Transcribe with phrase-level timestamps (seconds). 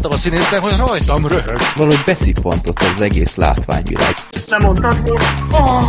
[0.00, 1.58] láttam a színészen, hogy rajtam röhög.
[1.76, 4.14] Valahogy beszippantott az egész látványvilág.
[4.30, 5.24] Ezt nem mondtad volna?
[5.52, 5.84] Oh,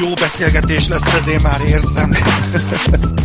[0.00, 2.10] jó beszélgetés lesz, ezért már érzem.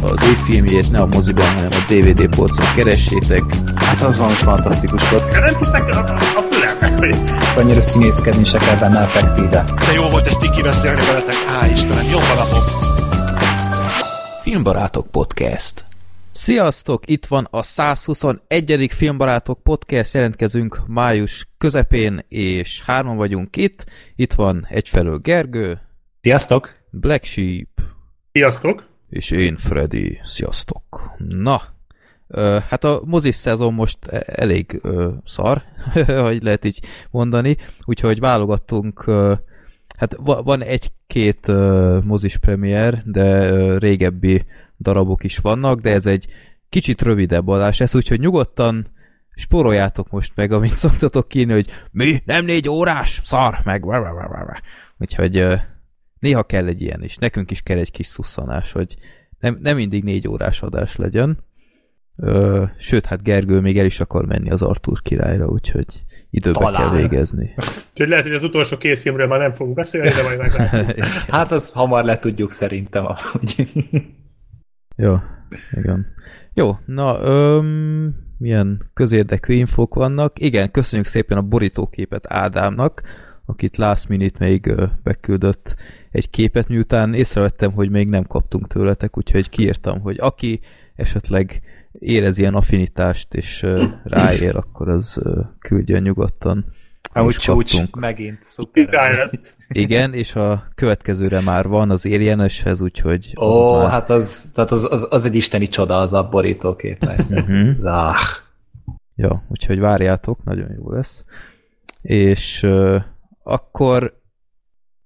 [0.02, 3.43] az ő filmjét ne a moziban, hanem a DVD polcon keressétek.
[3.75, 5.32] Hát az van, hogy fantasztikus volt.
[5.32, 7.15] Nem hiszek a, a fülemnek.
[7.57, 9.64] Annyira színészkedni se kell benne effektíve.
[9.86, 11.36] De jó volt ezt tiki beszélni veletek.
[11.61, 12.64] Á, Istenem, jó napom!
[14.43, 15.91] Filmbarátok Podcast
[16.44, 17.10] Sziasztok!
[17.10, 18.88] Itt van a 121.
[18.92, 23.86] Filmbarátok Podcast, jelentkezünk május közepén, és hárman vagyunk itt.
[24.15, 25.79] Itt van egyfelől Gergő.
[26.21, 26.70] Sziasztok!
[26.89, 27.68] Black Sheep.
[28.32, 28.86] Sziasztok!
[29.10, 30.20] És én, Freddy.
[30.24, 31.14] Sziasztok!
[31.18, 31.62] Na,
[32.70, 34.81] hát a mozis szezon most e- elég
[35.26, 35.62] szar,
[36.28, 36.80] hogy lehet így
[37.12, 39.03] mondani, úgyhogy válogattunk,
[39.98, 41.48] hát van egy-két
[42.03, 44.45] mozis premier, de régebbi
[44.81, 46.26] darabok is vannak, de ez egy
[46.70, 48.88] kicsit rövidebb adás lesz, úgyhogy nyugodtan
[49.36, 53.86] spóroljátok most meg, amit szoktatok kínni, hogy mi, nem négy órás, szar, meg
[54.98, 55.46] úgyhogy
[56.20, 58.96] néha kell egy ilyen is, nekünk is kell egy kis szusszanás, hogy
[59.40, 61.38] nem, nem mindig négy órás adás legyen,
[62.23, 65.86] Ö, sőt, hát Gergő még el is akar menni az Artur királyra, úgyhogy
[66.30, 66.82] időbe Talán.
[66.82, 67.54] kell végezni.
[67.92, 70.52] Úgyhogy lehet, hogy az utolsó két filmről már nem fogunk beszélni, de majd meg
[71.28, 73.06] Hát az hamar le tudjuk szerintem
[75.02, 75.16] Jó,
[75.72, 76.08] igen.
[76.54, 80.40] Jó, na, öm, milyen közérdekű infók vannak.
[80.40, 83.02] Igen, köszönjük szépen a borítóképet Ádámnak,
[83.46, 85.76] akit last minute még ö, beküldött
[86.12, 90.60] egy képet, miután észrevettem, hogy még nem kaptunk tőletek, úgyhogy kiírtam, hogy aki
[90.96, 96.66] esetleg érez ilyen affinitást, és uh, ráér, akkor az uh, küldjön nyugodtan.
[97.14, 99.30] Úgy csúcs, megint szuper.
[99.68, 103.34] Igen, és a következőre már van az Alieneshez, úgyhogy...
[103.42, 103.90] Ó, már...
[103.90, 107.04] hát az, tehát az, az, az egy isteni csoda, az a borítókép.
[107.84, 108.16] ah.
[109.16, 111.26] Ja, úgyhogy várjátok, nagyon jó lesz.
[112.02, 113.02] És uh,
[113.44, 114.22] akkor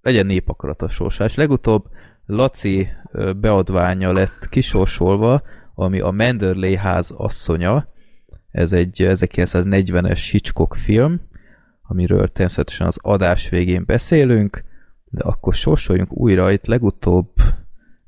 [0.01, 1.35] legyen népakarat a sorsás.
[1.35, 1.85] Legutóbb
[2.25, 5.41] Laci uh, beadványa lett kisorsolva,
[5.75, 7.87] ami a Manderley ház asszonya.
[8.51, 11.21] Ez egy 1940-es Hitchcock film,
[11.87, 14.63] amiről természetesen az adás végén beszélünk,
[15.05, 17.29] de akkor sorsoljunk újra, itt legutóbb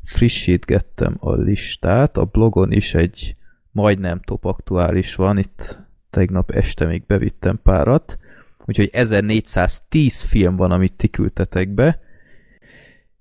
[0.04, 3.36] frissítgettem a listát, a blogon is egy
[3.72, 5.80] majdnem top aktuális van, itt
[6.10, 8.18] tegnap este még bevittem párat,
[8.66, 12.00] úgyhogy 1410 film van, amit ti küldtetek be,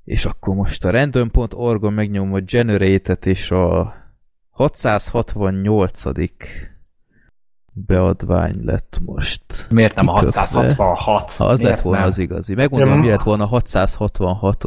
[0.04, 3.94] és akkor most a random.org-on megnyomom a generate és a
[4.50, 6.04] 668
[7.86, 9.66] beadvány lett most.
[9.70, 11.32] Miért nem a 666?
[11.32, 12.08] Ha az Miért lett volna nem?
[12.08, 12.54] az igazi.
[12.54, 14.64] Megmondom, ja, mi lett volna a 666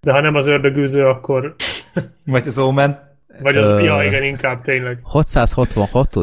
[0.00, 1.54] De ha nem az ördögűző, akkor...
[2.24, 3.08] Vagy az Omen?
[3.42, 4.98] Vagy az, uh, ja igen, inkább tényleg.
[5.02, 6.16] 666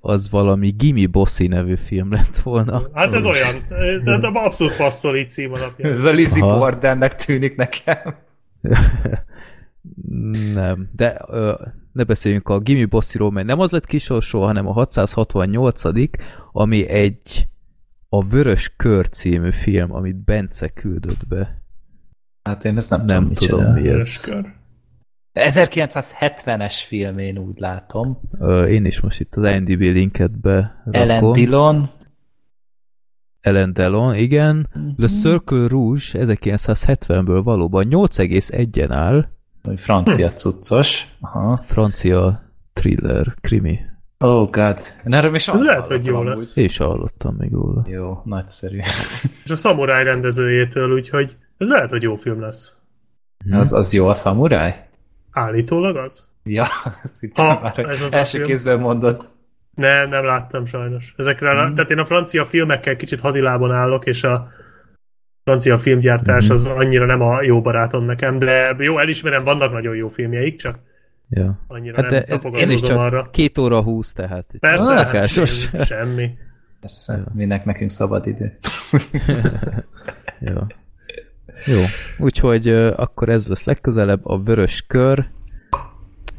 [0.00, 2.82] az valami Gimme Bossy nevű film lett volna.
[2.94, 5.92] Hát ez olyan, de abszolút passzol így cím alapján.
[5.92, 8.14] Ez a Lizzie Bordennek tűnik nekem.
[10.54, 11.54] nem, de uh,
[11.98, 15.82] ne beszéljünk a Gimme Bossy-ról, mert nem az lett kisorsó, hanem a 668
[16.52, 17.48] ami egy
[18.08, 21.62] a Vörös Kör című film, amit Bence küldött be.
[22.42, 24.20] Hát én ezt nem, nem tudom, tudom mi ez.
[24.20, 24.56] Kör.
[25.34, 28.20] 1970-es film, én úgy látom.
[28.38, 31.90] Ö, én is most itt az IMDb linket be Ellen Dillon.
[33.40, 34.68] Ellen Dillon, igen.
[34.78, 34.88] Mm-hmm.
[34.96, 39.37] Le Circle Rouge 1970-ből valóban 8,1-en áll.
[39.68, 41.06] Hogy francia cuccos.
[41.20, 41.56] Aha.
[41.56, 42.42] Francia
[42.72, 43.80] thriller, krimi.
[44.18, 44.78] Oh god.
[45.06, 46.56] Én erről is Ez lehet, hogy jó lesz.
[46.56, 47.84] Én is hallottam még róla.
[47.88, 48.78] Jó, nagyszerű.
[49.44, 52.72] És a Samurai rendezőjétől, úgyhogy ez lehet, hogy jó film lesz.
[53.44, 53.58] Hmm.
[53.58, 54.72] Az, az jó a Samurai?
[55.30, 56.28] Állítólag az?
[56.42, 56.66] Ja,
[57.02, 59.28] azt hittem már, ez az első kézben mondod.
[59.74, 61.14] Nem, nem láttam sajnos.
[61.16, 61.74] Ezekre, hmm.
[61.74, 64.48] tehát én a francia filmekkel kicsit hadilában állok, és a
[65.48, 66.54] francia filmgyártás mm-hmm.
[66.54, 70.78] az annyira nem a jó barátom nekem, de jó, elismerem, vannak nagyon jó filmjeik, csak
[71.28, 71.64] ja.
[71.66, 73.28] annyira hát de nem ez, ez is csak arra.
[73.30, 75.84] két óra húsz, tehát Persze, hát semmi.
[75.84, 76.30] semmi.
[76.80, 77.24] Persze, ja.
[77.34, 78.58] minek nekünk szabad idő.
[80.52, 80.54] jó.
[81.66, 81.80] Jó,
[82.18, 85.26] úgyhogy uh, akkor ez lesz legközelebb a vörös kör,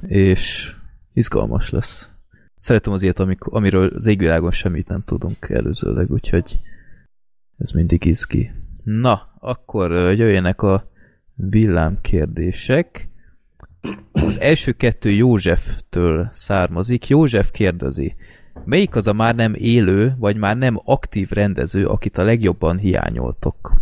[0.07, 0.73] és
[1.13, 2.09] izgalmas lesz.
[2.57, 6.59] Szeretem az ilyet, amik, amiről az égvilágon semmit nem tudunk előzőleg, úgyhogy
[7.57, 8.51] ez mindig izgi.
[8.97, 10.91] Na, akkor jöjjenek a
[11.35, 13.09] villámkérdések.
[14.11, 17.07] Az első kettő Józseftől származik.
[17.07, 18.15] József kérdezi,
[18.65, 23.73] melyik az a már nem élő, vagy már nem aktív rendező, akit a legjobban hiányoltok?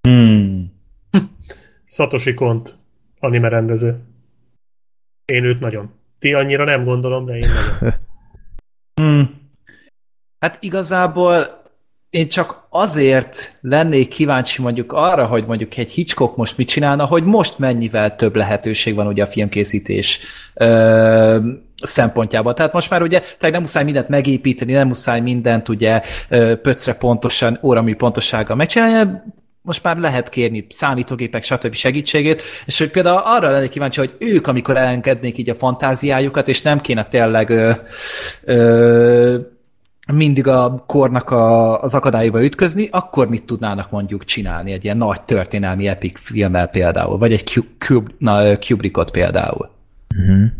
[0.00, 0.72] Hmm.
[1.86, 2.78] Satoshi Kont,
[3.18, 4.04] anime rendező.
[5.24, 5.92] Én őt nagyon.
[6.18, 7.94] Ti annyira nem gondolom, de én nagyon.
[8.94, 9.50] Hmm.
[10.38, 11.59] Hát igazából
[12.10, 17.24] én csak azért lennék kíváncsi mondjuk arra, hogy mondjuk egy Hitchcock most mit csinálna, hogy
[17.24, 20.20] most mennyivel több lehetőség van ugye a filmkészítés
[20.54, 21.38] ö,
[21.82, 22.54] szempontjából.
[22.54, 26.02] Tehát most már ugye tehát nem muszáj mindent megépíteni, nem muszáj mindent ugye
[26.62, 29.10] pöcre pontosan, óramű pontossággal megcsinálni,
[29.62, 31.74] most már lehet kérni számítógépek, stb.
[31.74, 36.62] segítségét, és hogy például arra lennék kíváncsi, hogy ők, amikor elengednék így a fantáziájukat, és
[36.62, 37.72] nem kéne tényleg ö,
[38.44, 39.38] ö,
[40.14, 45.22] mindig a kornak a, az akadályba ütközni, akkor mit tudnának mondjuk csinálni egy ilyen nagy
[45.22, 49.70] történelmi epic filmmel például, vagy egy Kub, na, Kubrickot például.
[50.16, 50.50] Uh-huh.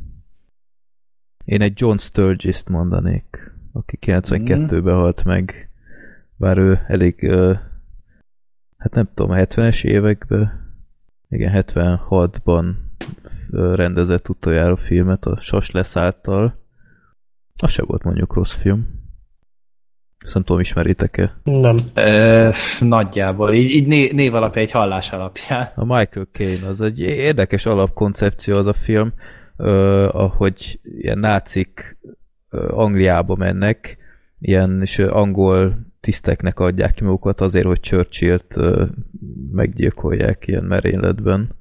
[1.45, 5.71] Én egy John Sturgis-t mondanék, aki 92-ben halt meg,
[6.37, 7.31] bár ő elég,
[8.77, 10.69] hát nem tudom, 70-es években,
[11.29, 12.75] igen, 76-ban
[13.51, 16.59] rendezett utoljára filmet a Sas leszálltal.
[17.57, 19.00] Az se volt mondjuk rossz film.
[20.25, 21.41] Ezt nem tudom, ismeritek-e?
[21.45, 21.77] Nem.
[21.95, 25.69] E, nagyjából, így, így né, név alapján, egy hallás alapján.
[25.75, 29.13] A Michael Caine, az egy érdekes alapkoncepció az a film,
[29.57, 29.69] uh,
[30.15, 31.99] ahogy ilyen nácik
[32.51, 33.97] uh, Angliába mennek,
[34.39, 38.57] ilyen és angol tiszteknek adják ki magukat azért, hogy Churchill-t
[39.53, 41.57] meggyilkolják ilyen merényletben.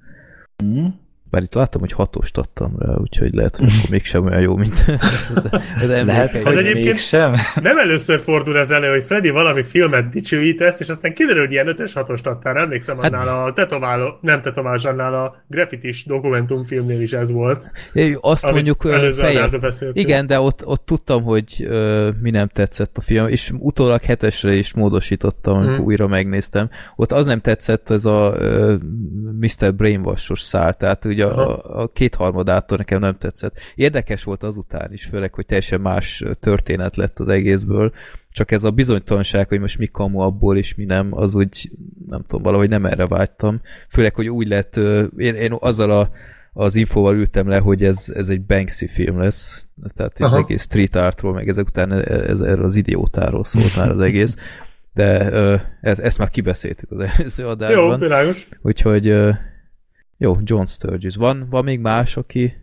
[0.64, 0.86] Mm.
[1.30, 4.86] Bár itt láttam, hogy hatost adtam rá, úgyhogy lehet, hogy akkor mégsem olyan jó, mint
[5.36, 5.50] az,
[5.82, 7.36] az Lehet, hogy egyébként mégsem.
[7.62, 11.68] Nem először fordul ez elő, hogy Freddy valami filmet dicsőítesz, és aztán kiderül, hogy ilyen
[11.68, 12.58] ötös hatost adtál.
[12.58, 17.72] Emlékszem, hát, annál a tetováló, nem tetoválás, annál a graffitis dokumentumfilmnél is ez volt.
[17.94, 19.50] É, azt mondjuk fejem.
[19.94, 24.54] Igen, de ott, ott tudtam, hogy uh, mi nem tetszett a film, és utólag hetesre
[24.54, 25.86] is módosítottam, amikor hmm.
[25.86, 26.70] újra megnéztem.
[26.96, 28.74] Ott az nem tetszett, ez a uh,
[29.40, 29.76] Mr.
[29.76, 33.60] Brainwash-os szál, tehát ugye a, a kétharmadától nekem nem tetszett.
[33.76, 37.94] Érdekes volt azután is, főleg, hogy teljesen más történet lett az egészből,
[38.32, 41.72] csak ez a bizonytalanság, hogy most mi kamu abból és mi nem, az úgy,
[42.08, 43.62] nem tudom, valahogy nem erre vágytam.
[43.90, 44.78] Főleg, hogy úgy lett,
[45.18, 46.10] én, én azzal a,
[46.54, 50.96] az infóval ültem le, hogy ez, ez egy Banksy film lesz, tehát az egész street
[50.96, 54.36] artról, meg ezek után ez, ez az idiótáról szólt már az egész,
[54.94, 55.32] de
[55.82, 57.92] ez, ezt már kibeszéltük az előző adásban.
[57.92, 58.48] Jó, világos.
[58.62, 59.16] Úgyhogy
[60.22, 61.16] jó, John Sturgis.
[61.16, 62.54] Van, van még más, aki...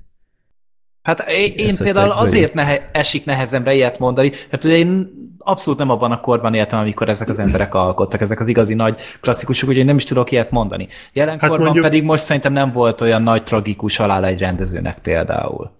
[1.02, 5.90] Hát én, én például azért nehe, esik nehezemre ilyet mondani, mert ugye én abszolút nem
[5.90, 9.84] abban a korban éltem, amikor ezek az emberek alkottak, ezek az igazi nagy klasszikusok, úgyhogy
[9.84, 10.88] nem is tudok ilyet mondani.
[11.12, 15.70] Jelenkorban hát mondjuk, pedig most szerintem nem volt olyan nagy tragikus halál egy rendezőnek például.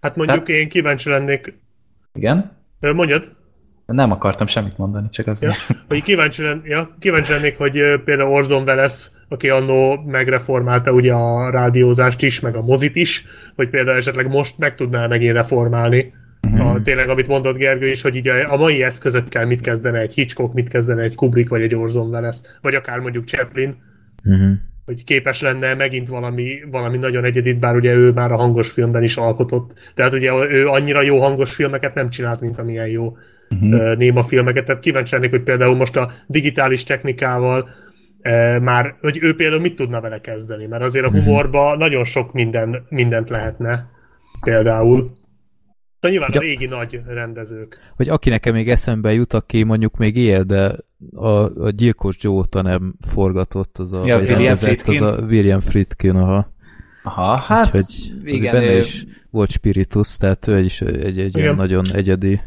[0.00, 1.58] Hát mondjuk Tehát, én kíváncsi lennék...
[2.14, 2.56] Igen?
[2.80, 3.35] Mondjad.
[3.86, 5.56] Nem akartam semmit mondani, csak azért.
[5.68, 11.12] Ja, hogy kíváncsi, lenn, ja, kíváncsi lennék, hogy például Orson Welles, aki annó megreformálta ugye
[11.12, 13.24] a rádiózást is, meg a mozit is,
[13.56, 16.12] hogy például esetleg most meg tudná megint reformálni.
[16.42, 16.70] Uh-huh.
[16.70, 20.14] A, tényleg, amit mondott Gergő is, hogy így a, a mai eszközökkel mit kezdene egy
[20.14, 23.76] Hitchcock, mit kezdene egy Kubrick, vagy egy Orson Welles, vagy akár mondjuk Chaplin.
[24.24, 24.56] Uh-huh
[24.86, 29.02] hogy képes lenne megint valami, valami nagyon egyedit, bár ugye ő már a hangos filmben
[29.02, 29.72] is alkotott.
[29.94, 33.16] Tehát ugye ő annyira jó hangos filmeket nem csinált, mint amilyen jó
[33.50, 33.96] uh-huh.
[33.96, 34.64] néma filmeket.
[34.64, 37.68] Tehát kíváncsi lennék, hogy például most a digitális technikával
[38.60, 41.18] már, hogy ő például mit tudna vele kezdeni, mert azért a mhm.
[41.18, 41.78] humorban uh-huh.
[41.78, 43.90] nagyon sok minden, mindent lehetne
[44.40, 45.12] például.
[46.00, 46.40] De nyilván ja.
[46.40, 47.78] a régi nagy rendezők.
[47.96, 50.74] Hogy aki nekem még eszembe jut, aki mondjuk még él, de
[51.14, 51.28] a,
[51.64, 55.02] a Gyilkos Joe óta nem forgatott, az a, ja, William Friedkin.
[55.02, 56.54] az a William Friedkin, aha.
[57.02, 58.78] Aha, hát Úgyhogy igen, benne ő...
[58.78, 62.40] is volt spiritus, tehát ő is egy, egy, egy ilyen nagyon egyedi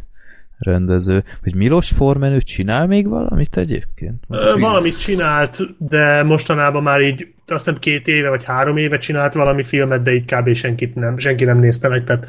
[0.60, 1.24] rendező.
[1.44, 4.24] Hogy Milos Forman, ő csinál még valamit egyébként?
[4.28, 8.98] Most Ö, valamit csinált, de mostanában már így azt nem két éve vagy három éve
[8.98, 10.54] csinált valami filmet, de így kb.
[10.54, 12.28] senkit nem, senki nem nézte meg, tehát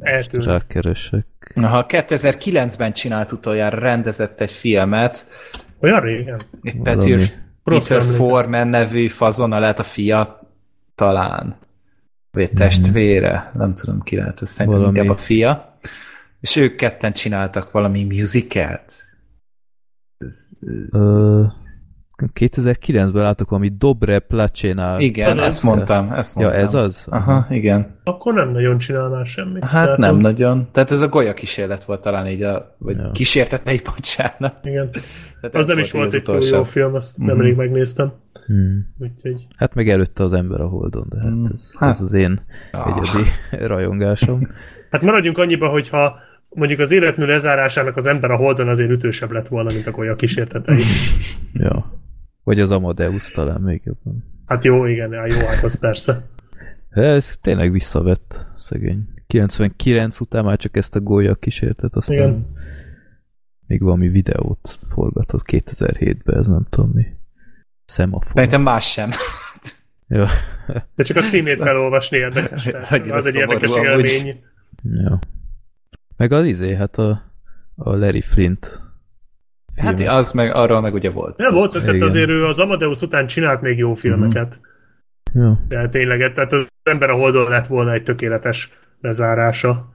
[0.00, 0.44] eltűnt.
[0.44, 1.26] Rákeresek.
[1.54, 5.26] Aha, 2009-ben csinált utoljára, rendezett egy filmet.
[5.80, 6.42] Olyan régen?
[6.82, 7.20] Peter,
[7.64, 10.40] Peter Forman nevű fazona lehet a fia,
[10.94, 11.56] talán.
[12.30, 14.98] Vagy testvére, nem tudom ki lehet, ez szerintem Valami...
[14.98, 15.75] inkább a fia.
[16.40, 18.92] És ők ketten csináltak valami musicalt.
[20.18, 20.48] Ez,
[20.90, 21.42] Ö,
[22.34, 25.00] 2009-ben látok valami Dobre Placena.
[25.00, 26.56] Igen, ezt mondtam, ezt mondtam.
[26.56, 27.06] Ja, ez az?
[27.10, 28.00] Aha, igen.
[28.04, 29.64] Akkor nem nagyon csinál már semmit.
[29.64, 30.68] Hát tehát nem nagyon.
[30.72, 33.10] Tehát ez a golya kísérlet volt talán így, a, vagy ja.
[33.10, 34.58] kísértet ne bocsánat.
[34.62, 34.90] Igen.
[35.40, 37.28] Tehát az nem is volt egy túl jó film, azt mm-hmm.
[37.30, 38.12] nemrég megnéztem.
[38.46, 38.94] Hmm.
[38.98, 39.46] Úgyhogy...
[39.56, 41.48] Hát meg előtte az ember a Holdon, de hát hmm.
[41.52, 41.90] ez, hát.
[41.90, 42.40] ez az én
[42.72, 42.86] ah.
[42.86, 43.28] egyedi
[43.72, 44.48] rajongásom.
[44.90, 49.48] Hát maradjunk annyiba, hogyha mondjuk az életmű lezárásának az ember a Holdon azért ütősebb lett
[49.48, 50.82] volna, mint a golya kísértetei.
[51.52, 52.00] ja.
[52.44, 54.24] Vagy az Amadeus talán még jobban.
[54.46, 56.26] Hát jó, igen, jó, hát az persze.
[56.90, 62.46] Ez tényleg visszavett, szegény 99 után már csak ezt a gólya kísértet, aztán Igen.
[63.66, 67.04] még valami videót forgatott 2007-ben, ez nem tudom mi.
[67.84, 68.32] Szemafor.
[68.34, 69.10] Szerintem más sem.
[70.08, 70.26] Ja.
[70.94, 72.66] De csak a címét felolvasni érdekes.
[73.10, 74.40] Az egy érdekes amúgy.
[74.82, 75.18] Ja.
[76.16, 77.22] Meg az izé, hát a,
[77.74, 78.80] a Larry Flint
[79.76, 80.14] Hát filmek.
[80.16, 81.36] az meg, arról meg ugye volt.
[81.36, 82.06] Nem volt, tehát Igen.
[82.08, 84.60] azért ő az Amadeus után csinált még jó filmeket.
[85.34, 85.60] Ja.
[85.68, 89.94] De tényleg, tehát az ember a holdon lett volna egy tökéletes lezárása.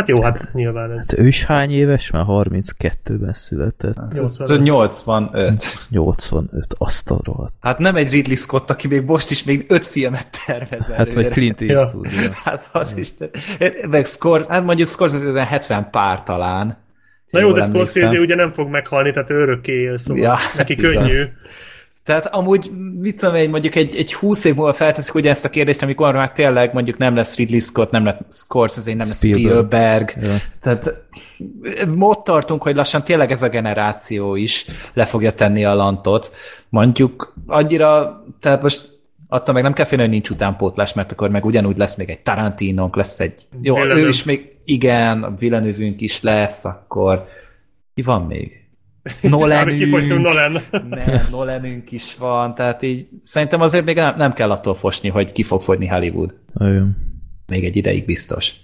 [0.00, 1.06] Hát jó, hát nyilván ez.
[1.10, 2.10] Hát ő is hány éves?
[2.10, 3.94] Már 32-ben született.
[4.12, 4.62] Ez- ez 85.
[4.62, 5.86] 85.
[5.90, 7.54] 85, azt a rohadt.
[7.60, 11.28] Hát nem egy Ridley Scott, aki még most is még öt filmet tervez Hát vagy.
[11.28, 12.06] Clint Eastwood.
[12.22, 12.30] Ja.
[12.44, 13.30] Hát az Isten.
[13.90, 16.78] Meg Scorsese, hát mondjuk Scorsese 70 pár talán.
[17.30, 20.34] Na jó, de Scorsese ugye nem fog meghalni, tehát ő örökké él, szóval Ja, ja,
[20.34, 21.08] hát neki igaz.
[22.04, 25.50] Tehát amúgy, mit tudom én, mondjuk egy, egy 20 év múlva felteszik ugye ezt a
[25.50, 30.08] kérdést, amikor már tényleg mondjuk nem lesz Ridley Scott, nem lesz Scorsese, nem lesz Spielberg.
[30.08, 30.16] Spielberg.
[30.22, 30.36] Ja.
[30.60, 31.04] Tehát
[31.98, 36.34] ott tartunk, hogy lassan tényleg ez a generáció is le fogja tenni a lantot.
[36.68, 41.44] Mondjuk annyira, tehát most attól meg nem kell félni, hogy nincs utánpótlás, mert akkor meg
[41.44, 43.46] ugyanúgy lesz még egy Tarantinónk, lesz egy...
[43.60, 44.04] Jó, Villeneuve.
[44.04, 47.26] ő is még, igen, a Villeneuve-ünk is lesz, akkor
[47.94, 48.59] ki van még?
[49.22, 50.20] Nolanünk.
[50.22, 50.52] Nolan.
[50.88, 55.32] Nem, Nolanünk is van, tehát így szerintem azért még nem, nem kell attól fosni, hogy
[55.32, 56.34] ki fog fogyni Hollywood.
[56.52, 56.96] Nagyon.
[57.46, 58.54] Még egy ideig biztos.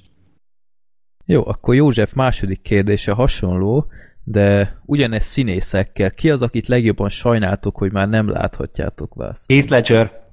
[1.25, 3.87] Jó, akkor József második kérdése hasonló,
[4.25, 6.11] de ugyanez színészekkel.
[6.11, 9.45] Ki az, akit legjobban sajnáltok, hogy már nem láthatjátok vász?
[9.49, 10.25] Heath Ledger.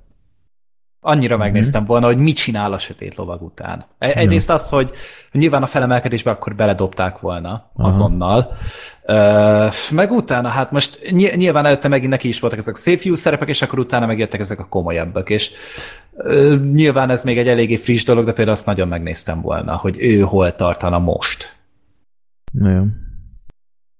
[1.05, 1.43] Annyira Mhm.
[1.43, 3.85] megnéztem volna, hogy mit csinál a sötét lovag után.
[3.97, 4.91] E- Egyrészt az, hogy
[5.31, 7.87] nyilván a felemelkedésbe akkor beledobták volna Aha.
[7.87, 8.55] azonnal.
[9.91, 13.15] Meg utána, hát most ny- nyilván előtte megint neki is voltak ezek a szép fiú
[13.15, 15.51] szerepek, és akkor utána megjöttek ezek a komolyabbak, és
[16.71, 20.19] nyilván ez még egy eléggé friss dolog, de például azt nagyon megnéztem volna, hogy ő
[20.19, 21.57] hol tartana most.
[22.51, 22.93] Nagyon.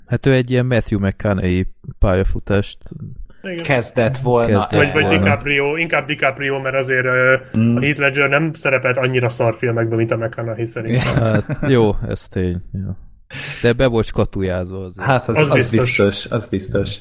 [0.06, 1.64] Hát ő egy ilyen Matthew McConaughey
[2.00, 2.78] pályafutást
[3.42, 3.64] Igen.
[3.64, 4.48] Kezdett volna.
[4.48, 5.18] Kezdett Vagy, vagy volna.
[5.18, 7.06] DiCaprio, inkább DiCaprio, mert azért
[7.58, 7.76] mm.
[7.76, 11.24] A Heath Ledger nem szerepelt annyira szarfilmekben, mint a McConaughey szerintem.
[11.24, 12.62] Hát, jó, ez tény.
[12.74, 12.98] Ja.
[13.62, 15.08] De be volt skatujázva azért.
[15.08, 15.80] Hát az, Az az, biztos.
[15.98, 16.26] biztos.
[16.26, 16.96] az biztos.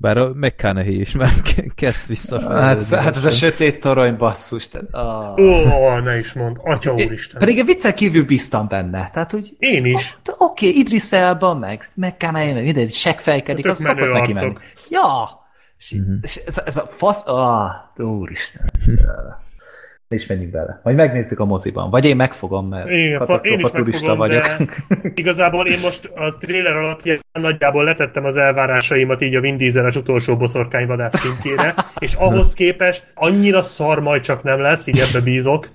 [0.00, 2.60] Bár a McConaughey is már ke- kezd visszafelé.
[2.60, 4.68] Hát, hát ez a sötét torony basszus.
[4.68, 5.38] Tehát, ah.
[5.38, 7.38] Ó, ne is mond, atya úristen.
[7.38, 9.10] Pedig a viccen kívül bíztam benne.
[9.12, 10.18] Tehát, hogy Én is.
[10.38, 14.34] oké, okay, Idris Elba, meg, meg Kanai, meg mindegy, seggfejkedik, az szokott neki arcok.
[14.34, 14.54] menni.
[14.88, 15.28] Ja!
[15.78, 16.14] És, Mhm.
[16.22, 17.22] és ez, ez, a fasz...
[17.26, 18.70] Ah, úristen.
[20.10, 20.80] Is menjünk bele.
[20.82, 21.90] Majd megnézzük a moziban.
[21.90, 24.42] Vagy én megfogom, mert Igen, én is turista megfogom, vagyok.
[24.42, 24.66] de
[25.14, 30.36] igazából én most a trailer alapján nagyjából letettem az elvárásaimat így a Vin Dieseles utolsó
[30.36, 35.68] boszorkányvadász szintjére, és ahhoz képest annyira szar majd csak nem lesz, így ebbe bízok.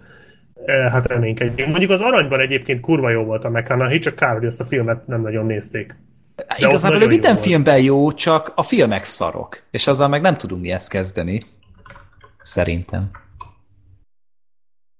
[0.66, 1.70] Eh, Hát reménykedjünk.
[1.70, 5.08] Mondjuk az aranyban egyébként kurva jó volt a McConaughey, csak kár, hogy ezt a filmet
[5.08, 5.96] nem nagyon nézték.
[6.38, 7.46] ott Igazából ő minden jó volt.
[7.48, 9.64] filmben jó, csak a filmek szarok.
[9.72, 11.44] És azzal meg nem tudunk mi ezt kezdeni.
[12.42, 13.10] Szerintem.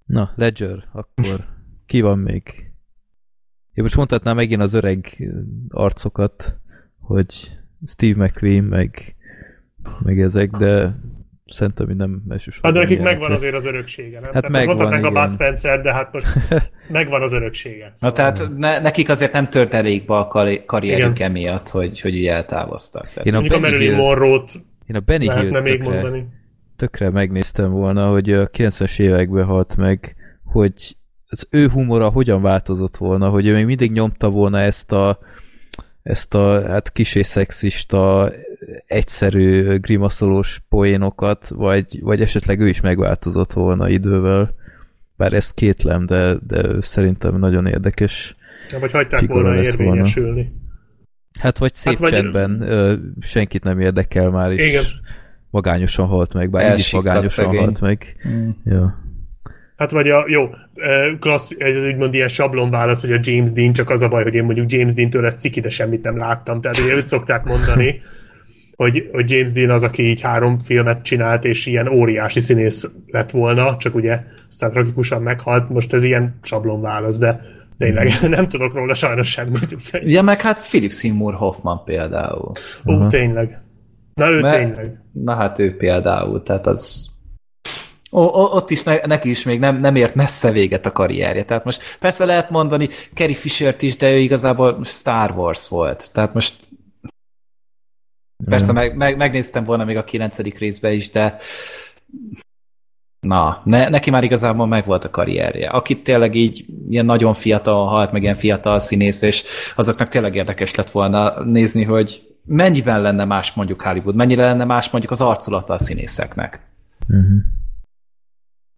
[0.06, 1.46] Na, Ledger, akkor
[1.86, 2.44] ki van még?
[3.74, 5.30] Én most mondhatnám megint az öreg
[5.70, 6.60] arcokat,
[7.00, 7.34] hogy
[7.86, 9.16] Steve McQueen, meg,
[10.04, 10.96] meg ezek, de
[11.46, 14.24] szerintem hogy nem Hát elsősorban de nekik megvan azért az öröksége, nem?
[14.24, 15.22] Hát Tehát megvan, mondhatnánk a.
[15.22, 16.28] Bud Spencer, de hát most
[16.90, 17.86] megvan az öröksége.
[17.86, 18.16] Na Szóval.
[18.16, 22.34] tehát ne, nekik azért nem tört elég be a kar- karrierük emiatt, hogy, hogy ugye
[22.34, 23.10] eltávoztak.
[23.10, 24.52] Tehát, Én a Mondjuk a Benny Marilyn Hill, Monroe-t
[24.86, 26.28] én a Benny lehetne Hill még mondani.
[26.76, 32.98] Tökre megnéztem volna, hogy a 90-es években halt meg, hogy az ő humora hogyan változott
[32.98, 35.20] volna, hogy ő még mindig nyomta volna ezt a
[36.04, 38.32] ezt a hát kisé szexista,
[38.86, 44.54] egyszerű grimaszolós poénokat, vagy, vagy esetleg ő is megváltozott volna idővel.
[45.16, 48.36] Bár ezt kétlem, de, de szerintem nagyon érdekes.
[48.72, 49.84] Ja, Vagy hagyták volna lett volna.
[49.92, 50.54] érvényesülni.
[51.40, 54.84] Hát vagy szép Hát vagy- csendben, ö, senkit nem érdekel már, és Igen.
[55.54, 57.60] Magányosan halt meg, bár így is magányosan szegény.
[57.60, 58.16] halt meg.
[58.28, 58.50] Mm.
[58.66, 58.98] Ja.
[59.78, 60.50] Hát vagy a, jó,
[61.20, 64.34] klassz, ez úgymond ilyen sablon válasz, hogy a James Dean, csak az a baj, hogy
[64.34, 66.62] én mondjuk James Dean-től ezt ciki, de semmit nem láttam.
[66.62, 68.02] Tehát ugye őt szokták mondani,
[68.76, 73.32] hogy, hogy James Dean az, aki így három filmet csinált, és ilyen óriási színész lett
[73.32, 74.20] volna, csak ugye
[74.50, 77.42] aztán tragikusan meghalt, most ez ilyen sablon válasz, de
[77.78, 79.74] tényleg nem tudok róla sajnos semmit.
[79.74, 82.52] Úgyhogy, Ja, meg hát Philip Seymour Hoffman például.
[82.86, 83.10] ó, Aha.
[83.10, 83.63] tényleg.
[84.14, 85.00] Na ő Mert- tényleg.
[85.12, 87.12] Na hát ő például, tehát az...
[88.10, 91.46] O, o, ott is ne, neki is még nem, nem ért messze véget a karrierje.
[91.46, 96.14] Tehát most persze lehet mondani Carrie Fishert is, de ő igazából Star Wars volt.
[96.14, 96.56] Tehát most
[98.50, 101.38] persze meg, meg, megnéztem volna még a kilencedik részbe is, de
[103.20, 105.70] Na, ne, neki már igazából megvolt a karrierje.
[105.70, 109.44] Akit tényleg így ilyen nagyon fiatal halt, meg ilyen fiatal színész, és
[109.76, 114.90] azoknak tényleg érdekes lett volna nézni, hogy mennyiben lenne más mondjuk Hollywood, mennyire lenne más
[114.90, 116.60] mondjuk az arculata a színészeknek.
[117.10, 117.38] Uh-huh.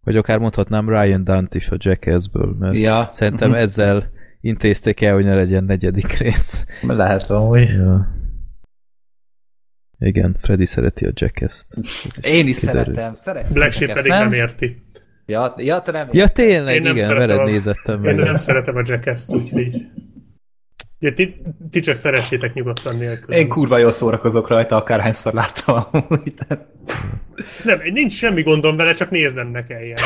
[0.04, 3.08] Vagy akár mondhatnám Ryan Dunt is a Jackassből, mert Ja.
[3.12, 3.58] szerintem Mhm.
[3.60, 4.10] ezzel
[4.42, 6.66] intézték el, hogy ne legyen negyedik rész.
[6.82, 7.70] Lehet amúgy.
[7.70, 8.14] Ja.
[10.00, 11.66] Igen, Freddy szereti a Jackass-t.
[12.22, 12.84] Én is kiderül.
[12.84, 13.54] szeretem, szeretem.
[13.54, 14.84] Black Sheep pedig nem érti.
[15.26, 16.10] Ja, ja, te nem.
[16.12, 18.26] Ja, tényleg, Én nem igen, veled nézettem Én meg.
[18.26, 19.82] nem szeretem a Jackass-t, úgyhogy...
[21.06, 21.36] Ugye, ti,
[21.72, 23.36] ti csak szeressétek nyugodtan nélkül.
[23.36, 26.34] Én kurva jól szórakozok rajta, akárhányszor láttam amúgy.
[27.64, 29.98] Nem, nincs semmi gondom vele, csak néznem ne kelljen.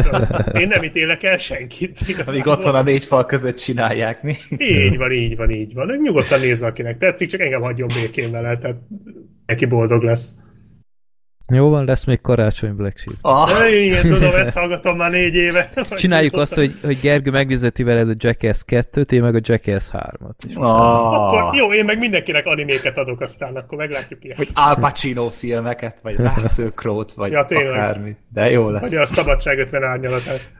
[0.62, 1.98] Én nem ítélek el senkit.
[2.00, 2.32] igazából.
[2.32, 4.34] Amíg ott van a négy fal között csinálják, mi?
[4.58, 5.98] Így van, így van, így van.
[6.02, 8.76] Nyugodtan nézze, akinek tetszik, csak engem hagyjon békén vele, tehát
[9.46, 10.34] neki boldog lesz.
[11.54, 13.16] Jó van, lesz még karácsony Black Sheep.
[13.20, 15.70] Ah, én tudom, ezt hallgatom már négy éve.
[15.90, 20.34] Csináljuk azt, hogy, hogy Gergő megnézeti veled a Jackass 2-t, én meg a Jackass 3-at.
[20.48, 21.14] És ah.
[21.14, 24.36] Akkor jó, én meg mindenkinek animéket adok, aztán akkor meglátjuk ilyen.
[24.36, 27.72] Hogy Al Pacino filmeket, vagy Russell Crowe-t, vagy Ja, tényleg.
[27.72, 28.16] akármi.
[28.28, 28.90] De jó lesz.
[28.90, 30.50] Vagy a Szabadság 50 árnyalatát.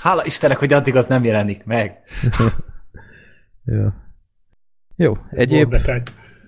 [0.00, 1.98] Hála Istennek, hogy addig az nem jelenik meg.
[3.64, 3.86] Jó.
[4.96, 5.74] Jó, egyéb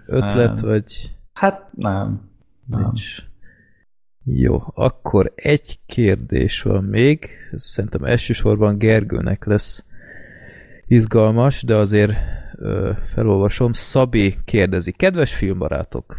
[0.07, 0.69] ötlet, Nem.
[0.69, 0.85] vagy
[1.33, 2.33] Hát nem.
[2.67, 3.17] Nincs.
[4.25, 9.85] Jó, akkor egy kérdés van még, szerintem elsősorban Gergőnek lesz
[10.87, 12.13] izgalmas, de azért
[12.57, 13.73] ö, felolvasom.
[13.73, 16.17] Szabi kérdezi, kedves filmbarátok,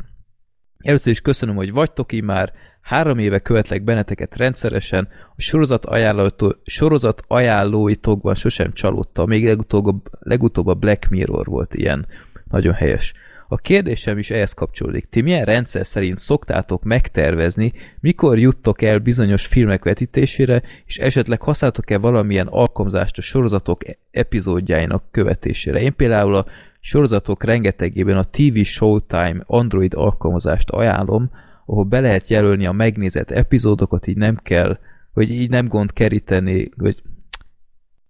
[0.78, 6.32] először is köszönöm, hogy vagytok így már, három éve követlek benneteket rendszeresen, a sorozat, ajánló,
[6.64, 12.08] sorozat ajánlóitokban sosem csalódtam, még legutóbb, legutóbb a Black Mirror volt ilyen.
[12.50, 13.14] Nagyon helyes.
[13.48, 15.10] A kérdésem is ehhez kapcsolódik.
[15.10, 21.98] Ti milyen rendszer szerint szoktátok megtervezni, mikor juttok el bizonyos filmek vetítésére, és esetleg használtok-e
[21.98, 25.82] valamilyen alkalmazást a sorozatok e- epizódjáinak követésére?
[25.82, 26.46] Én például a
[26.80, 31.32] sorozatok rengetegében a TV Showtime Android alkalmazást ajánlom,
[31.66, 34.80] ahol be lehet jelölni a megnézett epizódokat, így nem kell,
[35.14, 37.02] vagy így nem gond keríteni, vagy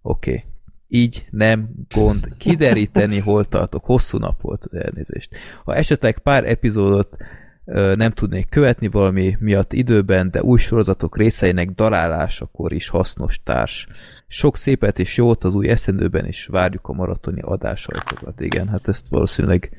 [0.02, 0.30] oké.
[0.30, 0.44] Okay.
[0.88, 3.84] Így nem gond kideríteni, hol tartok.
[3.84, 5.36] Hosszú nap volt elnézést.
[5.64, 7.16] Ha esetleg pár epizódot
[7.64, 13.86] ö, nem tudnék követni valami miatt időben, de új sorozatok részeinek darálásakor is hasznos társ.
[14.26, 18.40] Sok szépet és jót az új eszendőben, és várjuk a maratoni adásaitokat.
[18.40, 19.70] Igen, hát ezt valószínűleg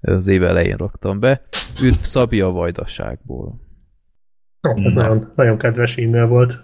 [0.00, 1.42] az év elején raktam be.
[1.82, 3.60] Üdv Szabi a vajdaságból.
[4.74, 6.60] Ez nagyon, nagyon kedves e-mail volt.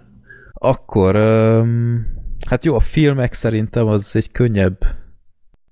[0.51, 4.77] Akkor, um, hát jó, a filmek szerintem az egy könnyebb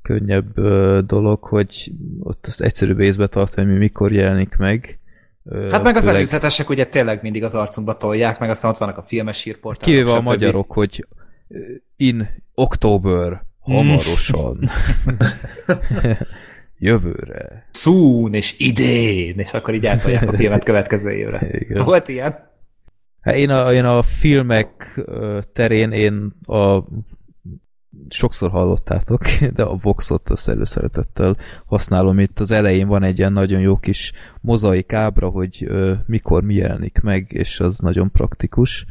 [0.02, 5.00] könnyebb uh, dolog, hogy ott az egyszerűbb észbe tartani, hogy mi mikor jelenik meg.
[5.44, 8.78] Uh, Hát meg az főleg- előzetesek ugye tényleg mindig az arcunkba tolják, meg aztán ott
[8.78, 9.96] vannak a filmes hírportálok.
[9.96, 11.08] Kivéve a magyarok, hogy
[11.96, 14.60] in October hamarosan.
[16.78, 17.68] Jövőre.
[17.72, 21.48] Soon és idén, és akkor így eltolják a filmet következő évre.
[21.52, 21.84] Igen.
[21.84, 22.49] Volt ilyen?
[23.22, 25.02] Hát én a, én a filmek
[25.54, 26.84] terén én a
[28.10, 29.22] sokszor hallottátok,
[29.56, 32.20] de a Voxot azt előszeretettel használom.
[32.20, 36.54] Itt az elején van egy ilyen nagyon jó kis mozaik ábra, hogy ö, mikor mi
[36.54, 38.86] jelenik meg, és az nagyon praktikus.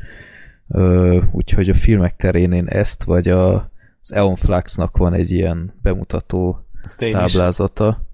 [0.69, 3.55] Ö, úgyhogy a filmek terén én ezt, vagy a,
[4.03, 7.13] az Eon Fluxnak van egy ilyen bemutató is.
[7.13, 8.07] táblázata.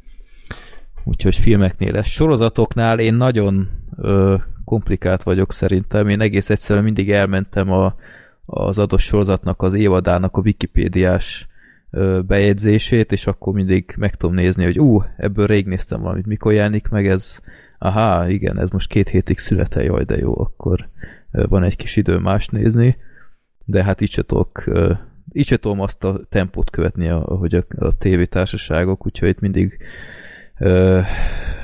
[1.05, 2.07] Úgyhogy filmeknél ez.
[2.07, 6.09] Sorozatoknál én nagyon ö, komplikált vagyok szerintem.
[6.09, 7.95] Én egész egyszerűen mindig elmentem a,
[8.45, 11.49] az adott sorozatnak az évadának a wikipédiás
[12.27, 16.89] bejegyzését, és akkor mindig meg tudom nézni, hogy ú, ebből rég néztem valamit, mikor jelenik
[16.89, 17.39] meg ez,
[17.79, 20.89] aha, igen, ez most két hétig születe, jaj, de jó, akkor
[21.31, 22.97] van egy kis idő más nézni,
[23.65, 24.65] de hát így se tudok,
[25.33, 29.79] így se tudom azt a tempót követni, ahogy a, a tévétársaságok, úgyhogy itt mindig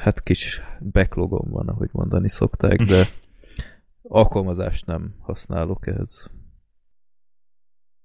[0.02, 3.06] hát kis backlogom van, ahogy mondani szokták, de
[4.02, 6.30] alkalmazást nem használok ehhez.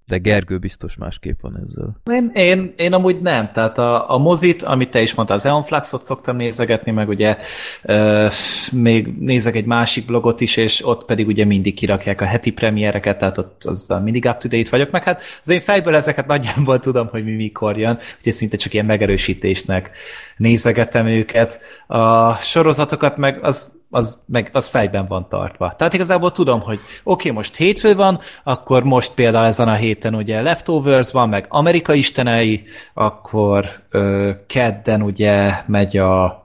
[0.08, 2.02] De Gergő biztos másképp van ezzel.
[2.12, 5.64] Én, én, én amúgy nem, tehát a, a mozit, amit te is mondtál, az Eon
[5.64, 7.38] Fluxot szoktam nézegetni, meg ugye
[7.82, 8.32] euh,
[8.72, 13.18] még nézek egy másik blogot is, és ott pedig ugye mindig kirakják a heti premiereket,
[13.18, 16.80] tehát ott azzal mindig up to date vagyok, meg hát az én fejből ezeket nagyjából
[16.80, 19.92] tudom, hogy mi mikor jön, úgyhogy szinte csak ilyen megerősítésnek
[20.38, 21.60] nézegetem őket.
[21.88, 25.74] A sorozatokat meg az az, meg az fejben van tartva.
[25.78, 30.16] Tehát igazából tudom, hogy oké, okay, most hétfő van, akkor most például ezen a héten
[30.16, 36.44] ugye Leftovers van, meg Amerika istenei, akkor ö, kedden ugye megy a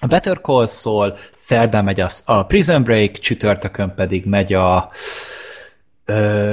[0.00, 4.90] a Better Call Saul, szerdán megy a, a Prison Break, csütörtökön pedig megy a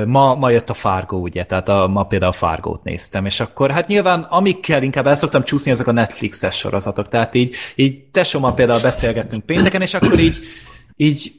[0.06, 3.72] ma, ma jött a Fargo, ugye, tehát a, ma például a Fargót néztem, és akkor
[3.72, 8.54] hát nyilván amikkel inkább el szoktam csúszni, ezek a Netflixes sorozatok, tehát így, így tesómmal
[8.54, 10.40] például beszélgettünk pénteken, és akkor így,
[10.96, 11.32] így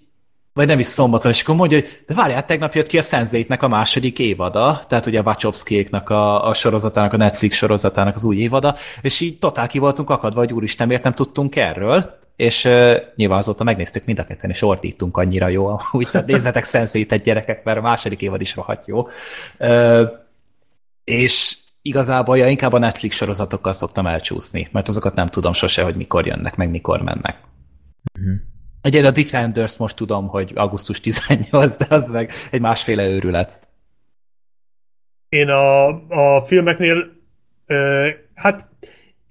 [0.53, 3.45] vagy nem is szombaton, és akkor mondja, hogy de várjál, tegnap jött ki a sense
[3.59, 8.37] a második évada, tehát ugye a Wachowskiéknak a, a sorozatának, a Netflix sorozatának az új
[8.37, 12.97] évada, és így totál ki voltunk akadva, hogy úristen, miért nem tudtunk erről, és uh,
[13.15, 17.23] nyilván azóta megnéztük mind a ketten, és ordítunk annyira jó, úgy tehát nézzetek sense egy
[17.23, 19.09] gyerekek, mert a második évad is rohadt jó.
[19.59, 20.09] Uh,
[21.05, 25.97] és igazából ja, inkább a Netflix sorozatokkal szoktam elcsúszni, mert azokat nem tudom sose, hogy
[25.97, 27.37] mikor jönnek, meg mikor mennek.
[28.19, 28.35] Uh-huh.
[28.81, 33.69] Egyébként a Defenders most tudom, hogy augusztus 18, de az meg egy másféle őrület.
[35.29, 37.13] Én a, a filmeknél,
[37.67, 38.69] ö, hát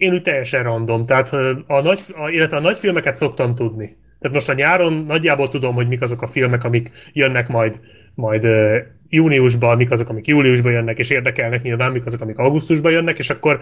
[0.04, 1.34] én úgy teljesen random, tehát
[1.68, 3.98] a nagy, a, illetve a nagy filmeket szoktam tudni.
[4.20, 7.80] Tehát most a nyáron nagyjából tudom, hogy mik azok a filmek, amik jönnek majd,
[8.16, 8.48] majd
[9.10, 13.30] júniusban, mik azok, amik júliusban jönnek, és érdekelnek nyilván, mik azok, amik augusztusban jönnek, és
[13.30, 13.62] akkor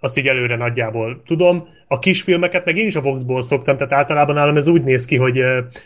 [0.00, 1.68] azt így előre nagyjából tudom.
[1.86, 5.16] A kisfilmeket meg én is a Voxból szoktam, tehát általában nálam ez úgy néz ki,
[5.16, 5.40] hogy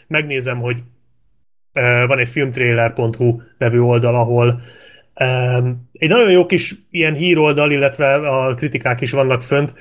[0.07, 0.83] megnézem, hogy
[2.07, 4.61] van egy filmtrailer.hu nevű oldal, ahol
[5.93, 9.73] egy nagyon jó kis ilyen híroldal, illetve a kritikák is vannak fönt,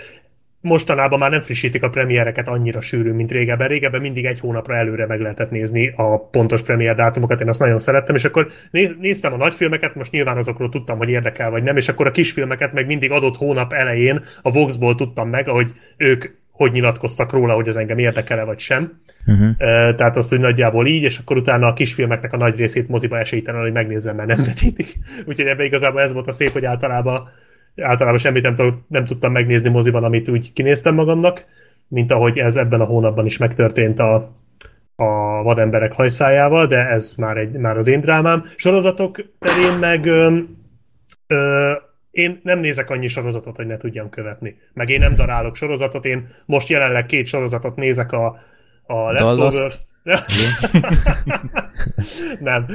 [0.63, 3.67] mostanában már nem frissítik a premiereket annyira sűrű, mint régebben.
[3.67, 7.79] Régebben mindig egy hónapra előre meg lehetett nézni a pontos premier dátumokat, én azt nagyon
[7.79, 8.47] szerettem, és akkor
[8.99, 12.73] néztem a nagyfilmeket, most nyilván azokról tudtam, hogy érdekel vagy nem, és akkor a kisfilmeket
[12.73, 17.67] meg mindig adott hónap elején a Voxból tudtam meg, ahogy ők hogy nyilatkoztak róla, hogy
[17.67, 19.01] ez engem érdekele vagy sem.
[19.25, 19.55] Uh-huh.
[19.95, 23.61] Tehát az, hogy nagyjából így, és akkor utána a kisfilmeknek a nagy részét moziba esélytelen,
[23.61, 24.95] hogy megnézzem, mert nem vetítik.
[25.27, 27.29] Úgyhogy ebbe igazából ez volt a szép, hogy általában
[27.81, 31.45] általában semmit nem, nem tudtam megnézni moziban, amit úgy kinéztem magamnak,
[31.87, 34.15] mint ahogy ez ebben a hónapban is megtörtént a,
[34.95, 38.45] a vademberek hajszájával, de ez már, egy, már az én drámám.
[38.55, 40.39] Sorozatok terén meg ö,
[41.27, 41.71] ö,
[42.13, 44.57] én nem nézek annyi sorozatot, hogy ne tudjam követni.
[44.73, 48.39] Meg én nem darálok sorozatot, én most jelenleg két sorozatot nézek a,
[48.85, 49.87] a Leftovers-t.
[52.39, 52.65] nem.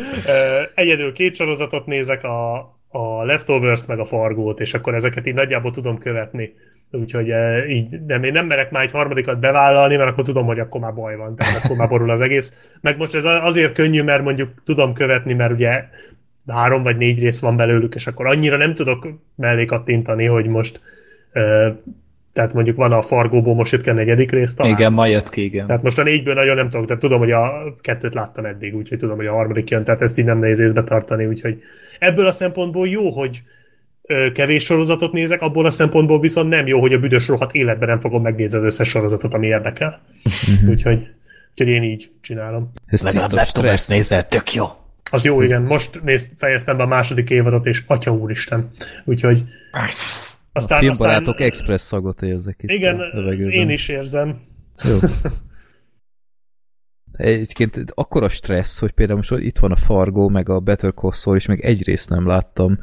[0.75, 2.57] Egyedül két sorozatot nézek, a,
[2.89, 6.55] a Leftovers meg a Fargót, és akkor ezeket így nagyjából tudom követni.
[6.91, 7.33] Úgyhogy
[7.69, 10.95] így nem, én nem merek már egy harmadikat bevállalni, mert akkor tudom, hogy akkor már
[10.95, 12.53] baj van, tehát akkor már borul az egész.
[12.81, 15.85] Meg most ez azért könnyű, mert mondjuk tudom követni, mert ugye
[16.49, 20.81] három vagy négy rész van belőlük, és akkor annyira nem tudok mellé kattintani, hogy most
[21.33, 21.41] e,
[22.33, 24.73] tehát mondjuk van a Fargóból most jött ki a negyedik rész talán.
[24.73, 25.67] Igen, ma jött ki, igen.
[25.67, 28.99] Tehát most a négyből nagyon nem tudok, de tudom, hogy a kettőt láttam eddig, úgyhogy
[28.99, 31.63] tudom, hogy a harmadik jön, tehát ezt így nem nehéz észbe tartani, úgyhogy
[31.99, 33.43] ebből a szempontból jó, hogy
[34.33, 38.01] kevés sorozatot nézek, abból a szempontból viszont nem jó, hogy a büdös rohadt életben nem
[38.01, 40.01] fogom megnézni az összes sorozatot, ami érdekel.
[40.61, 40.71] Mhm.
[40.71, 41.07] úgyhogy,
[41.51, 42.71] úgyhogy én így csinálom.
[42.87, 44.67] Ez Legalább Leftovers nézel, tök jó.
[45.11, 45.63] Az jó, igen.
[45.63, 48.71] Most nézd, fejeztem be a második évadot, és atya úristen.
[49.05, 49.45] Úgyhogy...
[50.53, 53.01] Aztán, a filmbarátok aztán, express szagot érzek itt Igen,
[53.51, 54.41] én is érzem.
[54.85, 54.99] Jó.
[57.13, 61.37] Egyébként akkora stressz, hogy például most itt van a Fargo, meg a Better Call Saul,
[61.37, 62.79] és még egy részt nem láttam.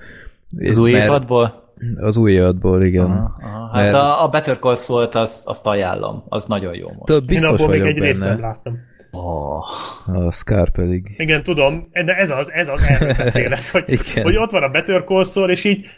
[0.68, 1.74] Az új évadból?
[1.98, 3.06] Az új évadból, igen.
[3.06, 3.70] Aha, aha.
[3.74, 4.22] Hát mert...
[4.22, 7.04] a, Better Call Saul-t azt, azt ajánlom, az nagyon jó most.
[7.04, 8.08] Több biztos Én vagyok még egy benne.
[8.08, 8.80] részt nem láttam.
[9.16, 10.26] Oh.
[10.26, 11.14] A Scar pedig.
[11.18, 15.04] Igen, tudom, de ez az, ez az, erről beszélek, hogy, hogy ott van a Better
[15.04, 15.90] Call Saul, és így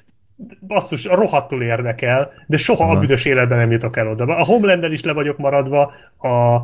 [0.68, 2.96] basszus, rohadtul érdekel, de soha Aha.
[2.96, 4.38] a büdös életben nem jutok el oda.
[4.38, 6.62] A Homelander is le vagyok maradva, a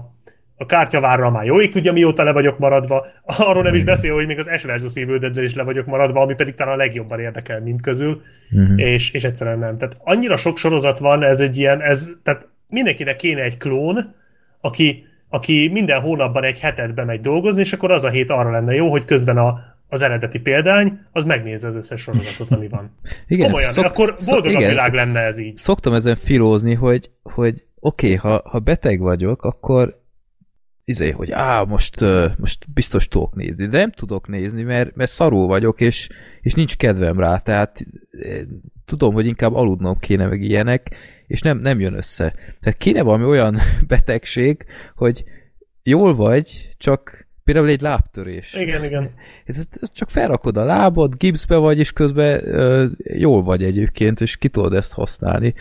[0.58, 3.06] a kártyavárra már jóig tudja, mióta le vagyok maradva.
[3.24, 4.96] Arról nem is beszél, hogy még az Ash vs.
[4.96, 8.80] Evil is le vagyok maradva, ami pedig talán a legjobban érdekel mind közül, uh-huh.
[8.80, 9.78] és, és egyszerűen nem.
[9.78, 14.16] Tehát annyira sok sorozat van, ez egy ilyen, ez, tehát mindenkinek kéne egy klón,
[14.62, 18.74] aki, aki minden hónapban egy hetet bemegy dolgozni, és akkor az a hét arra lenne
[18.74, 22.96] jó, hogy közben a, az eredeti példány, az megnézze az összes sorozatot, ami van.
[23.28, 25.56] Igen, Komolyan, szok, akkor boldog szok, igen, világ lenne ez így.
[25.56, 30.02] Szoktam ezen filózni, hogy, hogy oké, okay, ha, ha beteg vagyok, akkor
[30.86, 32.06] izé, hogy á, most,
[32.38, 36.10] most biztos tudok nézni, de nem tudok nézni, mert, mert szarul vagyok, és,
[36.42, 37.80] és nincs kedvem rá, tehát
[38.86, 40.96] tudom, hogy inkább aludnom kéne meg ilyenek,
[41.34, 42.34] és nem, nem jön össze.
[42.60, 44.66] Tehát kéne valami olyan betegség,
[44.96, 45.24] hogy
[45.84, 48.54] jól vagy, csak például egy lábtörés.
[48.54, 49.12] Igen, igen.
[49.46, 54.50] Ez, csak felrakod a lábad, gipszbe vagy, és közben uh, jól vagy egyébként, és ki
[54.50, 55.54] tudod ezt használni.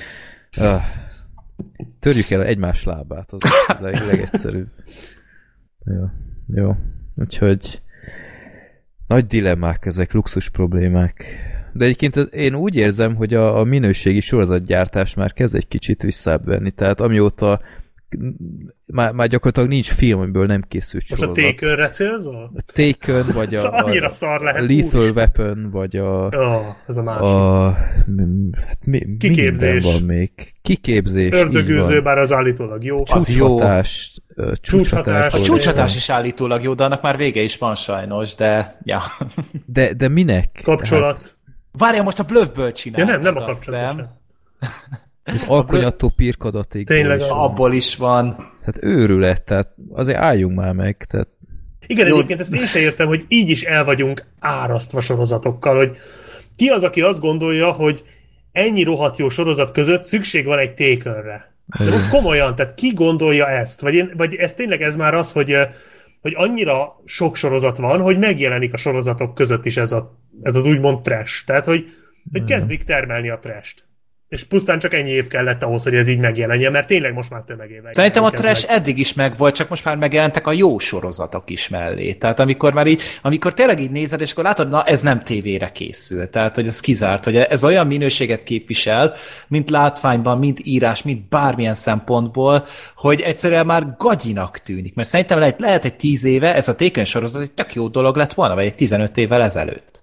[0.56, 0.82] Uh,
[2.00, 4.68] törjük el egymás lábát, az a leg, legegyszerűbb.
[5.84, 6.04] Jó,
[6.54, 6.76] jó.
[7.14, 7.82] Úgyhogy
[9.06, 11.24] nagy dilemmák ezek, luxus problémák.
[11.72, 16.44] De egyébként én úgy érzem, hogy a, a minőségi sorozatgyártás már kezd egy kicsit visszább
[16.46, 16.70] venni.
[16.70, 17.60] Tehát amióta
[18.86, 21.44] már, már gyakorlatilag nincs film, amiből nem készült Most a sorozat.
[21.44, 22.52] Taken-re célzol?
[22.54, 24.60] A Taken, vagy a, annyira a, szar a lehet.
[24.60, 25.10] Lethal úristen.
[25.16, 27.22] Weapon, vagy a, Ó, ez a másik.
[27.22, 27.70] a
[28.66, 29.84] hát mi, Kiképzés.
[29.84, 30.30] van még.
[30.62, 32.96] Kiképzés, Ördögűző, bár az állítólag jó.
[33.12, 33.46] Az jó.
[33.48, 34.20] Csúcshatás,
[34.60, 35.44] csúcshatás, A A volt.
[35.44, 39.02] csúcshatás is állítólag jó, de annak már vége is van sajnos, de ja.
[39.66, 40.60] De, de minek?
[40.64, 41.36] Kapcsolat.
[41.72, 43.80] Várja, most a bluffből Ja csináltad, nem, nem a azt kapcsolat.
[43.92, 43.96] hiszem.
[43.96, 44.20] bocsánat.
[45.24, 46.86] Hát, az alkonyattó pirkadatig.
[46.86, 47.26] Tényleg is.
[47.28, 48.34] Abból is van.
[48.36, 51.28] Tehát őrület, tehát azért álljunk már meg, tehát
[51.86, 52.14] Igen, Jó.
[52.14, 55.96] egyébként ezt én sem értem, hogy így is el vagyunk árasztva sorozatokkal, hogy
[56.56, 58.02] ki az, aki azt gondolja, hogy
[58.52, 61.54] ennyi rohadt jó sorozat között szükség van egy tékönre.
[61.78, 63.80] De most komolyan, tehát ki gondolja ezt?
[63.80, 65.56] Vagy, én, vagy ez tényleg ez már az, hogy,
[66.20, 70.64] hogy annyira sok sorozat van, hogy megjelenik a sorozatok között is ez, a, ez az
[70.64, 71.44] úgymond trash.
[71.46, 71.84] Tehát, hogy,
[72.32, 73.84] hogy kezdik termelni a trash-t.
[74.32, 77.42] És pusztán csak ennyi év kellett ahhoz, hogy ez így megjelenjen, mert tényleg most már
[77.46, 77.92] tömegével.
[77.92, 82.14] Szerintem a trash eddig is megvolt, csak most már megjelentek a jó sorozatok is mellé.
[82.14, 85.72] Tehát amikor már így, amikor tényleg így nézed, és akkor látod, na ez nem tévére
[85.72, 86.30] készül.
[86.30, 89.14] Tehát, hogy ez kizárt, hogy ez olyan minőséget képvisel,
[89.48, 94.94] mint látványban, mint írás, mint bármilyen szempontból, hogy egyszerűen már gagyinak tűnik.
[94.94, 98.16] Mert szerintem lehet, lehet egy tíz éve ez a tékön sorozat egy tök jó dolog
[98.16, 100.01] lett volna, vagy egy 15 évvel ezelőtt.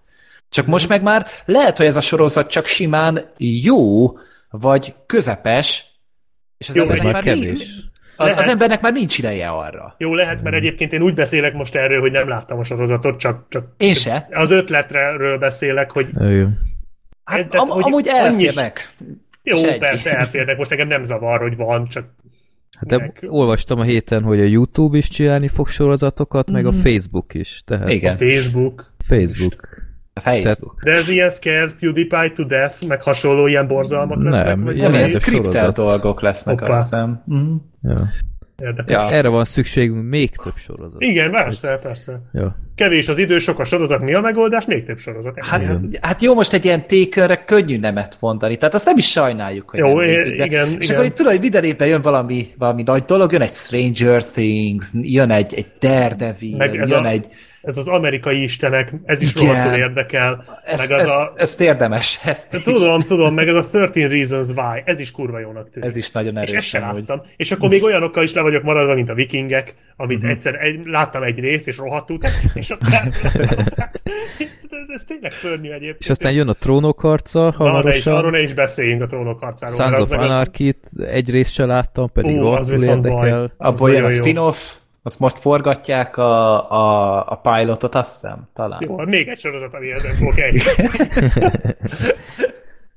[0.50, 4.12] Csak most meg már lehet, hogy ez a sorozat csak simán jó,
[4.50, 5.86] vagy közepes,
[6.58, 7.46] és az, Jó, embernek, már kevés.
[7.46, 7.60] nincs,
[8.16, 8.52] az, az Lehet.
[8.52, 9.96] embernek már nincs ideje arra.
[9.98, 10.44] Jó, lehet, Hmm.
[10.44, 13.94] mert egyébként én úgy beszélek most erről, hogy nem láttam a sorozatot, csak, csak Én
[13.94, 14.28] se.
[14.32, 16.08] az ötletről beszélek, hogy.
[17.24, 18.94] Hát Tehát, am- hogy amúgy elférnek.
[19.44, 19.78] jó, És ennyi.
[19.78, 22.06] persze elférnek, most nekem nem zavar, hogy van, csak
[22.80, 27.34] Hát de olvastam a héten, hogy a YouTube is csinálni fog sorozatokat, meg a Facebook
[27.34, 27.62] is.
[27.66, 28.94] Tehát a Igen, Facebook.
[29.08, 29.79] Facebook.
[30.26, 30.82] A Facebook.
[30.84, 34.94] De ez ilyen scare PewDiePie to death, meg hasonló ilyen borzalmak Nem, lesznek, ilyen Nem,
[34.94, 35.76] ilyen ez skriptelt sorozat.
[35.76, 36.76] dolgok lesznek, Hoppá.
[36.76, 37.22] azt hiszem.
[37.26, 37.54] Mhm.
[37.84, 38.08] Ja.
[38.62, 38.94] Érdekes.
[38.94, 39.10] Ja.
[39.12, 41.02] Erre van szükségünk még több sorozat.
[41.02, 42.22] Igen, persze, persze.
[42.34, 42.56] Ja.
[42.76, 44.66] Kevés az idő, sok a sorozat, mi a megoldás?
[44.66, 45.34] Még több sorozat.
[45.46, 45.90] Hát, Igen.
[46.02, 49.80] hát jó, most egy ilyen tékönre könnyű nemet mondani, tehát azt nem is sajnáljuk, hogy
[49.80, 50.96] Jó, nem nézzük, de- igen, És igen.
[50.96, 54.90] akkor itt tudod, hogy minden évben jön valami, valami nagy dolog, jön egy Stranger Things,
[54.94, 57.28] jön egy, egy Daredevil, Meg ez jön a- egy...
[57.70, 60.44] Ez az amerikai istenek, ez is rohadtul érdekel.
[60.66, 61.34] Ezt, meg az ezt, a...
[61.36, 62.64] ezt érdemes, ezt is.
[62.64, 65.90] Tudom, tudom, meg ez a 13 Reasons Why, ez is kurva jónak tűnik.
[65.90, 67.08] Ez is nagyon És ezt sem úgy.
[67.08, 67.22] láttam.
[67.36, 70.32] És akkor még olyanokkal is le vagyok maradva, mint a vikingek, amit uh-huh.
[70.32, 72.88] egyszer egy, láttam egy részt, és rohadtul tetszett, és akkor
[74.90, 76.00] ez, ez tényleg szörnyű egyébként.
[76.00, 78.30] És aztán jön a trónok harca is, arról hamarosan.
[78.30, 79.76] ne is beszéljünk a trónok harcáról.
[79.76, 83.54] Sons of Anarchy-t egy részt se láttam, pedig Ú, rohadtul érdekel.
[83.58, 88.80] Abból jön a spin-off, azt most forgatják a, a, a pilotot, azt hiszem, talán.
[88.88, 90.60] Jó, még egy sorozat, ami ezen fog eljönni.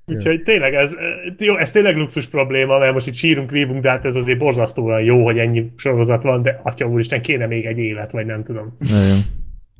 [0.06, 0.94] Úgyhogy tényleg ez,
[1.38, 5.02] jó, ez tényleg luxus probléma, mert most itt sírunk, rívunk, de hát ez azért borzasztóan
[5.02, 8.76] jó, hogy ennyi sorozat van, de atya úristen, kéne még egy élet, vagy nem tudom.
[8.78, 9.18] Nagyon.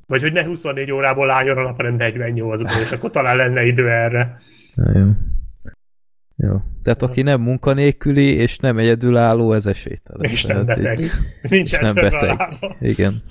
[0.07, 3.89] Vagy hogy ne 24 órából álljon a nap, hanem 48-ból, és akkor talán lenne idő
[3.91, 4.41] erre.
[4.75, 5.17] Nagyon.
[6.37, 6.57] Jó.
[6.83, 10.31] Tehát aki nem munkanélküli, és nem egyedülálló, ez esélytelen.
[10.31, 11.01] És nem Tehát beteg.
[11.01, 11.11] így-
[11.51, 12.49] Nincs És nem beteg.
[12.81, 13.23] Igen.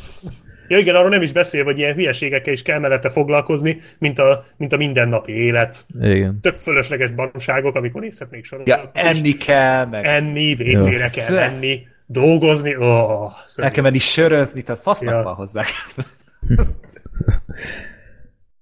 [0.67, 4.43] Ja igen, arról nem is beszél, hogy ilyen hülyeségekkel is kell mellette foglalkozni, mint a,
[4.57, 5.85] mint a mindennapi élet.
[6.01, 6.39] Igen.
[6.41, 8.91] Tök fölösleges baromságok, amikor nézhetnék Ja, sorozatot.
[8.95, 14.61] és enni kell, meg enni, WC-re kell Fle- menni, dolgozni, oh, el kell menni sörözni,
[14.61, 15.23] tehát fasznak Ja.
[15.23, 15.63] van hozzá.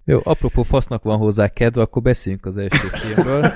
[0.09, 3.51] Jó, apropó fasznak van hozzá kedve, akkor beszéljünk az első filmről.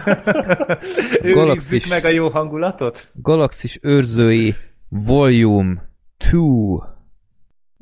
[1.35, 3.09] Galaxis, meg a jó hangulatot?
[3.13, 4.55] Galaxis őrzői
[4.89, 6.37] Volume 2.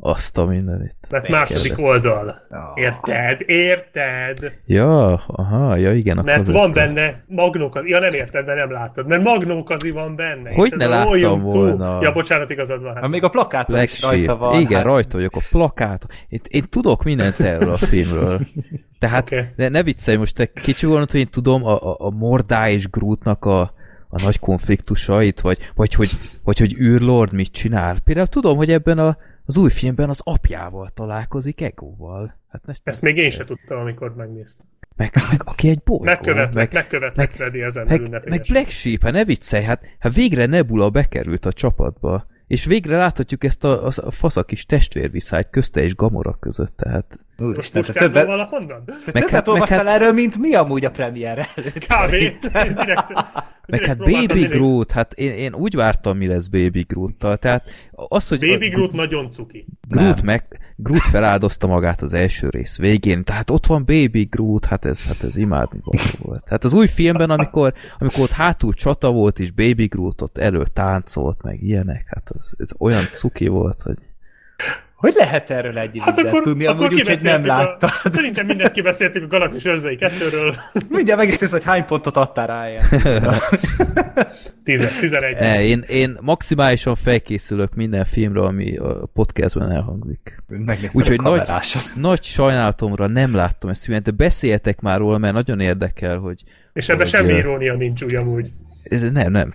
[0.03, 0.95] Azt a mindenit.
[1.09, 2.41] Mert második oldal.
[2.49, 2.59] Ah.
[2.75, 3.41] Érted?
[3.45, 4.53] Érted?
[4.65, 6.17] Ja, aha, ja igen.
[6.17, 7.89] akkor Mert van benne magnókazi.
[7.89, 9.07] Ja, nem érted, mert nem láttad.
[9.07, 10.53] Mert magnókazi van benne.
[10.53, 12.01] Hogy ne láttam volna?
[12.01, 12.95] Ja, bocsánat, igazad van.
[12.95, 13.07] Hát.
[13.07, 14.59] még a plakáton Black is rajta van.
[14.59, 16.05] Igen, hát, rajta vagyok a plakát.
[16.29, 18.39] Én, én tudok mindent erről a filmről.
[18.99, 19.45] Tehát okay.
[19.55, 22.89] ne, ne viccelj, most te kicsi volna, hogy én tudom a, a, a Mordá és
[22.89, 23.61] Grootnak a,
[24.09, 26.11] a nagy konfliktusait, vagy, vagy, hogy,
[26.43, 27.95] vagy hogy űrlord mit csinál.
[28.03, 32.39] Például tudom, hogy ebben a, az új filmben az apjával találkozik Egóval.
[32.49, 34.65] Hát ne, Ezt még én sem tudtam, amikor megnéztem.
[34.95, 36.03] meg, meg, aki egy bolygó.
[36.03, 38.45] Megkövetlek, meg, megkövetlek meg- Freddy ezen meg, meg.
[38.49, 42.25] Black Sheep, hát ne viccelj, hát, hát végre Nebula bekerült a csapatba.
[42.47, 46.77] És végre láthatjuk ezt a, a, a fasz a kis testvérviszályt közte és Gamora között,
[46.77, 50.85] tehát Úristen, te többet, te Meg többet hát- meg olvastál hát- erről, mint mi amúgy
[50.85, 51.85] a premier előtt.
[51.85, 52.15] Kb.
[53.67, 57.37] Meg hát Baby Groot, hát én, én úgy vártam, mi lesz Baby Groot-tal.
[57.37, 59.65] Tehát az, hogy Baby a- Groot nagyon cuki.
[59.87, 60.25] Groot, Nem.
[60.25, 60.43] meg,
[60.75, 65.23] Groot feláldozta magát az első rész végén, tehát ott van Baby Groot, hát ez, hát
[65.23, 65.79] ez imádni
[66.19, 66.43] volt.
[66.49, 70.63] Hát az új filmben, amikor, amikor ott hátul csata volt, és Baby Groot ott elő
[70.73, 73.97] táncolt, meg ilyenek, hát az, ez olyan cuki volt, hogy
[75.01, 77.89] Hogy lehet erről egy Hát akkor, tudni, akkor amúgy úgy, hogy nem láttad.
[78.03, 80.55] A, szerintem mindent kibeszéltük a Galaxis Őrzei 2-ről.
[80.89, 82.83] Mindjárt meg is néz, hogy hány pontot adtál rá ilyen.
[84.63, 85.35] 10, 11.
[85.39, 90.43] e, én, én maximálisan felkészülök minden filmre, ami a podcastben elhangzik.
[90.91, 91.51] Úgyhogy nagy,
[91.95, 96.89] nagy sajnálatomra nem láttam ezt filmet, de beszéltek már róla, mert nagyon érdekel, hogy És
[96.89, 98.51] ebben semmi irónia nincs úgy amúgy.
[98.83, 99.51] ez nem, nem,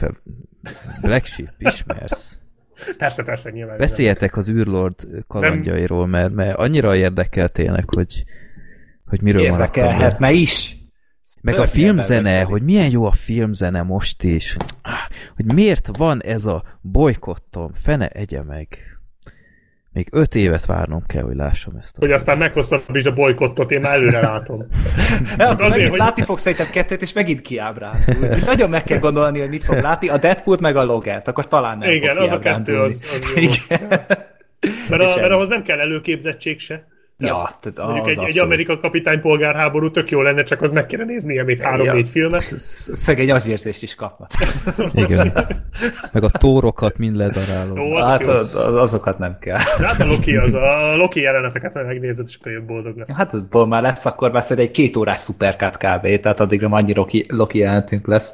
[1.01, 2.39] Black Sheep, ismersz.
[2.99, 3.77] Persze, persze, nyilván.
[3.77, 8.25] Beszéljetek az űrlord kalandjairól, mert, mert annyira érdekel tényleg, hogy,
[9.05, 9.43] hogy miről.
[9.43, 10.77] Érdekelhetne is.
[11.43, 14.57] Meg a filmzene, hogy milyen jó a filmzene most is.
[15.37, 18.96] Hogy miért van ez a bolykottom, fene egye meg.
[19.97, 23.81] Még öt évet várnom kell, hogy lássam ezt a Hogy aztán meghosszabbítsd a bolykottot, én
[23.81, 24.61] már előre látom.
[25.39, 28.23] Akkor azért, megint hogy- látni fogsz szerintem kettőt, és megint kiábrándul.
[28.23, 30.09] Úgyhogy nagyon meg kell gondolni, hogy mit fog látni.
[30.09, 33.33] A Deadpool meg a Logert, akkor talán nem Igen, fog az a kettő, az, az
[33.37, 33.43] jó.
[33.49, 33.89] Igen.
[34.89, 36.87] Mert, a, mert ahhoz nem kell előképzettség se.
[37.18, 38.46] Ja, tehát Mondjuk az egy, egy abszolút.
[38.52, 42.11] Amerika kapitány polgárháború tök jó lenne, csak az meg kéne nézni még három-négy Ja.
[42.11, 42.42] filmet.
[42.59, 44.29] Sz- Szegény agyvérzést is kapnak.
[44.94, 45.33] Igen.
[46.12, 47.79] Meg a tórokat mind ledarálom.
[47.79, 49.59] Ó, azok hát az, az, azokat nem kell.
[49.79, 53.11] De Hát a Loki az, a Loki jeleneteket meg megnézed, és akkor jön boldog lesz.
[53.11, 56.20] Hát azból már lesz, akkor már egy két órás szuperkát kb.
[56.20, 58.33] Tehát addigra annyi Loki, Loki jelentünk lesz.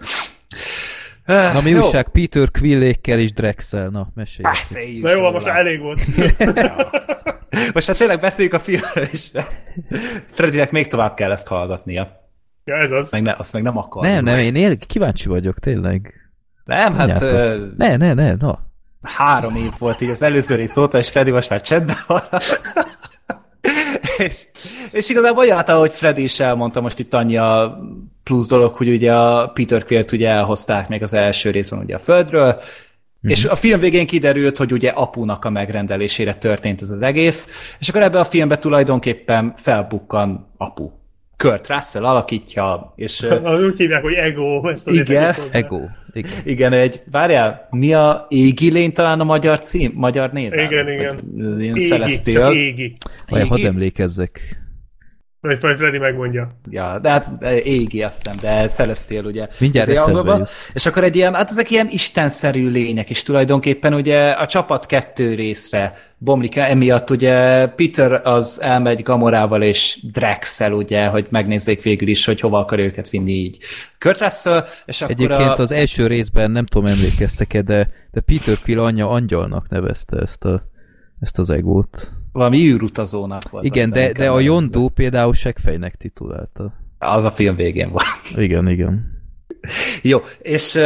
[1.26, 1.78] Na mi Jó.
[1.78, 3.88] újság Peter Quillékkel és Drexel?
[3.88, 4.42] Na, mesélj.
[4.42, 5.30] Beszéljünk Na jó, róla.
[5.30, 6.00] most már elég volt.
[7.74, 9.30] Most hát tényleg beszéljük a filmről is.
[10.32, 12.28] Fredinek még tovább kell ezt hallgatnia.
[12.64, 13.10] Ja, ez az.
[13.10, 14.02] Meg ne, azt meg nem akar.
[14.02, 16.14] Nem, nem, én él, kíváncsi vagyok, tényleg.
[16.64, 18.58] Nem, hát ö, Ne, ne, ne, na.
[19.02, 22.22] három év volt így az előző rész óta, és Freddy most már csendben van.
[24.18, 24.46] és,
[24.90, 27.78] és igazából olyan, hát, ahogy Freddy is elmondta most itt annyi a
[28.24, 31.98] plusz dolog, hogy ugye a Peter Quillt ugye elhozták még az első részben ugye a
[31.98, 32.60] Földről,
[33.26, 33.34] Mm-hmm.
[33.34, 37.88] És a film végén kiderült, hogy ugye apunak a megrendelésére történt ez az egész, és
[37.88, 40.90] akkor ebben a filmben tulajdonképpen felbukkan apu.
[41.36, 43.26] Kurt Russell alakítja, és
[43.66, 44.68] Úgy hívják, hogy Ego.
[44.68, 45.34] Ezt azért Igen.
[45.52, 45.80] Ego.
[46.12, 46.30] Igen.
[46.44, 50.52] igen, egy, várjál, mi a Égi lény talán a magyar cím, magyar név?
[50.52, 51.18] Igen, igen.
[51.58, 52.96] Ilyen Égi, csak égi.
[53.28, 54.61] Vagy hadd emlékezzek.
[55.42, 56.50] Majd majd Freddy megmondja.
[56.70, 59.48] Ja, de hát égi azt nem, de Celestial ugye.
[59.60, 60.46] Mindjárt angolban.
[60.72, 65.34] És akkor egy ilyen, hát ezek ilyen istenszerű lények, és tulajdonképpen ugye a csapat kettő
[65.34, 72.08] részre bomlik el, emiatt ugye Peter az elmegy Gamorával és Drexel ugye, hogy megnézzék végül
[72.08, 73.58] is, hogy hova akar őket vinni így.
[73.98, 75.62] Kurt Russell, és akkor Egyébként a...
[75.62, 80.62] az első részben nem tudom, emlékeztek-e, de, de Peter Quill anyja angyalnak nevezte ezt, a,
[81.20, 82.12] ezt az egót.
[82.32, 83.64] Valami űrutazónak volt.
[83.64, 86.72] Igen, de, de a Yondu például segfejnek titulálta.
[86.98, 88.06] Az a film végén volt.
[88.36, 89.20] Igen, igen.
[90.02, 90.78] Jó, és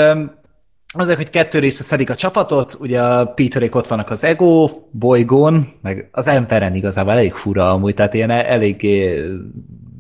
[0.87, 5.73] azért, hogy kettő része szedik a csapatot, ugye a Peterék ott vannak az Ego bolygón,
[5.83, 9.25] meg az Emperen igazából elég fura amúgy, tehát ilyen eléggé...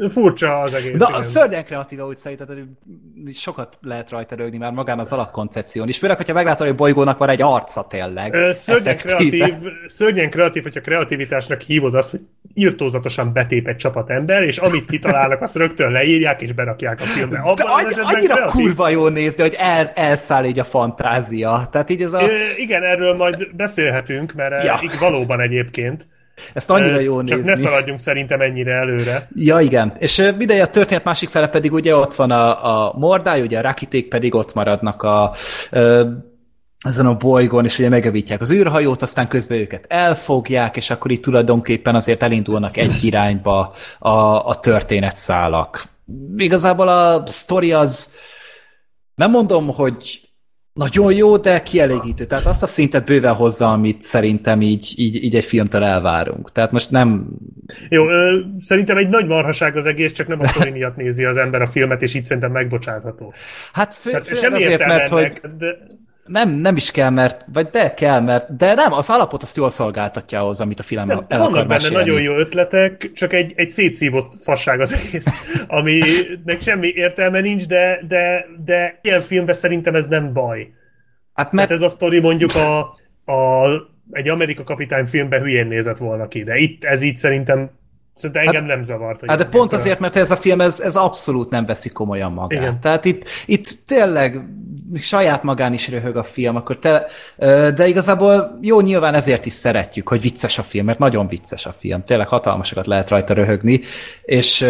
[0.09, 0.93] Furcsa az egész.
[0.97, 1.23] Na, igen.
[1.23, 2.65] szörnyen kreatíva úgy szerinted, hogy
[3.35, 5.99] sokat lehet rajta rögni már magán az alapkoncepción is.
[5.99, 8.55] Főleg, hogyha meglátod, hogy a bolygónak van egy arca tényleg.
[8.55, 9.47] Szörnyen effektíve.
[9.47, 12.21] kreatív, szörnyen kreatív, hogyha kreativitásnak hívod azt, hogy
[12.55, 17.37] írtózatosan betép egy csapat ember, és amit kitalálnak, azt rögtön leírják és berakják a filmbe.
[17.37, 18.63] De Abban annyi, esetben annyira kreatív.
[18.63, 21.69] kurva jó nézni, hogy el, elszáll így a fantázia.
[21.73, 22.23] Tehát így ez a...
[22.23, 24.79] Ö, Igen, erről majd beszélhetünk, mert Ja.
[24.83, 24.91] ja.
[25.01, 26.07] valóban egyébként.
[26.53, 27.51] Ezt annyira Ö, jó Csak nézni.
[27.63, 29.29] ne szaladjunk szerintem ennyire előre.
[29.35, 29.97] Ja, igen.
[29.99, 33.63] És mindegy, a történet másik fele pedig ugye ott van a, a Mordály, ugye a
[33.63, 35.35] Rakiték pedig ott maradnak a,
[35.71, 36.11] ö,
[36.85, 41.23] ezen a bolygón, és ugye megevítják az űrhajót, aztán közben őket elfogják, és akkor itt
[41.23, 44.11] tulajdonképpen azért elindulnak egy irányba a,
[44.49, 45.83] a történetszálak.
[46.37, 48.15] Igazából a sztori az
[49.15, 50.21] nem mondom, hogy
[50.77, 52.27] nagyon jó, de kielégítő.
[52.27, 56.53] Tehát azt a szintet bőven hozza, amit szerintem így, így, így egy filmtől elvárunk.
[56.53, 57.27] Tehát most nem...
[57.89, 61.37] Jó, ö, szerintem egy nagy marhaság az egész, csak nem a sztori miatt nézi az
[61.37, 63.35] ember a filmet, és így szerintem megbocsátható.
[63.73, 65.77] Hát fő, Tehát főleg semmi azért, mert hogy ennek, de
[66.27, 69.69] nem, nem is kell, mert, vagy de kell, mert, de nem, az alapot azt jól
[69.69, 73.71] szolgáltatja ahhoz, amit a film nem, el vannak benne nagyon jó ötletek, csak egy, egy
[73.71, 75.27] szétszívott fasság az egész,
[75.67, 80.71] aminek semmi értelme nincs, de, de, de ilyen filmben szerintem ez nem baj.
[81.35, 82.79] Hát Mert mert ez a sztori mondjuk a,
[83.33, 83.69] a
[84.11, 87.71] egy Amerika kapitány filmben hülyén nézett volna ki, de itt ez így szerintem
[88.17, 89.27] Szerintem engem hát, nem zavart.
[89.27, 92.61] Hát de pont azért, mert ez a film, ez, ez abszolút nem veszi komolyan magát.
[92.61, 92.81] Igen.
[92.81, 94.41] Tehát itt, itt tényleg
[94.95, 97.07] saját magán is röhög a film, akkor te,
[97.71, 101.75] de igazából jó, nyilván ezért is szeretjük, hogy vicces a film, mert nagyon vicces a
[101.79, 102.05] film.
[102.05, 103.81] Tényleg hatalmasokat lehet rajta röhögni,
[104.23, 104.67] és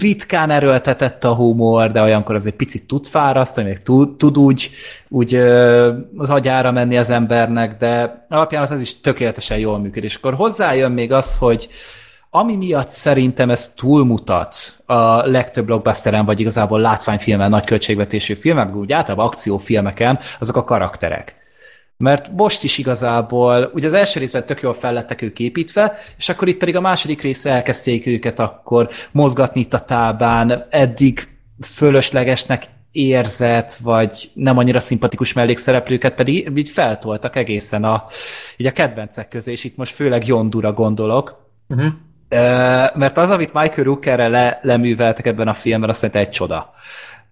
[0.00, 4.70] ritkán erőltetett a humor, de olyankor azért picit tud fárasztani, még tud, tud úgy,
[5.08, 5.34] úgy
[6.16, 10.10] az agyára menni az embernek, de alapján az is tökéletesen jól működik.
[10.10, 11.68] És akkor hozzájön még az, hogy
[12.30, 14.56] ami miatt szerintem ez túlmutat
[14.86, 21.37] a legtöbb blockbusteren, vagy igazából látványfilmen, nagy költségvetésű filmek, úgy általában akciófilmeken, azok a karakterek.
[22.04, 26.48] Mert most is igazából, ugye az első részben tök jól fellettek ők építve, és akkor
[26.48, 31.28] itt pedig a második része elkezdték őket akkor mozgatni itt a tábán, eddig
[31.60, 38.04] fölöslegesnek érzett, vagy nem annyira szimpatikus mellékszereplőket pedig így feltoltak egészen a,
[38.56, 41.92] így a kedvencek közé, és itt most főleg Jondura gondolok, uh-huh.
[42.94, 46.74] mert az, amit Michael Rookerre le, leműveltek ebben a filmben, azt szerintem egy csoda.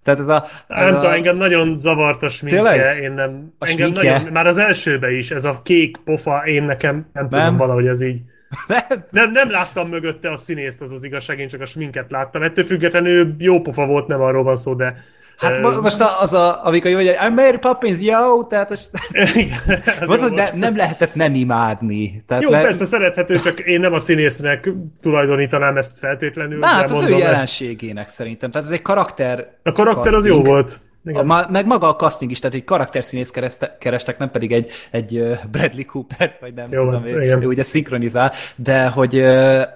[0.06, 0.44] Tehát ez a...
[0.68, 0.94] Ez nem a...
[0.94, 3.02] tudom, engem nagyon zavart a sminkje, Tényleg?
[3.02, 3.52] én nem...
[3.58, 4.12] A engem sminkje?
[4.12, 7.42] nagyon, már az elsőbe is, ez a kék pofa, én nekem nem, nem.
[7.42, 8.20] tudom valahogy ez így...
[8.66, 9.02] Nem.
[9.10, 12.42] nem, nem láttam mögötte a színészt, az az igazság, én csak a sminket láttam.
[12.42, 14.96] Ettől függetlenül jó pofa volt, nem arról van szó, de
[15.38, 18.90] Hát uh, most az a, amikor jó, hogy I'm Mary Poppins, yo, tehát az,
[20.06, 22.22] az jó, ne, nem lehetett nem imádni.
[22.26, 22.62] Tehát jó, le...
[22.62, 24.70] persze szerethető, csak én nem a színésznek
[25.00, 26.58] tulajdonítanám ezt feltétlenül.
[26.58, 28.14] Na, hát az ő jelenségének ezt...
[28.14, 28.50] szerintem.
[28.50, 30.38] Tehát ez egy karakter A karakter casting.
[30.38, 30.80] az jó volt.
[31.06, 31.30] Igen.
[31.30, 33.32] A, meg maga a casting is, tehát egy karakterszínész
[33.78, 38.32] kerestek, nem pedig egy, egy Bradley Cooper, vagy nem Jó, tudom, ő, ő ugye szinkronizál,
[38.56, 39.20] de hogy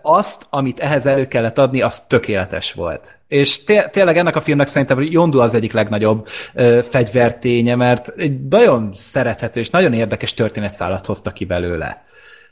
[0.02, 3.18] azt, amit ehhez elő kellett adni, az tökéletes volt.
[3.28, 8.48] És té- tényleg ennek a filmnek szerintem Yondu az egyik legnagyobb ö, fegyverténye, mert egy
[8.48, 12.04] nagyon szerethető és nagyon érdekes történetszállat hozta ki belőle.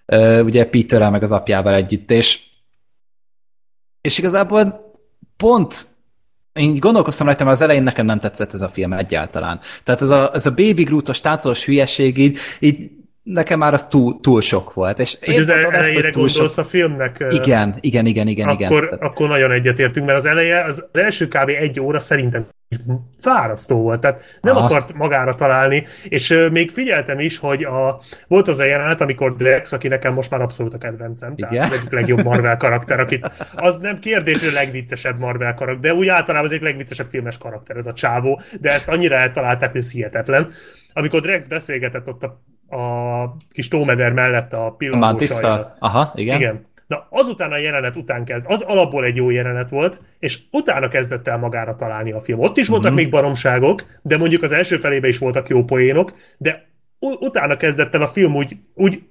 [0.06, 2.46] Ö, ugye Peterrel meg az apjával együtt, és
[4.00, 4.92] és igazából
[5.36, 5.86] pont
[6.58, 9.60] én gondolkoztam rajta, mert az elején nekem nem tetszett ez a film egyáltalán.
[9.84, 12.90] Tehát ez a, ez a Baby Groot-os táncos hülyeség így, így
[13.32, 14.98] nekem már az túl, túl sok volt.
[14.98, 16.64] És én az elejére gondolsz sok...
[16.64, 17.24] a filmnek?
[17.28, 18.48] Igen, igen, igen, igen.
[18.48, 18.98] Akkor, igen.
[18.98, 21.48] akkor nagyon egyetértünk, mert az eleje, az, az első kb.
[21.48, 22.46] egy óra szerintem
[23.20, 24.64] fárasztó volt, tehát nem ah.
[24.64, 29.36] akart magára találni, és uh, még figyeltem is, hogy a, volt az a jelenet, amikor
[29.36, 31.50] Drex, aki nekem most már abszolút a kedvencem, Igen?
[31.50, 35.92] tehát az egyik legjobb Marvel karakter, akit, az nem kérdés, hogy a legviccesebb Marvel karakter,
[35.92, 39.70] de úgy általában az egyik legviccesebb filmes karakter, ez a csávó, de ezt annyira eltalálták,
[39.72, 40.50] hogy ez hihetetlen.
[40.92, 45.42] Amikor Drex beszélgetett ott a, a kis tómeder mellett a pillanatos
[45.78, 46.36] Aha, igen.
[46.36, 46.66] Igen.
[46.86, 51.28] Na, azután a jelenet után kezd, az alapból egy jó jelenet volt, és utána kezdett
[51.28, 52.40] el magára találni a film.
[52.40, 52.94] Ott is voltak mm-hmm.
[52.94, 56.66] még baromságok, de mondjuk az első felébe is voltak jó poénok, de
[56.98, 59.02] utána kezdett el a film úgy, úgy,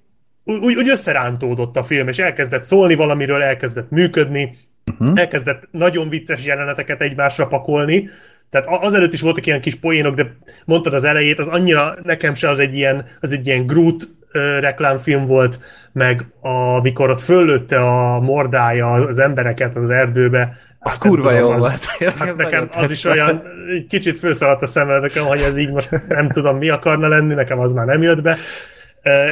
[0.44, 4.58] úgy, úgy összerántódott a film, és elkezdett szólni valamiről, elkezdett működni,
[5.00, 5.20] uh-huh.
[5.20, 8.10] elkezdett nagyon vicces jeleneteket egymásra pakolni,
[8.50, 10.36] tehát azelőtt is voltak ilyen kis poénok, de
[10.66, 14.16] mondtad az elejét, az annyira nekem se az egy ilyen, az egy ilyen Groot
[14.60, 15.60] reklámfilm volt,
[15.92, 20.58] meg amikor ott föllőtte a mordája az embereket az erdőbe.
[20.80, 22.14] Az hát kurva jó az, volt.
[22.16, 23.44] Hát nekem az is olyan,
[23.76, 27.34] egy kicsit főszaladt a szemem nekem, hogy ez így most nem tudom mi akarna lenni,
[27.34, 28.38] nekem az már nem jött be.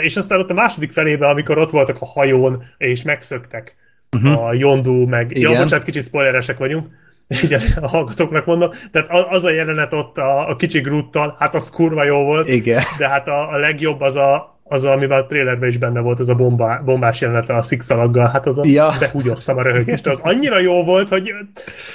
[0.02, 3.76] És aztán ott a második felébe, amikor ott voltak a hajón, és megszöktek
[4.12, 4.46] uh-huh.
[4.46, 5.32] a Yondu, meg...
[5.32, 5.52] Igen.
[5.52, 6.88] Ja, bocsánat, kicsit spoileresek vagyunk
[7.28, 8.72] igen, a hallgatóknak mondom.
[8.92, 12.48] Tehát az a jelenet ott a, a kicsi Gruttal, hát az kurva jó volt.
[12.48, 12.82] Igen.
[12.98, 16.20] De hát a, a legjobb az a, az, a, amivel a trailerben is benne volt,
[16.20, 18.94] az a bomba, bombás jelenet a szikszalaggal, hát az a, ja.
[19.00, 21.32] behúgyoztam a röhögést, az annyira jó volt, hogy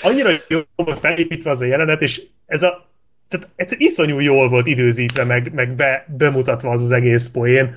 [0.02, 2.88] annyira jó volt felépítve az a jelenet, és ez a
[3.28, 7.74] tehát ez iszonyú jól volt időzítve, meg, meg be, bemutatva az az egész poén.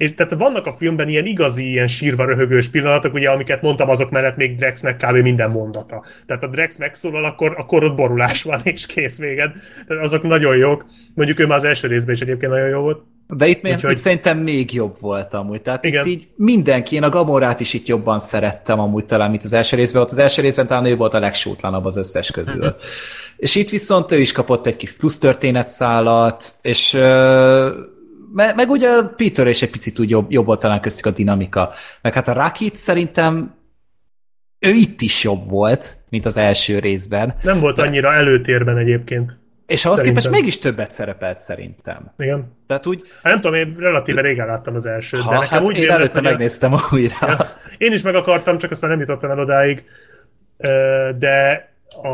[0.00, 4.10] És tehát vannak a filmben ilyen igazi, ilyen sírva röhögős pillanatok, ugye, amiket mondtam, azok
[4.10, 5.16] mellett még Drexnek kb.
[5.16, 6.04] minden mondata.
[6.26, 9.52] Tehát a Drex megszólal, akkor, akkor ott borulás van, és kész véged.
[9.86, 10.84] Tehát azok nagyon jók.
[11.14, 13.02] Mondjuk ő már az első részben is egyébként nagyon jó volt.
[13.28, 13.92] De itt, még, Úgyhogy...
[13.92, 15.62] itt szerintem még jobb volt amúgy.
[15.62, 16.06] Tehát Igen.
[16.06, 19.76] itt így mindenki, én a Gamorát is itt jobban szerettem amúgy talán, mint az első
[19.76, 20.02] részben.
[20.02, 22.66] Ott az első részben talán ő volt a legsútlanabb az összes közül.
[22.66, 22.80] Uh-huh.
[23.36, 27.70] És itt viszont ő is kapott egy kis plusz történetszálat, és uh,
[28.32, 31.72] meg, meg ugye Peter és egy picit úgy jobb, jobb volt talán köztük a dinamika.
[32.02, 33.54] Meg hát a Rakit szerintem
[34.58, 37.34] ő itt is jobb volt, mint az első részben.
[37.42, 37.82] Nem volt de...
[37.82, 39.38] annyira előtérben egyébként.
[39.66, 40.22] És ahhoz szerintem.
[40.22, 42.12] képest mégis többet szerepelt szerintem.
[42.18, 42.56] Igen.
[42.66, 43.02] Tehát úgy...
[43.22, 45.90] Hát nem tudom, én relatíve régen láttam az elsőt, ha, de nekem hát úgy én
[45.90, 46.78] előtte megnéztem a...
[46.92, 47.14] újra.
[47.20, 47.36] Ja,
[47.78, 49.84] én is meg akartam, csak aztán nem jutottam el odáig.
[51.18, 51.68] De
[52.02, 52.08] a,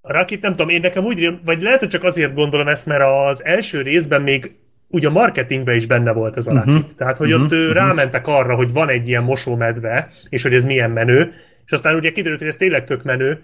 [0.00, 3.02] a Rakit nem tudom, én nekem úgy, vagy lehet, hogy csak azért gondolom ezt, mert
[3.28, 4.54] az első részben még
[4.94, 6.70] úgy a marketingben is benne volt ez a Mhm.
[6.70, 6.96] rakit.
[6.96, 7.70] Tehát, hogy Mhm, ott mhm.
[7.72, 11.32] rámentek arra, hogy van egy ilyen mosómedve, és hogy ez milyen menő,
[11.66, 13.42] és aztán ugye kiderült, hogy ez tényleg tök menő,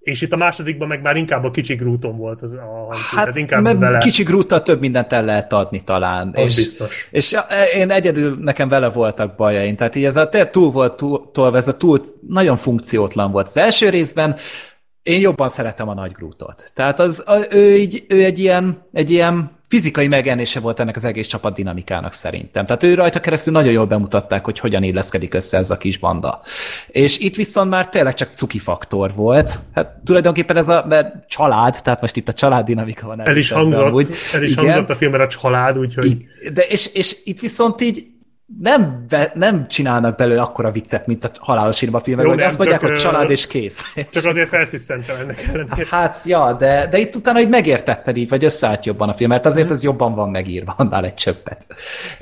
[0.00, 2.94] és itt a másodikban meg már inkább a kicsi Grúton volt az a.
[3.16, 6.30] Hát, inkább mert vele, kicsi grúttal több mindent el lehet adni talán.
[6.34, 7.08] az és, biztos.
[7.10, 7.36] és
[7.76, 9.76] én egyedül nekem vele voltak bajaim.
[9.76, 13.46] Tehát így ez a tényleg túl volt túl, tolva, ez a túl nagyon funkciótlan volt.
[13.46, 14.36] Az első részben
[15.02, 16.70] én jobban szeretem a nagy grútot.
[16.74, 21.04] Tehát az, a, ő, így, ő egy ilyen, egy ilyen fizikai megjelenése volt ennek az
[21.04, 22.66] egész csapat dinamikának szerintem.
[22.66, 26.40] Tehát ő rajta keresztül nagyon jól bemutatták, hogy hogyan illeszkedik össze ez a kis banda.
[26.86, 29.58] És itt viszont már tényleg csak cuki faktor volt.
[29.74, 33.50] Hát tulajdonképpen ez a mert család, tehát most itt a család dinamika van El is
[33.50, 34.08] hangzott, amúgy.
[34.32, 34.64] el is Igen.
[34.64, 36.16] hangzott a filmben a család, úgyhogy
[36.52, 38.06] De és, és itt viszont így
[38.58, 42.80] nem, nem csinálnak belőle akkora viccet, mint a halálos írva filmben, Jó, hogy azt mondják,
[42.80, 43.84] hogy család és kész.
[44.10, 45.86] csak azért felsziszentem ennek ellenére.
[45.90, 49.46] Hát, ja, de, de itt utána, hogy megértetted így, vagy összeállt jobban a film, mert
[49.46, 51.66] azért ez jobban van megírva, annál egy csöppet.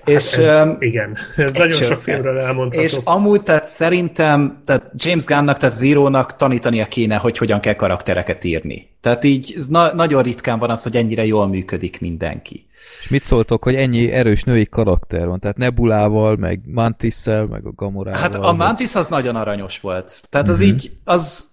[0.05, 2.03] és, Hát Ez, öm, igen, ez nagyon sok csöppet.
[2.03, 2.83] filmről elmondható.
[2.83, 8.45] és amúgy, tehát szerintem, tehát James Gunnnak, tehát Zero-nak tanítania kéne, hogy hogyan kell karaktereket
[8.45, 8.89] írni.
[9.01, 12.67] Tehát így na- nagyon ritkán van az, hogy ennyire jól működik mindenki.
[13.01, 15.41] És mit szóltok, hogy ennyi erős női karakter van?
[15.41, 18.21] Tehát Nebulával, meg Mantisszel, meg a Gamorával.
[18.21, 20.23] Hát a Mantis az nagyon aranyos volt.
[20.29, 20.67] Tehát az Mhm.
[20.69, 21.47] így, az,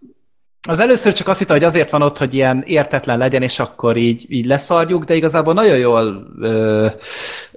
[0.68, 3.98] az először csak azt hitte, hogy azért van ott, hogy ilyen értetlen legyen, és akkor
[3.98, 6.88] így, így leszarjuk, de igazából nagyon jól, ö,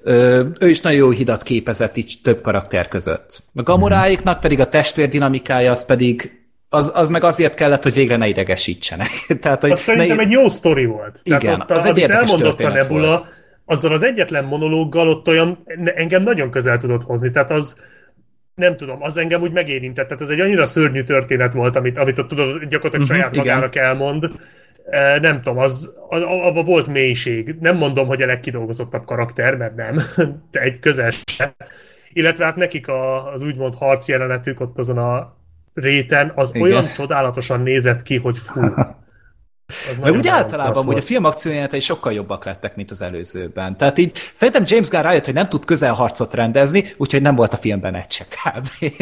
[0.02, 3.42] ö, ő is nagyon jó hidat képezett így több karakter között.
[3.54, 6.32] A Gamoráiknak pedig a testvér dinamikája, az pedig
[6.68, 9.10] az, az meg azért kellett, hogy végre ne idegesítsenek.
[9.40, 11.20] Tehát, hogy Az szerintem ne, egy jó sztori volt.
[11.22, 13.36] Igen, Tehát ott, az egy érdekes elmondott a Nebula, volt.
[13.68, 15.58] Azzal az egyetlen monológgal ott olyan,
[15.94, 17.30] engem nagyon közel tudott hozni.
[17.30, 17.76] Tehát az,
[18.54, 20.06] nem tudom, az engem úgy megérintett.
[20.08, 23.44] Tehát ez egy annyira szörnyű történet volt, amit, amit ott tudod, gyakorlatilag Mhm, saját igen.
[23.46, 24.30] magának elmond.
[24.90, 27.54] E, Nem tudom, az, abban volt mélység.
[27.60, 29.94] Nem mondom, hogy a legkidolgozottabb karakter, mert nem.
[30.50, 31.52] De egy közel se.
[32.12, 35.36] Illetve hát nekik a, az úgymond harc jelenetük ott azon a
[35.74, 36.62] réten, az Igen.
[36.62, 38.60] olyan csodálatosan nézett ki, hogy fú.
[39.68, 43.76] Az Meg úgy általában úgy a film akciójelenetei sokkal jobbak lettek, mint az előzőben.
[43.76, 47.56] Tehát így szerintem James Gunn rájött, hogy nem tud közelharcot rendezni, úgyhogy nem volt a
[47.56, 48.68] filmben egy se kb.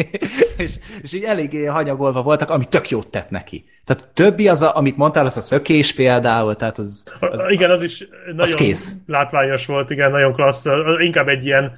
[0.57, 3.65] és, és így eléggé hanyagolva voltak, ami tök jót tett neki.
[3.85, 7.71] Tehát többi az, a, amit mondtál, az a szökés például, tehát az, az Az, igen,
[7.71, 8.95] az is nagyon kész.
[9.05, 10.65] látványos volt, igen, nagyon klassz.
[10.65, 11.77] Az Inkább egy ilyen,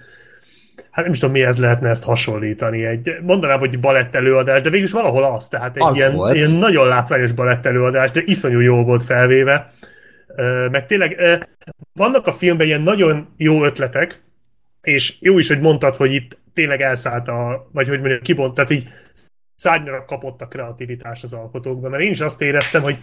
[0.92, 2.86] hát nem is tudom, mihez lehetne ezt hasonlítani.
[2.86, 6.36] Egy, mondanám, hogy balett előadás, de végülis valahol az, tehát egy Az ilyen, volt.
[6.36, 9.74] ilyen nagyon látványos balett előadás, de iszonyú jó volt felvéve.
[10.72, 11.40] Meg tényleg
[11.94, 14.22] vannak a filmben ilyen nagyon jó ötletek,
[14.82, 18.72] és jó is, hogy mondtad, hogy itt tényleg elszállt a, vagy hogy mondjam, kibont, tehát
[18.72, 18.88] így
[19.56, 22.98] szárnyra kapott a kreativitás az alkotókban, mert én is azt éreztem, hogy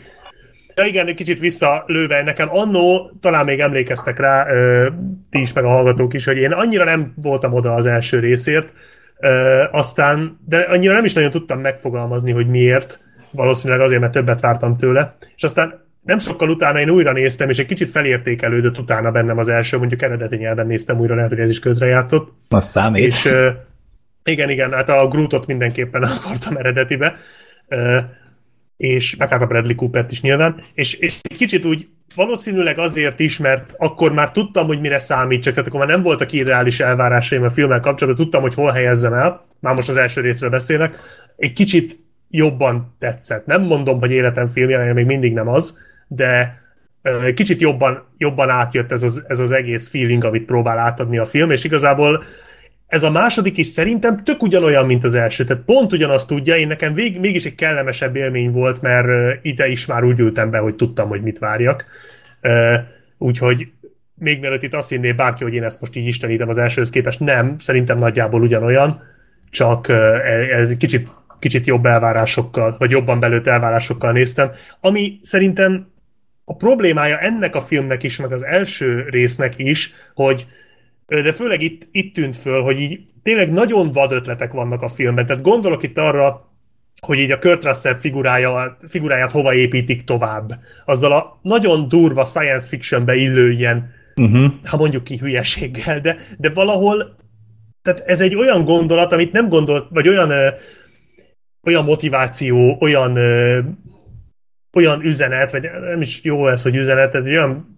[0.78, 4.88] Ja igen, egy kicsit visszalőve nekem annó, talán még emlékeztek rá, ö,
[5.30, 8.68] ti is, meg a hallgatók is, hogy én annyira nem voltam oda az első részért,
[9.18, 13.00] ö, aztán, de annyira nem is nagyon tudtam megfogalmazni, hogy miért,
[13.30, 17.58] valószínűleg azért, mert többet vártam tőle, és aztán nem sokkal utána én újra néztem, és
[17.58, 21.50] egy kicsit felértékelődött utána bennem az első, mondjuk eredeti nyelven néztem újra, lehet, hogy ez
[21.50, 22.32] is közrejátszott.
[22.48, 23.04] az számít.
[23.04, 23.48] És ö,
[24.24, 27.16] igen, igen, hát a Grootot mindenképpen akartam eredetibe.
[27.68, 27.98] Ö,
[28.76, 33.38] és meg hát a Bradley Coopert is nyilván, és, és kicsit úgy valószínűleg azért is,
[33.38, 37.50] mert akkor már tudtam, hogy mire számítsak, tehát akkor már nem voltak irreális elvárásaim a
[37.50, 40.96] filmmel kapcsolatban, tudtam, hogy hol helyezzem el, már most az első részről beszélek,
[41.36, 41.98] egy kicsit
[42.30, 43.46] jobban tetszett.
[43.46, 45.76] Nem mondom, hogy életem filmje, még mindig nem az,
[46.08, 46.60] de
[47.34, 51.50] kicsit jobban, jobban átjött ez az, ez az egész feeling, amit próbál átadni a film,
[51.50, 52.24] és igazából
[52.86, 55.44] ez a második is szerintem tök ugyanolyan, mint az első.
[55.44, 59.86] Tehát pont ugyanazt tudja, én nekem vég, mégis egy kellemesebb élmény volt, mert ide is
[59.86, 61.86] már úgy ültem be, hogy tudtam, hogy mit várjak.
[63.18, 63.68] Úgyhogy
[64.14, 67.20] még mielőtt itt azt hinné bárki, hogy én ezt most így istenítem az elsőhöz képest,
[67.20, 69.02] nem, szerintem nagyjából ugyanolyan,
[69.50, 70.16] csak ö,
[70.50, 71.08] ez kicsit,
[71.38, 75.86] kicsit jobb elvárásokkal, vagy jobban belőtt elvárásokkal néztem, ami szerintem
[76.44, 80.46] a problémája ennek a filmnek is, meg az első résznek is, hogy
[81.06, 85.26] de főleg itt, itt tűnt föl, hogy így tényleg nagyon vad ötletek vannak a filmben.
[85.26, 86.50] Tehát gondolok itt arra,
[87.06, 90.58] hogy így a Kurt Russell figurája, figuráját hova építik tovább.
[90.84, 94.52] Azzal a nagyon durva science fictionbe illő ilyen, Uh-huh.
[94.64, 97.16] ha mondjuk ki hülyeséggel, de, de valahol
[97.82, 100.48] tehát ez egy olyan gondolat, amit nem gondolt, vagy olyan ö,
[101.66, 103.60] olyan motiváció, olyan ö,
[104.72, 107.75] olyan üzenet, vagy nem is jó ez, hogy üzenet, ez egy olyan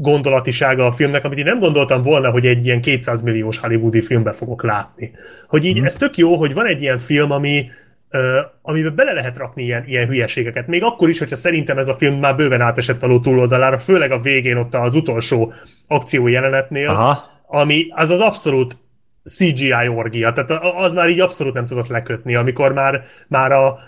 [0.00, 4.32] gondolatisága a filmnek, amit én nem gondoltam volna, hogy egy ilyen 200 milliós hollywoodi filmbe
[4.32, 5.10] fogok látni.
[5.48, 7.70] Hogy így, ez tök jó, hogy van egy ilyen film, ami
[8.10, 10.66] ö, amiben bele lehet rakni ilyen, ilyen hülyeségeket.
[10.66, 14.10] Még akkor is, hogyha szerintem ez a film már bőven átesett a ló túloldalára, főleg
[14.10, 15.52] a végén ott az utolsó
[15.86, 17.24] akció jelenetnél, Aha.
[17.46, 18.76] ami az az abszolút
[19.24, 23.78] CGI orgia, tehát az már így abszolút nem tudott lekötni, amikor már, már a,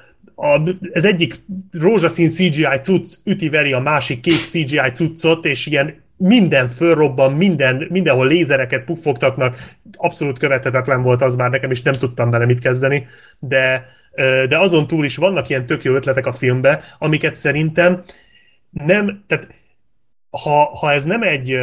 [0.40, 0.60] a,
[0.92, 1.34] ez egyik
[1.70, 8.26] rózsaszín CGI cucc üti-veri a másik kék CGI cuccot, és ilyen minden fölrobban, minden, mindenhol
[8.26, 9.58] lézereket puffogtatnak,
[9.96, 13.06] abszolút követhetetlen volt az már nekem, és nem tudtam vele mit kezdeni,
[13.38, 13.86] de,
[14.48, 18.02] de azon túl is vannak ilyen tök jó ötletek a filmbe, amiket szerintem
[18.70, 19.46] nem, tehát
[20.30, 21.54] ha, ha ez nem egy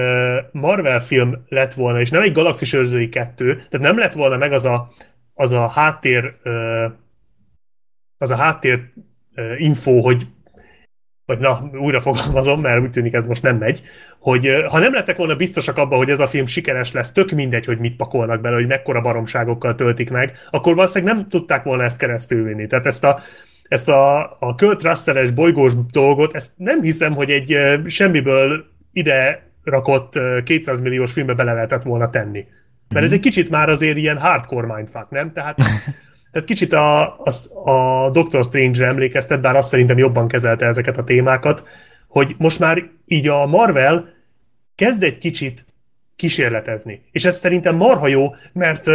[0.52, 4.52] Marvel film lett volna, és nem egy Galaxis őrzői kettő, tehát nem lett volna meg
[4.52, 4.92] az a,
[5.34, 6.36] az a háttér
[8.18, 8.80] az a háttér
[9.58, 10.28] info, hogy
[11.28, 13.82] vagy na, újra fogalmazom, mert úgy tűnik ez most nem megy,
[14.20, 17.66] hogy ha nem lettek volna biztosak abban, hogy ez a film sikeres lesz, tök mindegy,
[17.66, 21.98] hogy mit pakolnak bele, hogy mekkora baromságokkal töltik meg, akkor valószínűleg nem tudták volna ezt
[21.98, 22.68] keresztülvinni.
[22.68, 23.20] Tehát ezt a,
[23.64, 30.20] ezt a, a Kurt Russell-es bolygós dolgot, ezt nem hiszem, hogy egy semmiből ide rakott
[30.44, 32.46] 200 milliós filmbe bele lehetett volna tenni.
[32.90, 33.18] Mert ez mhm.
[33.18, 35.34] egy kicsit már azért ilyen hardcore mindfuck, nem?
[35.34, 35.58] Tehát
[36.38, 41.04] Tehát kicsit a, a, a Doctor Strange-re emlékeztet, bár azt szerintem jobban kezelte ezeket a
[41.04, 41.64] témákat,
[42.08, 44.10] hogy most már így a Marvel
[44.76, 45.66] kezd egy kicsit
[46.16, 47.02] kísérletezni.
[47.12, 48.86] És ez szerintem marha jó, mert,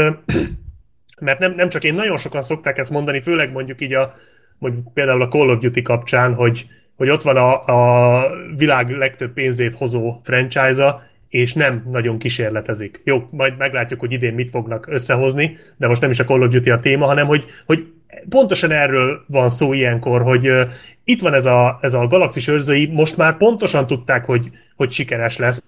[1.20, 4.14] mert nem, nem csak én, nagyon sokan szokták ezt mondani, főleg mondjuk így a,
[4.58, 6.66] mondjuk például a Call of Duty kapcsán, hogy,
[6.96, 8.24] hogy ott van a, a
[8.56, 11.02] világ legtöbb pénzét hozó franchise-a,
[11.32, 13.00] és nem nagyon kísérletezik.
[13.04, 16.50] Jó, majd meglátjuk, hogy idén mit fognak összehozni, de most nem is a Call of
[16.50, 17.86] Duty a téma, hanem hogy, hogy
[18.28, 20.60] pontosan erről van szó ilyenkor, hogy uh,
[21.04, 25.38] itt van ez a, ez a galaxis őrzői, most már pontosan tudták, hogy, hogy sikeres
[25.38, 25.62] lesz.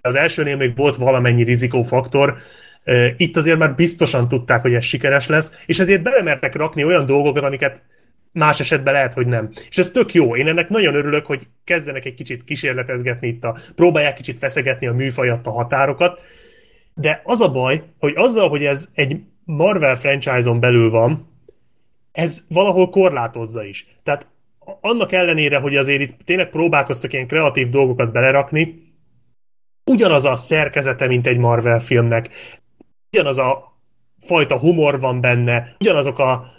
[0.00, 2.36] Az elsőnél még volt valamennyi rizikófaktor,
[2.84, 7.06] uh, itt azért már biztosan tudták, hogy ez sikeres lesz, és ezért belemertek rakni olyan
[7.06, 7.82] dolgokat, amiket
[8.32, 9.50] más esetben lehet, hogy nem.
[9.68, 10.36] És ez tök jó.
[10.36, 14.92] Én ennek nagyon örülök, hogy kezdenek egy kicsit kísérletezgetni itt a, próbálják kicsit feszegetni a
[14.92, 16.20] műfajat, a határokat,
[16.94, 21.28] de az a baj, hogy azzal, hogy ez egy Marvel franchise-on belül van,
[22.12, 23.86] ez valahol korlátozza is.
[24.02, 24.26] Tehát
[24.80, 28.92] annak ellenére, hogy azért itt tényleg próbálkoztak ilyen kreatív dolgokat belerakni,
[29.84, 32.30] ugyanaz a szerkezete, mint egy Marvel filmnek,
[33.12, 33.62] ugyanaz a
[34.20, 36.52] fajta humor van benne, ugyanazok a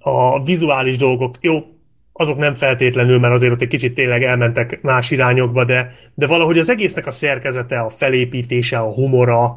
[0.00, 1.64] a vizuális dolgok, jó,
[2.12, 6.58] azok nem feltétlenül, mert azért ott egy kicsit tényleg elmentek más irányokba, de, de valahogy
[6.58, 9.56] az egésznek a szerkezete, a felépítése, a humora,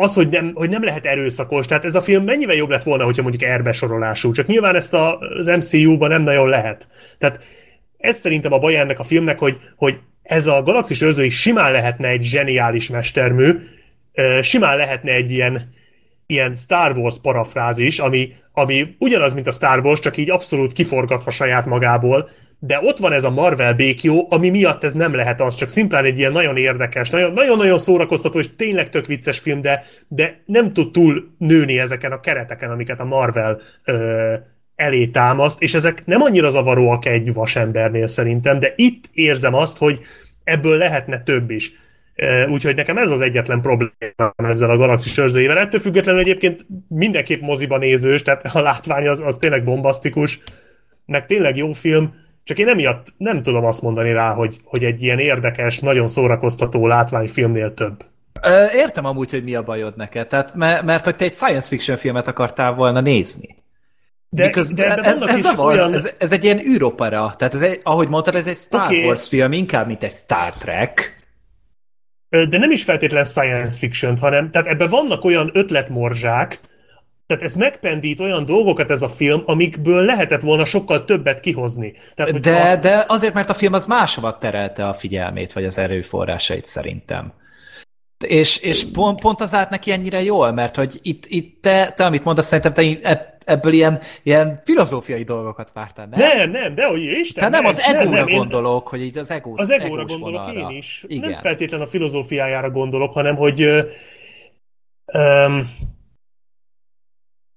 [0.00, 3.04] az, hogy nem, hogy nem lehet erőszakos, tehát ez a film mennyivel jobb lett volna,
[3.04, 6.86] hogyha mondjuk erbesorolású, csak nyilván ezt a, az MCU-ban nem nagyon lehet.
[7.18, 7.40] Tehát
[7.98, 12.08] ez szerintem a baj ennek a filmnek, hogy, hogy ez a Galaxis őrzői simán lehetne
[12.08, 13.58] egy zseniális mestermű,
[14.40, 15.74] simán lehetne egy ilyen,
[16.26, 21.30] ilyen Star Wars parafrázis, ami, ami ugyanaz, mint a Star Wars, csak így abszolút kiforgatva
[21.30, 25.54] saját magából, de ott van ez a Marvel békjó, ami miatt ez nem lehet az,
[25.54, 30.42] csak szimplán egy ilyen nagyon érdekes, nagyon-nagyon szórakoztató és tényleg tök vicces film, de, de
[30.46, 34.34] nem tud túl nőni ezeken a kereteken, amiket a Marvel ö,
[34.74, 40.00] elé támaszt, és ezek nem annyira zavaróak egy vasembernél szerintem, de itt érzem azt, hogy
[40.44, 41.72] ebből lehetne több is.
[42.48, 45.58] Úgyhogy nekem ez az egyetlen probléma ezzel a galaxis őrzőjével.
[45.58, 50.40] Ettől függetlenül egyébként mindenképp moziba nézős, tehát a látvány az, az tényleg bombasztikus,
[51.06, 52.14] meg tényleg jó film,
[52.44, 56.86] csak én emiatt nem tudom azt mondani rá, hogy, hogy egy ilyen érdekes, nagyon szórakoztató
[56.86, 58.04] látványfilmnél több.
[58.74, 61.96] Értem amúgy, hogy mi a bajod neked, tehát, mert, mert hogy te egy science fiction
[61.96, 63.56] filmet akartál volna nézni.
[64.28, 65.92] De, Miközben de ez, ez nem olyan...
[65.92, 69.04] az, ez, ez egy ilyen űropera, tehát ez egy, ahogy mondtad, ez egy Star okay.
[69.04, 71.17] Wars film, inkább, mint egy Star Trek
[72.28, 76.60] de nem is feltétlen science fiction, hanem tehát ebben vannak olyan ötletmorzsák,
[77.26, 81.94] tehát ez megpendít olyan dolgokat ez a film, amikből lehetett volna sokkal többet kihozni.
[82.14, 82.76] Tehát, de, a...
[82.76, 87.32] de azért, mert a film az máshova terelte a figyelmét, vagy az erőforrásait szerintem.
[88.24, 92.04] És, és pont, pont az állt neki ennyire jól, mert hogy itt, itt te, te,
[92.04, 96.36] amit mondasz, szerintem te ebből ilyen, ilyen filozófiai dolgokat vártál, nem?
[96.36, 99.18] Nem, nem, de hogy Isten, Te nem az egóra nem, nem, gondolok, én, hogy így
[99.18, 100.70] az egó Az egóra gondolok vonalra.
[100.70, 101.04] én is.
[101.06, 101.30] Igen.
[101.30, 103.62] Nem feltétlenül a filozófiájára gondolok, hanem hogy
[105.12, 105.70] um,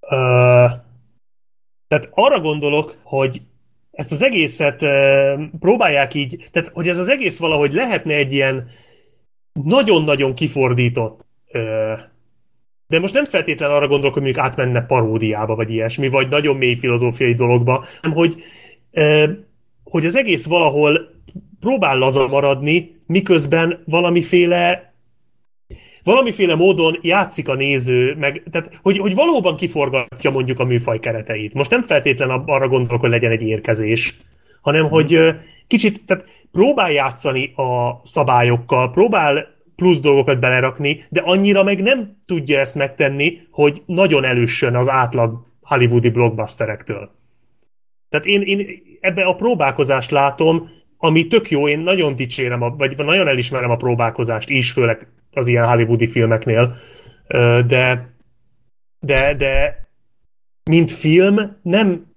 [0.01, 0.71] uh,
[1.87, 3.41] tehát arra gondolok, hogy
[3.91, 8.69] ezt az egészet uh, próbálják így, tehát hogy ez az egész valahogy lehetne egy ilyen
[9.51, 11.99] nagyon-nagyon kifordított uh,
[12.91, 16.75] de most nem feltétlenül arra gondolok, hogy mondjuk átmenne paródiába, vagy ilyesmi, vagy nagyon mély
[16.75, 18.43] filozófiai dologba, hanem hogy,
[18.91, 19.29] eh,
[19.83, 21.09] hogy az egész valahol
[21.59, 24.93] próbál laza maradni, miközben valamiféle
[26.03, 31.53] valamiféle módon játszik a néző, meg, tehát, hogy, hogy valóban kiforgatja mondjuk a műfaj kereteit.
[31.53, 34.17] Most nem feltétlenül arra gondolok, hogy legyen egy érkezés,
[34.61, 35.19] hanem hogy
[35.67, 39.47] kicsit, tehát próbál játszani a szabályokkal, próbál
[39.81, 45.45] plusz dolgokat belerakni, de annyira meg nem tudja ezt megtenni, hogy nagyon elüssön az átlag
[45.61, 47.11] hollywoodi blockbusterektől.
[48.09, 48.67] Tehát én, én
[48.99, 53.75] ebbe a próbálkozást látom, ami tök jó, én nagyon dicsérem, a, vagy nagyon elismerem a
[53.75, 56.75] próbálkozást is, főleg az ilyen hollywoodi filmeknél,
[57.67, 58.15] de,
[58.99, 59.77] de, de
[60.69, 62.10] mint film nem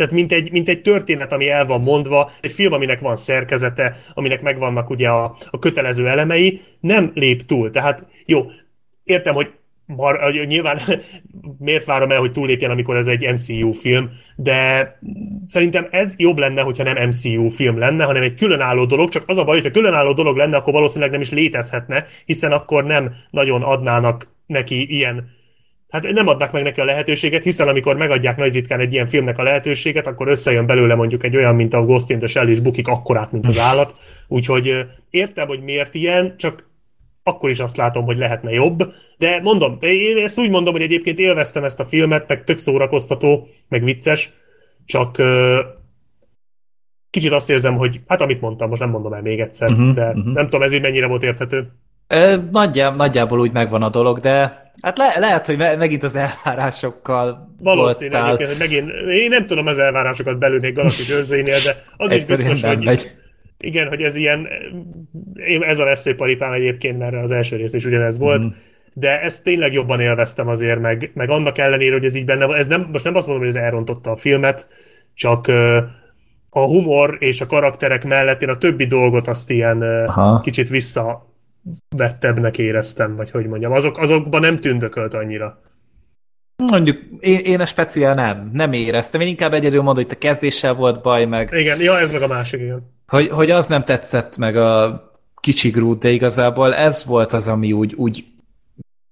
[0.00, 3.96] tehát mint egy, mint egy történet, ami el van mondva, egy film, aminek van szerkezete,
[4.14, 7.70] aminek megvannak ugye a, a kötelező elemei, nem lép túl.
[7.70, 8.46] Tehát jó,
[9.04, 9.50] értem, hogy
[9.86, 10.80] mar, nyilván
[11.58, 14.98] miért várom el, hogy túllépjen, amikor ez egy MCU film, de
[15.46, 19.36] szerintem ez jobb lenne, hogyha nem MCU film lenne, hanem egy különálló dolog, csak az
[19.36, 23.62] a baj, hogyha különálló dolog lenne, akkor valószínűleg nem is létezhetne, hiszen akkor nem nagyon
[23.62, 25.38] adnának neki ilyen
[25.90, 29.38] hát nem adnak meg neki a lehetőséget, hiszen amikor megadják nagy ritkán egy ilyen filmnek
[29.38, 32.60] a lehetőséget, akkor összejön belőle mondjuk egy olyan, mint a Ghost in the Shell, és
[32.60, 33.94] bukik akkorát, mint az állat.
[34.28, 36.68] Úgyhogy értem, hogy miért ilyen, csak
[37.22, 38.92] akkor is azt látom, hogy lehetne jobb.
[39.18, 43.48] De mondom, én ezt úgy mondom, hogy egyébként élveztem ezt a filmet, meg tök szórakoztató,
[43.68, 44.32] meg vicces,
[44.86, 45.22] csak
[47.10, 50.06] kicsit azt érzem, hogy hát amit mondtam, most nem mondom el még egyszer, uh-huh, de
[50.06, 50.32] uh-huh.
[50.32, 51.70] nem tudom, ez így mennyire volt érthető.
[52.50, 57.54] Nagyjá, nagyjából úgy megvan a dolog, de hát le, lehet, hogy me, megint az elvárásokkal
[57.58, 58.26] Valószínű voltál.
[58.26, 62.62] egyébként, hogy megint, én nem tudom az elvárásokat belülni Galaxis őrzőinél, de az is biztos,
[62.62, 63.10] hogy megy.
[63.58, 64.48] igen, hogy ez ilyen,
[65.60, 68.48] ez a veszélyparipám egyébként, mert az első rész is ugyanez volt, mm.
[68.92, 72.56] de ezt tényleg jobban élveztem azért, meg, meg annak ellenére, hogy ez így benne van,
[72.56, 74.66] ez nem, most nem azt mondom, hogy ez elrontotta a filmet,
[75.14, 75.48] csak
[76.50, 80.40] a humor és a karakterek mellett én a többi dolgot azt ilyen Aha.
[80.40, 81.29] kicsit vissza
[81.96, 83.72] vettebbnek éreztem, vagy hogy mondjam.
[83.72, 85.60] Azok, azokban nem tündökölt annyira.
[86.56, 89.20] Mondjuk én, én a speciál nem, nem éreztem.
[89.20, 91.50] Én inkább egyedül mondom, hogy a kezdéssel volt baj, meg...
[91.52, 92.90] Igen, ja, ez meg a másik, igen.
[93.06, 95.02] Hogy, hogy az nem tetszett meg a
[95.40, 98.24] kicsi grút, de igazából ez volt az, ami úgy, úgy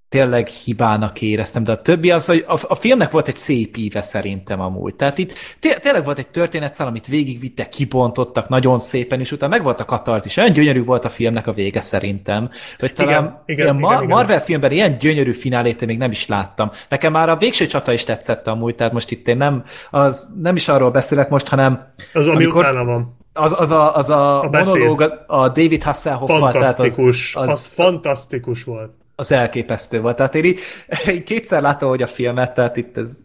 [0.09, 4.01] tényleg hibának éreztem, de a többi az, hogy a, a filmnek volt egy szép íve
[4.01, 4.95] szerintem amúgy.
[4.95, 9.63] Tehát itt té- tényleg volt egy történetszál, amit végigvittek, kibontottak nagyon szépen, és utána meg
[9.63, 10.37] volt a katarzis.
[10.37, 12.51] Olyan gyönyörű volt a filmnek a vége szerintem.
[12.79, 16.27] Hogy talán igen, igen, ilyen igen, igen, Marvel filmben ilyen gyönyörű finálét még nem is
[16.27, 16.71] láttam.
[16.89, 20.57] Nekem már a végső csata is tetszett amúgy, tehát most itt én nem, az, nem
[20.57, 24.43] is arról beszélek most, hanem az, ami amikor, utána van az, az a, az a,
[24.43, 30.16] a monológ a David Hasselhoff Fantasztikus, az, az, az fantasztikus volt az elképesztő volt.
[30.16, 30.61] Tehát én így,
[31.14, 33.19] így kétszer láttam, hogy a filmet, tehát itt ez,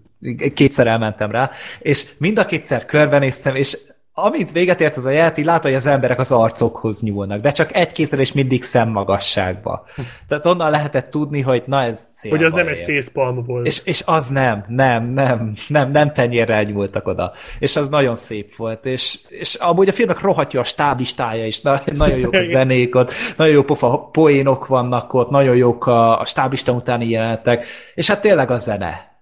[0.53, 3.77] kétszer elmentem rá, és mind a kétszer körbenéztem, és
[4.15, 7.75] amint véget ért az a játék, látom, hogy az emberek az arcokhoz nyúlnak, de csak
[7.75, 9.85] egy kézzel és mindig szemmagasságba.
[10.27, 12.87] Tehát onnan lehetett tudni, hogy na ez célba Hogy az nem ért.
[12.87, 13.65] egy facepalm volt.
[13.65, 17.33] És, és az nem, nem, nem, nem, nem tenyérrel nyúltak oda.
[17.59, 18.85] És az nagyon szép volt.
[18.85, 23.13] És, és amúgy a filmek rohatja a stáblistája is, na, nagyon jók a zenék ott,
[23.37, 28.21] nagyon jó pofa poénok vannak ott, nagyon jók a, a stáblista utáni jelenetek, és hát
[28.21, 29.12] tényleg a zene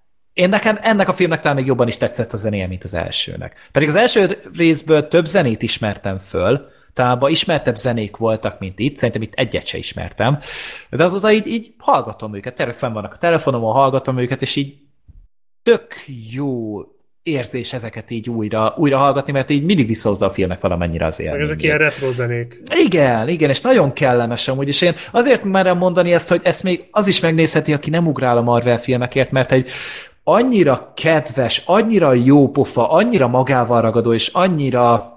[0.41, 3.69] én nekem ennek a filmnek talán még jobban is tetszett a zenéje, mint az elsőnek.
[3.71, 9.21] Pedig az első részből több zenét ismertem föl, talán ismertebb zenék voltak, mint itt, szerintem
[9.21, 10.39] itt egyet se ismertem,
[10.89, 14.75] de azóta így, így hallgatom őket, tényleg fenn vannak a telefonomon, hallgatom őket, és így
[15.63, 15.93] tök
[16.31, 16.79] jó
[17.23, 21.45] érzés ezeket így újra, újra hallgatni, mert így mindig visszahozza a filmek valamennyire az élményét.
[21.45, 22.61] Ezek ilyen retro zenék.
[22.85, 26.87] Igen, igen, és nagyon kellemes amúgy, és én azért merem mondani ezt, hogy ezt még
[26.91, 29.69] az is megnézheti, aki nem ugrál a Marvel filmekért, mert egy
[30.23, 35.13] annyira kedves, annyira jó pofa, annyira magával ragadó, és annyira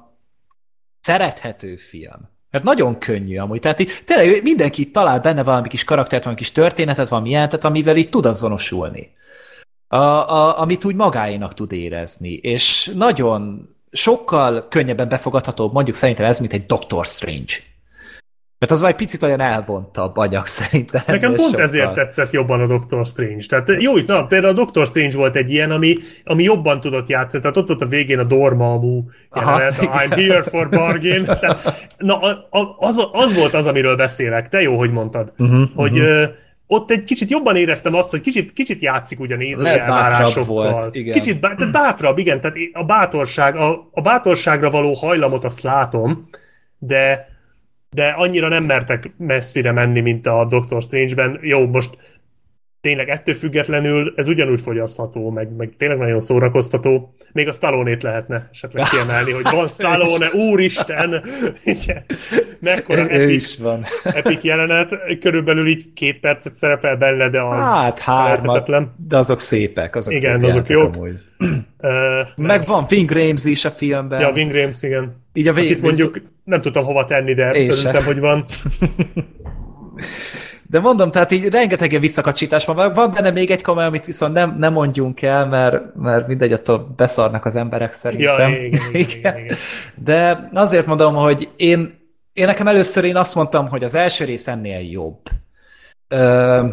[1.01, 2.33] szerethető film.
[2.51, 3.61] Mert nagyon könnyű amúgy.
[3.61, 7.97] Tehát így, tényleg mindenki talál benne valami kis karaktert, valami kis történetet, valami jelentet, amivel
[7.97, 9.11] így tud azonosulni.
[9.89, 12.33] A, a, amit úgy magáénak tud érezni.
[12.33, 17.53] És nagyon sokkal könnyebben befogadható, mondjuk szerintem ez, mint egy Doctor Strange.
[18.65, 21.03] Mert az már egy picit olyan elvontabb anyag szerintem.
[21.07, 21.65] Nekem pont sokkal.
[21.65, 23.45] ezért tetszett jobban a Doctor Strange.
[23.49, 27.43] Tehát jó, na, például a Doctor Strange volt egy ilyen, ami, ami jobban tudott játszani.
[27.43, 29.03] Tehát ott volt a végén a Dormammu
[29.35, 31.25] jelenet, I'm here for bargain.
[31.25, 32.19] Tehát, na,
[32.79, 34.49] az, az volt az, amiről beszélek.
[34.49, 35.33] Te jó, hogy mondtad.
[35.39, 36.29] Uh-huh, hogy uh-huh.
[36.67, 40.73] ott egy kicsit jobban éreztem azt, hogy kicsit, kicsit játszik ugye nézői elvárásokkal.
[40.73, 41.13] Volt, igen.
[41.13, 46.29] Kicsit bá, tehát bátrabb, igen, tehát a bátorság, a, a bátorságra való hajlamot azt látom,
[46.79, 47.33] de
[47.95, 51.39] de annyira nem mertek messzire menni, mint a Doctor Strange-ben.
[51.43, 51.99] Jó, most
[52.85, 57.15] tényleg ettől függetlenül ez ugyanúgy fogyasztható, meg, meg tényleg nagyon szórakoztató.
[57.33, 61.25] Még a stallone lehetne esetleg kiemelni, hogy van Stallone, úristen!
[62.61, 63.85] Mekkora epic, is van.
[64.21, 64.91] epic jelenet.
[65.21, 68.71] Körülbelül így két percet szerepel benne, de az Hát hármat,
[69.09, 69.97] de azok szépek.
[69.97, 70.95] Azok igen, szép azok jók.
[70.95, 71.21] Amúgy.
[71.85, 71.91] Uh,
[72.37, 74.21] meg van Ving Rames is a filmben.
[74.21, 75.23] Ja, Ving Rames, igen.
[75.33, 75.81] Így a vég...
[75.81, 78.45] Mondjuk nem tudtam hova tenni, de örültem, hogy van.
[80.67, 82.93] De mondom, tehát így rengeteg ilyen visszakacsítás van.
[82.93, 86.93] Van benne még egy kamera, amit viszont nem, nem mondjunk el, mert, mert mindegy, attól
[86.97, 88.39] beszarnak az emberek szerintem.
[88.39, 89.57] Ja, igen, igen, igen, igen.
[89.95, 91.99] De azért mondom, hogy én,
[92.33, 95.21] én nekem először én azt mondtam, hogy az első rész ennél jobb.
[96.09, 96.67] Ö,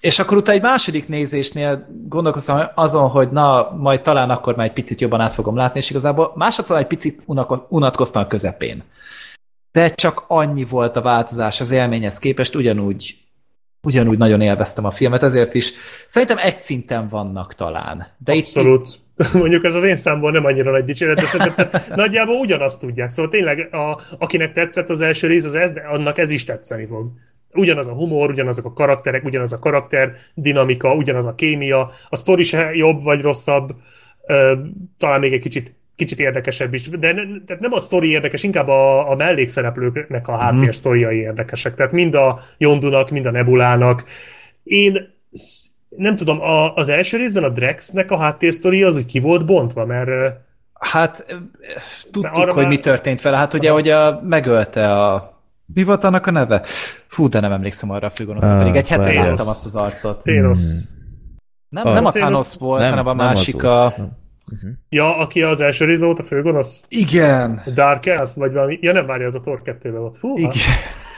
[0.00, 4.72] és akkor utána egy második nézésnél gondolkoztam azon, hogy na, majd talán akkor már egy
[4.72, 7.22] picit jobban át fogom látni, és igazából másodszor egy picit
[7.68, 8.82] unatkoztam a közepén.
[9.72, 13.21] De csak annyi volt a változás az élményhez képest, ugyanúgy
[13.82, 15.72] ugyanúgy nagyon élveztem a filmet, ezért is
[16.06, 18.06] szerintem egy szinten vannak talán.
[18.18, 18.86] De Abszolút.
[18.86, 19.00] Itt...
[19.32, 21.68] Mondjuk ez az én számból nem annyira nagy dicséret, de szerintem
[22.02, 23.10] nagyjából ugyanazt tudják.
[23.10, 26.86] Szóval tényleg, a, akinek tetszett az első rész, az ez, de annak ez is tetszeni
[26.86, 27.10] fog.
[27.54, 32.42] Ugyanaz a humor, ugyanazok a karakterek, ugyanaz a karakter dinamika, ugyanaz a kémia, a sztori
[32.42, 33.74] se jobb vagy rosszabb,
[34.98, 35.74] talán még egy kicsit
[36.04, 36.88] kicsit érdekesebb is.
[36.88, 40.70] De ne, tehát nem a sztori érdekes, inkább a, a mellékszereplőknek a háttér mm.
[40.70, 41.74] sztoriai érdekesek.
[41.74, 44.04] Tehát mind a Jondunak, mind a Nebulának.
[44.62, 45.14] Én
[45.88, 49.86] nem tudom, a, az első részben a Drexnek a háttérsztoria az, hogy ki volt bontva,
[49.86, 50.10] mert
[50.82, 51.26] Hát
[52.10, 52.68] tudtuk, hogy már...
[52.68, 53.36] mi történt vele.
[53.36, 55.36] Hát ugye, hogy a, megölte a...
[55.74, 56.62] Mi volt annak a neve?
[57.06, 60.22] Fú, de nem emlékszem arra a főgonoszra, uh, pedig egy hete láttam azt az arcot.
[60.22, 60.58] Thanos.
[60.58, 61.00] Hmm.
[61.68, 63.94] Nem, nem a Thanos volt, nem, hanem a másik a...
[64.52, 64.70] Uh-huh.
[64.88, 66.84] Ja, aki az első részben volt a főgonosz?
[66.88, 67.60] Igen.
[67.74, 68.78] Dark Elf, vagy valami.
[68.80, 70.18] Ja, nem várja, az a Thor 2 volt.
[70.18, 70.50] Fú, Igen.
[70.50, 71.10] Hát.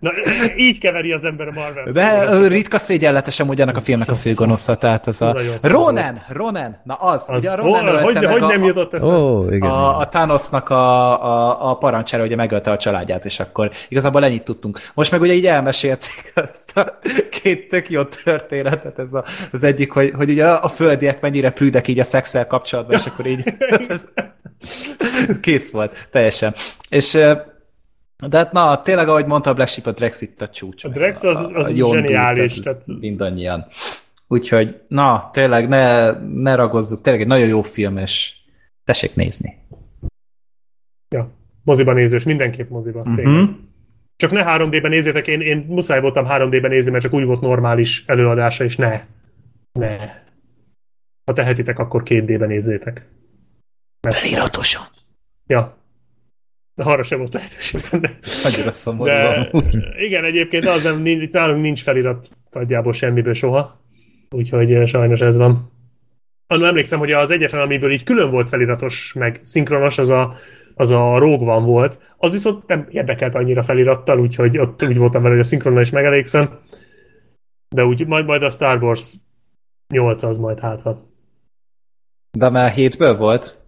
[0.00, 0.10] Na,
[0.56, 1.92] így keveri az ember a Marvel.
[1.92, 5.36] De ritka szégyenletesen ugyanak a filmnek a főgonosza, tehát az a...
[5.62, 6.22] Ronan!
[6.28, 6.76] Ronan!
[6.84, 9.14] Na az, az ugye a Ronan oh, hogy, hogy nem jutott eszembe?
[9.14, 13.70] Oh, igen, a, a Thanosnak a, a, a parancsára ugye megölte a családját, és akkor
[13.88, 14.80] igazából ennyit tudtunk.
[14.94, 16.98] Most meg ugye így elmesélték azt a
[17.30, 21.88] két tök jó történetet, ez a, az egyik, hogy, hogy ugye a földiek mennyire prűdek
[21.88, 23.42] így a szexel kapcsolatban, és akkor így
[23.88, 24.04] ez,
[25.28, 26.54] ez kész volt, teljesen.
[26.88, 27.18] És
[28.28, 30.84] de hát na, tényleg, ahogy mondta a Black Sheep, a Drex itt a csúcs.
[30.84, 32.54] A Drex az, az, az zseniális.
[32.54, 32.82] Tehát...
[33.00, 33.66] Mindannyian.
[34.28, 38.34] Úgyhogy, na, tényleg ne, ne ragozzuk, tényleg egy nagyon jó film, és
[38.84, 39.56] tessék nézni.
[41.08, 41.30] Ja,
[41.62, 43.00] moziba nézős, mindenképp moziba.
[43.00, 43.50] Uh-huh.
[44.16, 48.04] Csak ne 3D-ben nézzétek, én, én muszáj voltam 3D-ben nézni, mert csak úgy volt normális
[48.06, 49.02] előadása, és ne.
[49.72, 49.96] Ne.
[51.24, 53.08] Ha tehetitek, akkor 2D-ben nézzétek.
[54.00, 54.82] Feliratosan.
[55.46, 55.76] Ja,
[56.74, 58.10] de arra sem volt lehetőség benne.
[58.44, 59.10] Annyira szomorú.
[59.10, 59.50] De,
[59.98, 63.80] igen, egyébként az nem, nincs, nálunk nincs felirat nagyjából semmiből soha.
[64.30, 65.72] Úgyhogy eh, sajnos ez van.
[66.46, 70.34] Annól emlékszem, hogy az egyetlen, amiből így külön volt feliratos, meg szinkronos, az a,
[70.74, 72.14] az a Rogue One volt.
[72.16, 75.90] Az viszont nem érdekelt annyira felirattal, úgyhogy ott úgy voltam vele, hogy a szinkronnal is
[75.90, 76.58] megelégszem.
[77.68, 79.14] De úgy majd, majd a Star Wars
[79.88, 81.02] 8 az majd hátra.
[82.38, 83.64] De már hétből volt?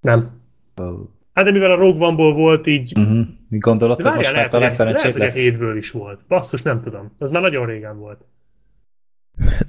[0.00, 0.40] Nem.
[0.76, 1.00] Oh.
[1.40, 2.98] Hát de mivel a Rogue One-ból volt így...
[2.98, 3.26] Uh-huh.
[3.48, 5.36] Gondolod, hogy most már talán szerencsét lesz?
[5.36, 6.20] Lehet, hogy is volt.
[6.28, 7.12] Basszus, nem tudom.
[7.18, 8.26] Az már nagyon régen volt.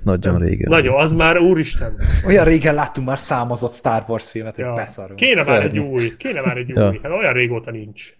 [0.03, 0.69] nagyon régen.
[0.69, 1.95] Nagyon, az már úristen.
[2.27, 4.73] Olyan régen láttunk már számozott Star Wars filmet, hogy ja.
[4.73, 5.15] beszarunk.
[5.15, 5.59] Kéne Szörnyű.
[5.59, 6.83] már egy új, kéne már egy új.
[6.83, 6.99] Ja.
[7.03, 8.17] Hát olyan régóta nincs.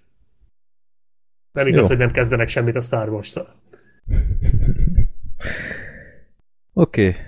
[1.51, 1.87] Nem igaz, Jó.
[1.87, 3.55] hogy nem kezdenek semmit a Star Wars-szal.
[6.73, 7.21] Oké, okay.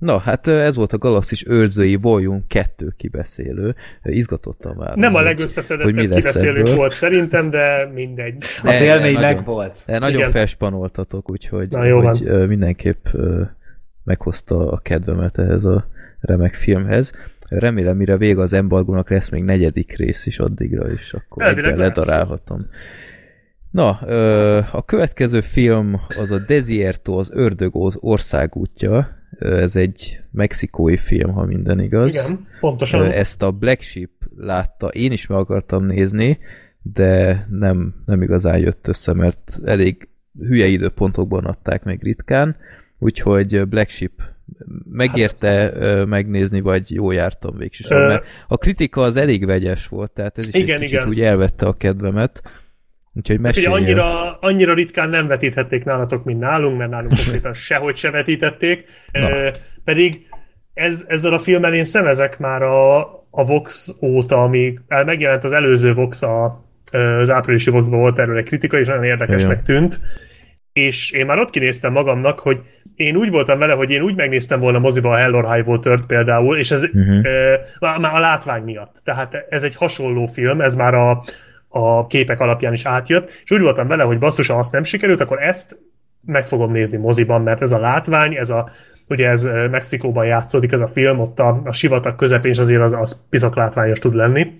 [0.00, 3.74] Na, hát ez volt a Galaxis őrzői Volume 2 kibeszélő.
[4.02, 4.96] Izgatottam már.
[4.96, 8.44] Nem a legösszeszedettebb kibeszélő volt szerintem, de mindegy.
[8.62, 9.82] De, az élmény meg volt.
[9.86, 10.30] De nagyon Igen.
[10.30, 12.48] felspanoltatok, úgyhogy Na, jó hogy van.
[12.48, 13.06] mindenképp
[14.04, 15.86] meghozta a kedvemet ehhez a
[16.20, 17.12] remek filmhez.
[17.48, 22.66] Remélem, mire vége az embargónak lesz még negyedik rész is addigra, és akkor egyben ledarálhatom.
[23.70, 23.90] Na,
[24.72, 31.80] a következő film az a Desierto, az Ördögóz országútja, ez egy mexikói film, ha minden
[31.80, 32.14] igaz.
[32.14, 33.10] Igen, pontosan.
[33.10, 36.38] Ezt a Black Sheep látta, én is meg akartam nézni,
[36.82, 42.56] de nem, nem igazán jött össze, mert elég hülye időpontokban adták meg ritkán,
[42.98, 44.12] úgyhogy Black Sheep
[44.90, 50.38] megérte hát, megnézni, vagy jó jártam végsősorban, mert a kritika az elég vegyes volt, tehát
[50.38, 51.08] ez is igen, egy kicsit igen.
[51.08, 52.42] úgy elvette a kedvemet.
[53.14, 53.66] Úgyhogy mesélj.
[53.66, 58.84] Ugye annyira, annyira ritkán nem vetíthették nálatok, mint nálunk, mert nálunk konkrétan sehogy se vetítették.
[59.12, 59.52] E,
[59.84, 60.26] pedig
[60.74, 62.98] ez, ezzel a filmmel én szemezek már a,
[63.30, 68.44] a Vox óta, amíg megjelent az előző Vox, a, az áprilisi Voxban volt erről egy
[68.44, 70.00] kritika, és nagyon érdekesnek tűnt.
[70.72, 72.60] És én már ott kinéztem magamnak, hogy
[72.94, 76.00] én úgy voltam vele, hogy én úgy megnéztem volna moziba a Hell or High Water
[76.06, 77.26] például, és ez uh-huh.
[77.26, 79.00] e, már a látvány miatt.
[79.04, 81.22] Tehát ez egy hasonló film, ez már a,
[81.72, 85.20] a képek alapján is átjött, és úgy voltam vele, hogy basszus, ha azt nem sikerült,
[85.20, 85.78] akkor ezt
[86.26, 88.70] meg fogom nézni moziban, mert ez a látvány, ez a,
[89.08, 92.92] ugye ez Mexikóban játszódik ez a film, ott a, a sivatag közepén, és azért az,
[92.92, 94.52] az piszak látványos tud lenni.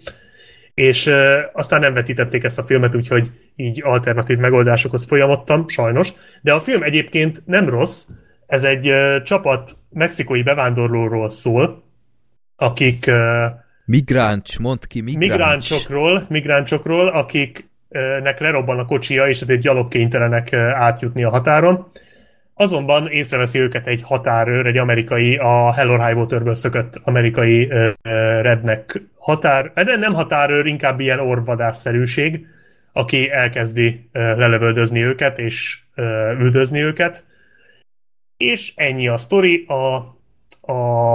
[0.74, 1.14] és uh,
[1.52, 6.12] aztán nem vetítették ezt a filmet, úgyhogy így alternatív megoldásokhoz folyamodtam, sajnos.
[6.42, 8.06] De a film egyébként nem rossz,
[8.46, 11.82] ez egy uh, csapat mexikói bevándorlóról szól,
[12.56, 13.04] akik...
[13.08, 15.30] Uh, Migráncs, mondd ki, migráncs.
[15.30, 21.91] Migráncsokról, migráncsokról, akiknek lerobban a kocsija, és ezért gyalogkénytelenek átjutni a határon.
[22.55, 27.91] Azonban észreveszi őket egy határőr, egy amerikai, a Hell or szökött amerikai uh,
[28.43, 32.47] rednek határ, de nem határőr, inkább ilyen orvadászszerűség,
[32.93, 36.05] aki elkezdi uh, lelövöldözni őket és uh,
[36.41, 37.24] üldözni őket.
[38.36, 39.64] És ennyi a sztori.
[39.66, 40.18] A,
[40.61, 41.14] a,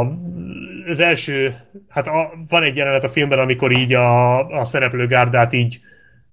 [0.89, 1.55] az első,
[1.89, 5.79] hát a, van egy jelenet a filmben, amikor így a, a szereplőgárdát így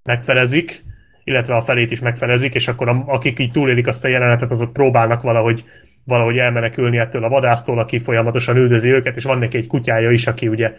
[0.03, 0.85] megfelezik,
[1.25, 4.73] illetve a felét is megfelezik, és akkor a, akik így túlélik azt a jelenetet, azok
[4.73, 5.65] próbálnak valahogy
[6.05, 10.27] valahogy elmenekülni ettől a vadásztól, aki folyamatosan üldözi őket, és van neki egy kutyája is,
[10.27, 10.73] aki ugye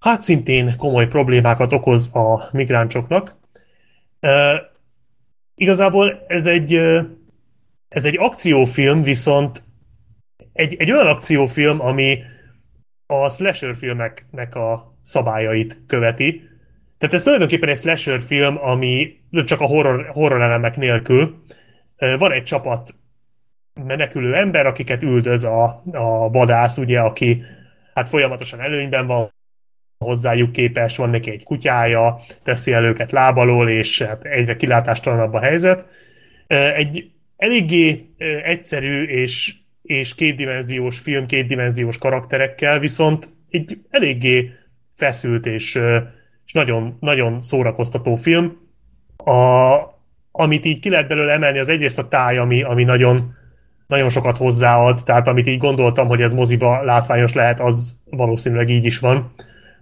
[0.00, 3.36] hát szintén komoly problémákat okoz a migráncsoknak.
[4.20, 4.62] E,
[5.54, 6.80] igazából ez egy,
[7.88, 9.64] ez egy akciófilm, viszont
[10.52, 12.22] egy, egy olyan akciófilm, ami
[13.06, 16.50] a slasher filmeknek a szabályait követi,
[16.98, 21.42] tehát ez tulajdonképpen egy slasher film, ami csak a horror, horror elemek nélkül.
[21.96, 22.94] Van egy csapat
[23.84, 27.42] menekülő ember, akiket üldöz a, a vadász, ugye, aki
[27.94, 29.32] hát folyamatosan előnyben van
[29.98, 35.40] hozzájuk képes, van neki egy kutyája, teszi el őket lábalól, és hát egyre kilátástalanabb a
[35.40, 35.86] helyzet.
[36.46, 39.54] Egy eléggé egyszerű és,
[39.92, 44.50] és kétdimenziós film, kétdimenziós karakterekkel, viszont egy eléggé
[44.96, 45.80] feszült és
[46.52, 48.56] és nagyon, nagyon szórakoztató film.
[49.16, 49.76] A,
[50.30, 53.34] amit így ki lehet belőle emelni, az egyrészt a táj, ami, ami nagyon,
[53.86, 58.84] nagyon sokat hozzáad, tehát amit így gondoltam, hogy ez moziba látványos lehet, az valószínűleg így
[58.84, 59.32] is van,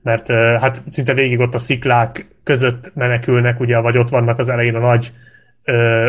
[0.03, 0.27] mert
[0.61, 4.79] hát szinte végig ott a sziklák között menekülnek, ugye, vagy ott vannak az elején a
[4.79, 5.13] nagy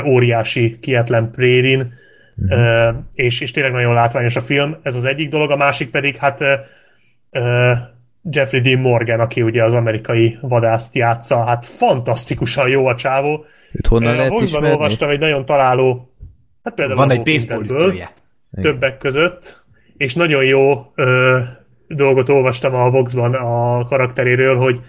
[0.05, 1.93] óriási kietlen prérin,
[2.43, 2.97] mm-hmm.
[3.13, 6.39] és, és tényleg nagyon látványos a film, ez az egyik dolog, a másik pedig hát
[8.23, 13.45] Jeffrey Dean Morgan, aki ugye az amerikai vadászt játsza, hát fantasztikusan jó a csávó.
[13.71, 14.69] Őt honnan lehet ismerni?
[14.69, 16.13] olvastam egy nagyon találó,
[16.63, 17.93] hát például Van egy baseball.
[18.61, 19.63] Többek között,
[19.97, 21.39] és nagyon jó ö,
[21.87, 24.79] dolgot olvastam a Voxban a karakteréről, hogy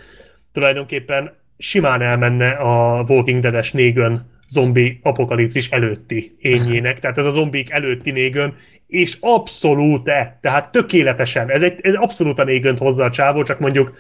[0.53, 7.71] tulajdonképpen simán elmenne a Walking Dead-es négön zombi apokalipszis előtti ényének, tehát ez a zombik
[7.71, 8.55] előtti négön,
[8.87, 13.59] és abszolút -e, tehát tökéletesen, ez egy ez abszolút a négönt hozza a csávó, csak
[13.59, 13.93] mondjuk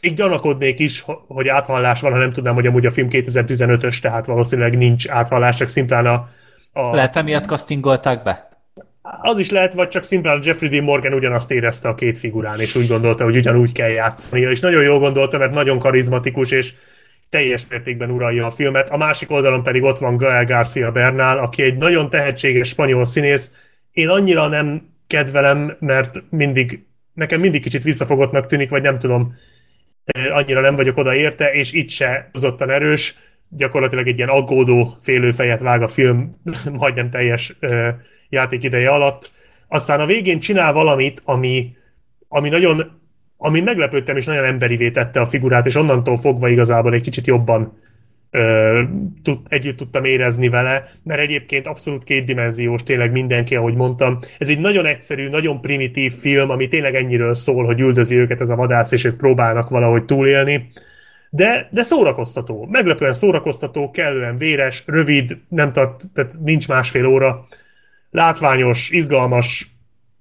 [0.00, 4.26] így gyanakodnék is, hogy áthallás van, ha nem tudnám, hogy amúgy a film 2015-ös, tehát
[4.26, 6.28] valószínűleg nincs áthallás, csak szimplán a...
[6.72, 6.94] a...
[6.94, 8.48] Lehet emiatt castingolták be?
[9.22, 12.74] Az is lehet, vagy csak szimplán Jeffrey Dean Morgan ugyanazt érezte a két figurán, és
[12.74, 14.40] úgy gondolta, hogy ugyanúgy kell játszani.
[14.40, 16.74] És nagyon jól gondolta, mert nagyon karizmatikus, és
[17.30, 18.90] teljes mértékben uralja a filmet.
[18.90, 23.50] A másik oldalon pedig ott van Gael Garcia Bernal, aki egy nagyon tehetséges spanyol színész.
[23.92, 29.34] Én annyira nem kedvelem, mert mindig, nekem mindig kicsit visszafogottnak tűnik, vagy nem tudom,
[30.32, 33.14] annyira nem vagyok oda érte, és itt se hozottan erős.
[33.48, 36.40] Gyakorlatilag egy ilyen aggódó félőfejet vág a film
[36.80, 37.56] majdnem teljes
[38.28, 39.30] játékideje alatt.
[39.68, 41.76] Aztán a végén csinál valamit, ami,
[42.28, 43.00] ami nagyon
[43.36, 47.78] ami meglepődtem, és nagyon emberivé tette a figurát, és onnantól fogva igazából egy kicsit jobban
[48.30, 48.82] ö,
[49.22, 54.18] tud, együtt tudtam érezni vele, mert egyébként abszolút kétdimenziós, tényleg mindenki, ahogy mondtam.
[54.38, 58.48] Ez egy nagyon egyszerű, nagyon primitív film, ami tényleg ennyiről szól, hogy üldözi őket ez
[58.48, 60.68] a vadász, és ők próbálnak valahogy túlélni.
[61.30, 67.46] De, de szórakoztató, meglepően szórakoztató, kellően véres, rövid, nem tart, tehát nincs másfél óra,
[68.10, 69.70] látványos, izgalmas,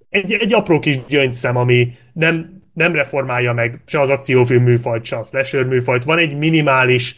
[0.09, 5.15] egy, egy apró kis gyöngyszem, ami nem, nem reformálja meg se az akciófilm műfajt, se
[5.15, 6.03] a slasher műfajt.
[6.03, 7.15] Van egy minimális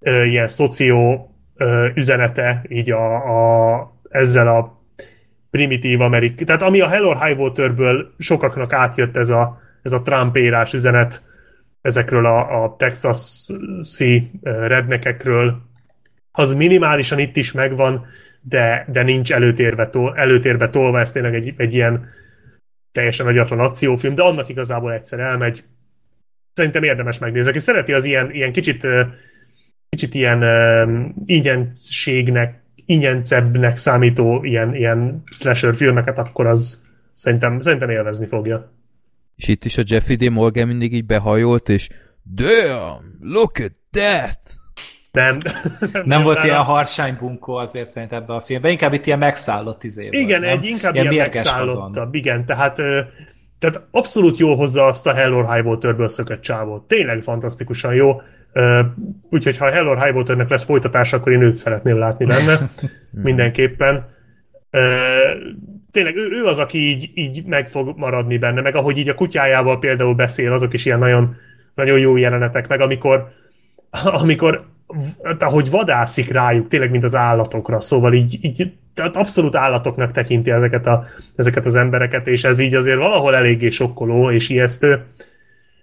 [0.00, 4.82] ö, ilyen szoció ö, üzenete így a, a, ezzel a
[5.50, 6.44] primitív amerikai.
[6.44, 10.72] Tehát ami a Hell or High Waterből sokaknak átjött ez a, ez a Trump érás
[10.72, 11.22] üzenet
[11.82, 15.68] ezekről a, a texasi rednekekről,
[16.32, 18.06] az minimálisan itt is megvan,
[18.40, 22.08] de, de nincs előtérbe, tol, előtérbe tolva, ez tényleg egy, egy ilyen
[22.92, 25.64] teljesen agyatlan akciófilm, de annak igazából egyszer elmegy.
[26.54, 27.50] Szerintem érdemes megnézni.
[27.50, 28.86] Aki szereti az ilyen, ilyen kicsit,
[29.88, 30.42] kicsit ilyen
[31.24, 36.82] ingyenségnek, ingyencebbnek számító ilyen, ilyen slasher filmeket, akkor az
[37.14, 38.72] szerintem, szerintem élvezni fogja.
[39.36, 40.30] És itt is a Jeffrey D.
[40.30, 41.88] Morgan mindig így behajolt, és
[42.22, 44.59] Damn, look at that!
[45.12, 45.42] Nem.
[45.92, 49.84] nem, nem volt ilyen harsány bunkó azért szerint ebben a filmben, inkább itt ilyen megszállott
[49.84, 52.74] izé Igen, volt, egy inkább ilyen, ilyen megszállottabb, igen, tehát,
[53.58, 56.88] tehát abszolút jó hozza azt a Hell or High Waterből szökött csávót.
[56.88, 58.20] Tényleg fantasztikusan jó.
[58.54, 58.80] Uh,
[59.30, 62.70] úgyhogy ha Hell or High Waternek lesz folytatása, akkor én őt szeretném látni benne.
[63.22, 64.08] Mindenképpen.
[64.70, 64.82] Uh,
[65.90, 69.14] tényleg ő, ő az, aki így, így meg fog maradni benne, meg ahogy így a
[69.14, 71.36] kutyájával például beszél, azok is ilyen nagyon,
[71.74, 73.28] nagyon jó jelenetek, meg amikor,
[74.22, 74.64] amikor
[75.38, 80.86] ahogy vadászik rájuk, tényleg mint az állatokra, szóval így, így tehát abszolút állatoknak tekinti ezeket,
[80.86, 81.04] a,
[81.36, 85.04] ezeket az embereket, és ez így azért valahol eléggé sokkoló és ijesztő.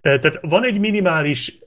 [0.02, 1.60] Tehát van egy minimális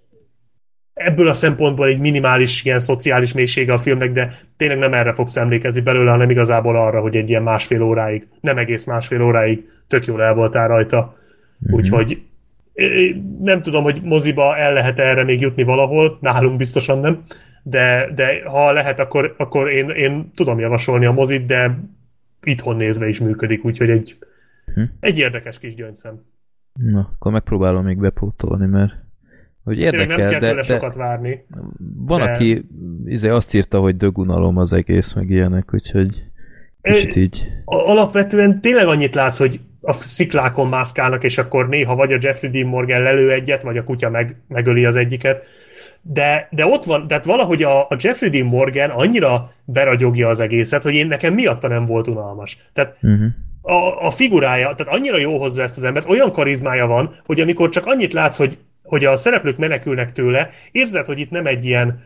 [0.95, 5.37] ebből a szempontból egy minimális ilyen szociális mélysége a filmnek, de tényleg nem erre fogsz
[5.37, 10.05] emlékezni belőle, hanem igazából arra, hogy egy ilyen másfél óráig, nem egész másfél óráig tök
[10.05, 10.99] jól el voltál rajta.
[10.99, 11.79] Mm-hmm.
[11.79, 12.23] Úgyhogy
[13.41, 17.23] nem tudom, hogy moziba el lehet erre még jutni valahol, nálunk biztosan nem,
[17.63, 21.79] de, de ha lehet, akkor, akkor én, én tudom javasolni a mozit, de
[22.43, 24.19] itthon nézve is működik, úgyhogy egy,
[24.75, 24.83] hm.
[25.01, 26.23] egy érdekes kis gyöngyszem.
[26.73, 28.93] Na, akkor megpróbálom még bepótolni, mert
[29.65, 31.47] hogy érdekel, nem kell de, de sokat várni.
[31.97, 32.31] Van, de...
[32.31, 32.69] aki
[33.05, 36.23] izé azt írta, hogy dögunalom az egész, meg ilyenek, úgyhogy
[36.83, 37.47] kicsit így.
[37.65, 42.67] Alapvetően tényleg annyit látsz, hogy a sziklákon mászkálnak, és akkor néha vagy a Jeffrey Dean
[42.67, 45.45] Morgan lelő egyet, vagy a kutya meg, megöli az egyiket.
[46.03, 50.83] De, de ott van, tehát valahogy a, a Jeffrey Dean Morgan annyira beragyogja az egészet,
[50.83, 52.59] hogy én nekem miatta nem volt unalmas.
[52.73, 53.27] Tehát uh-huh.
[53.63, 57.69] a, a figurája, tehát annyira jó hozzá ezt az embert, olyan karizmája van, hogy amikor
[57.69, 58.59] csak annyit látsz, hogy
[58.91, 62.03] hogy a szereplők menekülnek tőle, érzed, hogy itt nem egy ilyen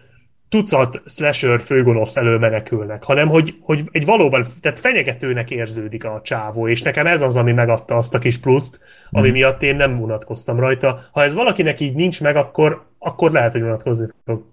[0.54, 6.68] tucat slasher főgonosz elől menekülnek, hanem hogy, hogy egy valóban, tehát fenyegetőnek érződik a csávó,
[6.68, 8.80] és nekem ez az, ami megadta azt a kis pluszt,
[9.10, 9.32] ami mm.
[9.32, 11.00] miatt én nem unatkoztam rajta.
[11.12, 14.44] Ha ez valakinek így nincs meg, akkor, akkor lehet, hogy unatkozni fog.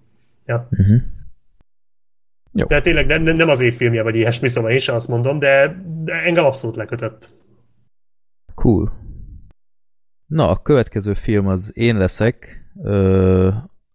[0.45, 0.70] Ja.
[0.82, 0.97] Mm-hmm.
[2.54, 2.66] Jó.
[2.66, 6.14] De tényleg nem, nem az évfilmje, vagy ilyesmi, szóval én sem azt mondom, de, de
[6.14, 7.30] engem abszolút lekötött.
[8.56, 8.91] Cool.
[10.26, 12.66] Na, a következő film az én leszek.
[12.84, 13.49] Ö,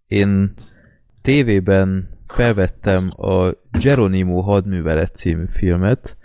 [0.07, 0.55] én
[1.27, 6.17] tévében felvettem a Geronimo hadművelet című filmet,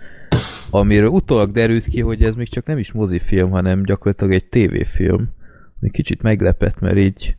[0.69, 5.29] amiről utólag derült ki, hogy ez még csak nem is mozifilm, hanem gyakorlatilag egy tévéfilm.
[5.79, 7.35] Ami kicsit meglepett, mert így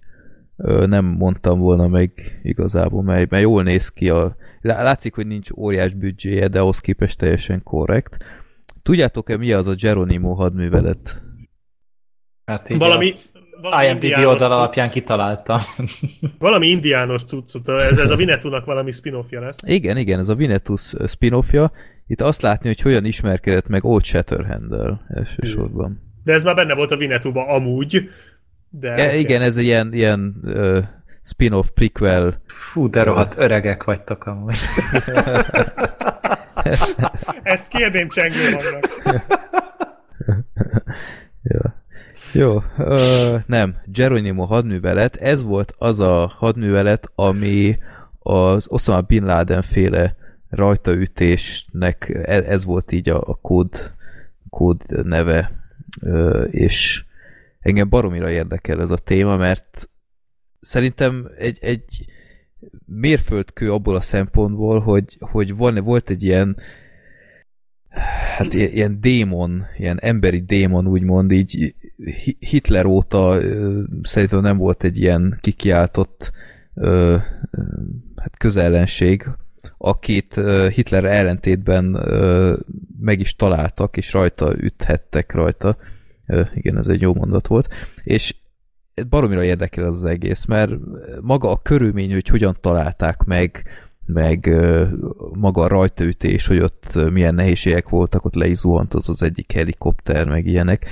[0.56, 4.08] ö, nem mondtam volna meg igazából, mert, mert jól néz ki.
[4.08, 8.24] A, látszik, hogy nincs óriás büdzséje, de ahhoz képest teljesen korrekt.
[8.82, 11.22] Tudjátok-e mi az a Geronimo hadművelet?
[12.44, 13.12] Hát így valami,
[13.62, 15.60] valami IMDb oldal alapján kitalálta.
[16.38, 19.58] valami indiános cuccot, ez, ez a Vinetúnak valami spin-offja lesz.
[19.66, 21.72] Igen, igen, ez a Vinetú spin-offja.
[22.06, 26.02] Itt azt látni, hogy hogyan ismerkedett meg Old Shatterhand-del elsősorban.
[26.24, 28.10] De ez már benne volt a Vinetúban amúgy.
[28.70, 30.78] De ja, igen, ez egy ilyen, ilyen uh,
[31.22, 32.42] spin-off prequel.
[32.46, 34.56] Fú, de rohadt öregek vagytok amúgy.
[37.42, 38.56] Ezt kérném csengő.
[42.34, 47.78] Jó, ö, nem, Geronimo hadművelet, ez volt az a hadművelet, ami
[48.18, 50.16] az Osama Bin Laden féle
[50.50, 53.92] rajtaütésnek, ez, ez volt így a, a kód,
[54.50, 55.50] kód neve,
[56.00, 57.04] ö, és
[57.60, 59.90] engem baromira érdekel ez a téma, mert
[60.60, 62.04] szerintem egy, egy
[62.86, 66.56] mérföldkő abból a szempontból, hogy, hogy van, volt egy ilyen
[68.36, 71.74] hát ilyen démon, ilyen emberi démon úgymond, így
[72.38, 73.38] Hitler óta
[74.02, 76.32] szerintem nem volt egy ilyen kikiáltott
[78.16, 79.28] hát közellenség,
[79.78, 80.40] akit
[80.74, 81.84] Hitler ellentétben
[83.00, 85.76] meg is találtak, és rajta üthettek rajta.
[86.54, 87.68] Igen, ez egy jó mondat volt.
[88.02, 88.34] És
[89.08, 90.72] baromira érdekel az, az egész, mert
[91.20, 93.62] maga a körülmény, hogy hogyan találták meg,
[94.06, 94.50] meg
[95.38, 99.52] maga a rajtaütés, hogy ott milyen nehézségek voltak, ott le is zuhant az az egyik
[99.52, 100.86] helikopter, meg ilyenek,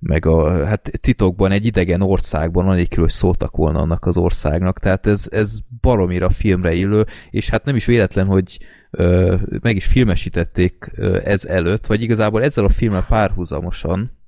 [0.00, 5.06] meg a, hát titokban egy idegen országban, anélkül, hogy szóltak volna annak az országnak, tehát
[5.06, 8.58] ez, ez baromira filmre illő, és hát nem is véletlen, hogy
[8.90, 14.18] ö, meg is filmesítették ö, ez előtt, vagy igazából ezzel a filmmel párhuzamosan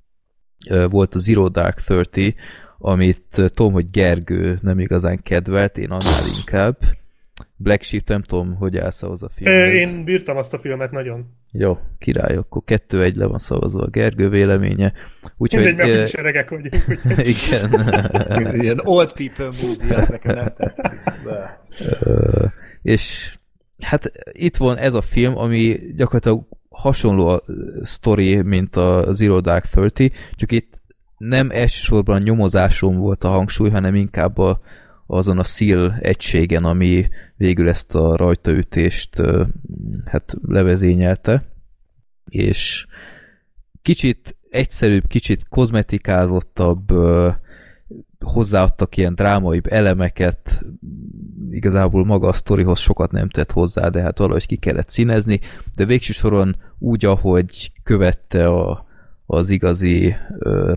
[0.69, 2.35] ö, volt a Zero Dark Thirty,
[2.77, 6.77] amit tudom, hogy Gergő nem igazán kedvelt, én annál inkább,
[7.63, 9.73] Black Sheep, nem tudom, hogy állsz ahhoz a filmhez.
[9.73, 11.25] Én bírtam azt a filmet nagyon.
[11.51, 14.93] Jó, király, akkor kettő-egy le van szavazva a Gergő véleménye.
[15.37, 15.63] Úgyhogy...
[15.63, 16.75] Mindegy, mert úgyis öregek vagyunk.
[16.87, 17.27] Úgy.
[17.27, 18.61] Igen.
[18.61, 20.99] Ilyen old people movie, az nekem nem tetszik.
[22.81, 23.33] És
[23.79, 27.43] hát itt van ez a film, ami gyakorlatilag hasonló a
[27.81, 30.81] sztori, mint a Zero Dark Thirty, csak itt
[31.17, 34.59] nem elsősorban a nyomozáson volt a hangsúly, hanem inkább a,
[35.05, 39.21] azon a szíl egységen, ami végül ezt a rajtaütést
[40.05, 41.45] hát levezényelte,
[42.25, 42.87] és
[43.81, 46.91] kicsit egyszerűbb, kicsit kozmetikázottabb,
[48.19, 50.65] hozzáadtak ilyen drámai elemeket,
[51.49, 55.39] igazából maga a sztorihoz sokat nem tett hozzá, de hát valahogy ki kellett színezni,
[55.75, 58.85] de végső soron úgy, ahogy követte a,
[59.25, 60.71] az igazi ö,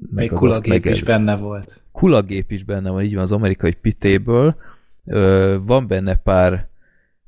[0.00, 1.82] rajtaütést, Még kulagép is benne volt.
[1.92, 4.56] Kulagép is benne van, így van az amerikai pitéből.
[5.04, 6.68] Ö, van benne pár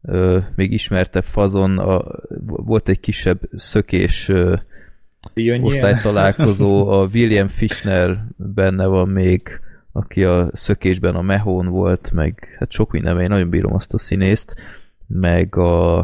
[0.03, 2.05] ö, még ismertebb fazon, a,
[2.45, 4.55] volt egy kisebb szökés ö,
[5.61, 9.61] osztálytalálkozó, a William Fichtner benne van még,
[9.93, 13.99] aki a szökésben a Mehón volt, meg hát sok minden, én nagyon bírom azt a
[13.99, 14.55] színészt,
[15.07, 15.99] meg a,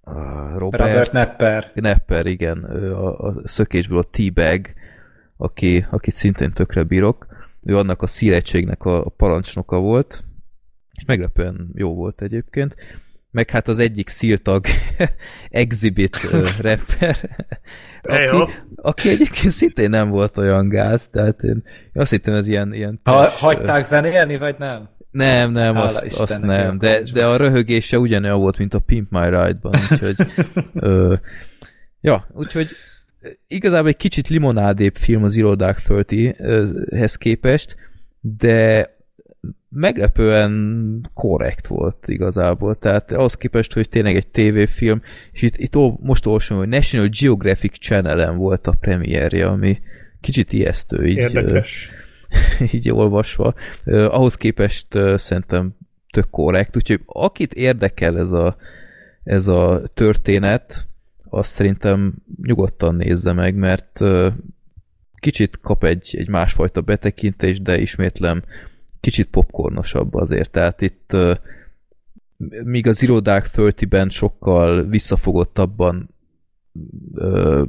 [0.00, 1.70] a Robert, Robert Nepper.
[1.74, 4.66] Nepper, igen, a, a szökésből a T-Bag,
[5.36, 7.26] aki, akit szintén tökre bírok.
[7.62, 10.24] Ő annak a szíregységnek a, a parancsnoka volt,
[10.94, 12.74] és meglepően jó volt egyébként.
[13.30, 14.64] Meg hát az egyik szírtag
[15.50, 16.30] Exhibit
[16.60, 17.16] rapper,
[18.02, 21.62] aki, aki egyébként szintén nem volt olyan gáz, tehát én,
[21.92, 22.72] én azt hittem, ez ilyen...
[22.72, 24.88] ilyen ha, hagyták zenélni, vagy nem?
[25.10, 29.10] Nem, nem, Hála azt, azt nem, de, de a röhögése ugyanolyan volt, mint a Pimp
[29.10, 30.16] My Ride-ban, úgyhogy
[30.74, 31.14] ö,
[32.00, 32.68] ja, úgyhogy
[33.48, 37.76] igazából egy kicsit limonádébb film az Irodák föltihez képest,
[38.20, 38.92] de
[39.68, 42.78] meglepően korrekt volt igazából.
[42.78, 45.02] Tehát ahhoz képest, hogy tényleg egy tévéfilm,
[45.32, 49.78] és itt, itt most olvasom, hogy National Geographic Channel-en volt a premierje, ami
[50.20, 51.90] kicsit ijesztő így, Érdekes.
[52.72, 53.54] így olvasva.
[53.84, 54.86] ahhoz képest
[55.16, 55.76] szerintem
[56.10, 58.56] tök korrekt, úgyhogy akit érdekel ez a,
[59.24, 60.86] ez a történet,
[61.34, 64.00] azt szerintem nyugodtan nézze meg, mert
[65.14, 68.42] kicsit kap egy, egy másfajta betekintést, de ismétlem
[69.00, 71.16] kicsit popcornosabb azért, tehát itt
[72.64, 76.14] míg az Dark Thirty-ben sokkal visszafogottabban
[77.14, 77.64] ö,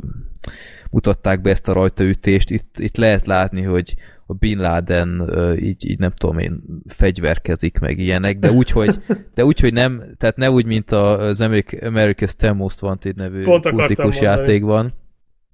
[0.89, 5.29] mutatták be ezt a rajtaütést, itt, itt lehet látni, hogy a Bin Laden
[5.59, 9.03] így, így nem tudom én, fegyverkezik meg ilyenek, de úgy, hogy,
[9.33, 14.21] de úgy, hogy nem, tehát ne úgy, mint az America's Ten Most Wanted nevű kultikus
[14.21, 14.93] játék van,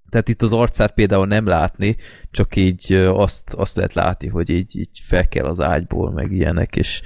[0.09, 1.95] tehát itt az arcát például nem látni,
[2.31, 6.75] csak így azt, azt lehet látni, hogy így, így fel kell az ágyból, meg ilyenek,
[6.75, 7.01] és...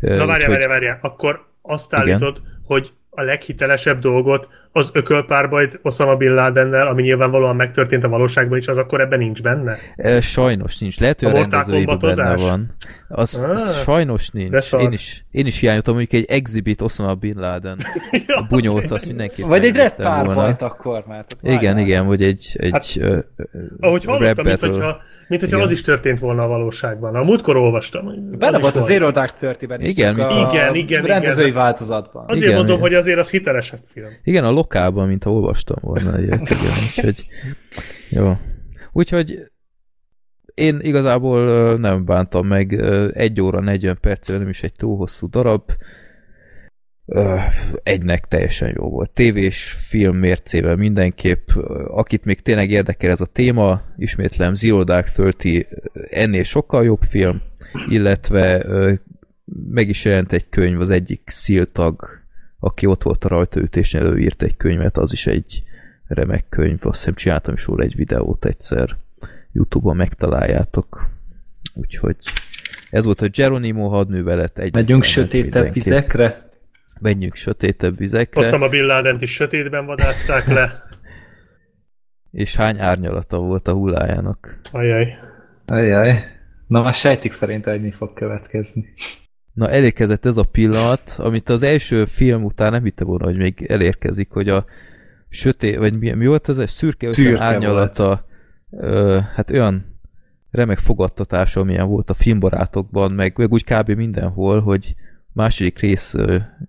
[0.00, 2.60] Na várjál, várjál, várjál, akkor azt állítod, igen?
[2.64, 8.68] hogy a leghitelesebb dolgot az ökölpárbajt Osama Bin Ladennel, ami nyilvánvalóan megtörtént a valóságban is,
[8.68, 9.78] az akkor ebben nincs benne?
[10.20, 11.00] Sajnos nincs.
[11.00, 12.74] Lehet, hogy a, a rendezőjében benne van.
[13.08, 14.72] Az, ah, az sajnos nincs.
[14.72, 17.78] Én is, én is hiányoltam mondjuk egy exhibit Osama Bin Laden.
[18.40, 19.42] a bunyót, azt mindenki.
[19.42, 21.24] Vagy egy rep párbajt akkor már.
[21.42, 23.18] Igen, igen, vagy egy, egy hát, uh,
[23.80, 25.68] ahogy hallottam, mint hogyha mint hogyha Igen.
[25.68, 27.14] az is történt volna a valóságban.
[27.14, 28.36] A múltkor olvastam.
[28.38, 29.90] Benne volt a Zero Dark Thirty-ben is.
[29.90, 31.56] Igen, a igen, igen, rendezői igen.
[31.56, 32.24] változatban.
[32.26, 32.88] Azért igen, mondom, igen.
[32.88, 34.08] hogy azért az hitelesebb film.
[34.24, 36.50] Igen, a lokálban, mint ha olvastam volna ilyet.
[36.50, 37.26] Igen, úgyhogy,
[38.10, 38.36] jó.
[38.92, 39.50] Úgyhogy
[40.54, 42.72] én igazából nem bántam meg,
[43.12, 45.62] egy óra 40 perccel nem is egy túl hosszú darab,
[47.82, 49.10] egynek teljesen jó volt.
[49.10, 51.50] Tévés film mércével mindenképp.
[51.86, 55.66] Akit még tényleg érdekel ez a téma, ismétlem Zero Dark Thirty
[56.10, 57.42] ennél sokkal jobb film,
[57.88, 58.64] illetve
[59.70, 62.08] meg is jelent egy könyv, az egyik sziltag,
[62.58, 65.62] aki ott volt a rajtaütésen, előírt egy könyvet, az is egy
[66.06, 68.96] remek könyv, azt hiszem csináltam is róla egy videót egyszer,
[69.52, 71.08] Youtube-on megtaláljátok.
[71.74, 72.16] Úgyhogy
[72.90, 74.58] ez volt a Geronimo hadművelet.
[74.58, 76.49] Egy Megyünk sötétebb vizekre?
[77.00, 78.40] Menjünk sötétebb vizekre.
[78.40, 80.82] Aztán a Bin laden is sötétben vadázták le.
[82.30, 84.60] És hány árnyalata volt a hullájának?
[84.72, 85.14] Ajaj.
[85.66, 86.24] Ajaj.
[86.66, 88.84] Na már sejtik szerint, hogy mi fog következni.
[89.52, 93.64] Na elérkezett ez a pillanat, amit az első film után nem hitte volna, hogy még
[93.68, 94.64] elérkezik, hogy a
[95.28, 98.24] sötét, vagy mi, mi volt az, a szürke, szürke árnyalata,
[98.70, 100.00] ö, hát olyan
[100.50, 103.90] remek fogadtatása, amilyen volt a filmbarátokban, meg, meg úgy kb.
[103.90, 104.94] mindenhol, hogy
[105.32, 106.14] második rész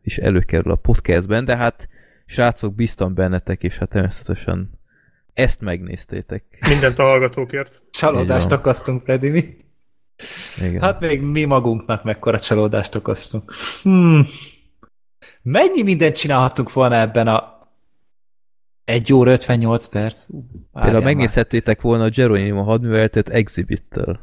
[0.03, 1.89] is előkerül a podcastben, de hát
[2.25, 4.79] srácok, bíztam bennetek, és hát természetesen
[5.33, 6.43] ezt megnéztétek.
[6.69, 7.81] Mindent a hallgatókért.
[7.91, 9.57] Csalódást okoztunk, Freddy, mi?
[10.57, 10.81] Igen.
[10.81, 13.53] Hát még mi magunknak mekkora csalódást okoztunk.
[13.81, 14.27] Hmm.
[15.41, 17.69] Mennyi mindent csinálhattunk volna ebben a
[18.85, 20.27] 1 óra 58 perc?
[20.73, 24.19] Például megnézhettétek volna a Geronimo hadműveletet Exhibit-tel.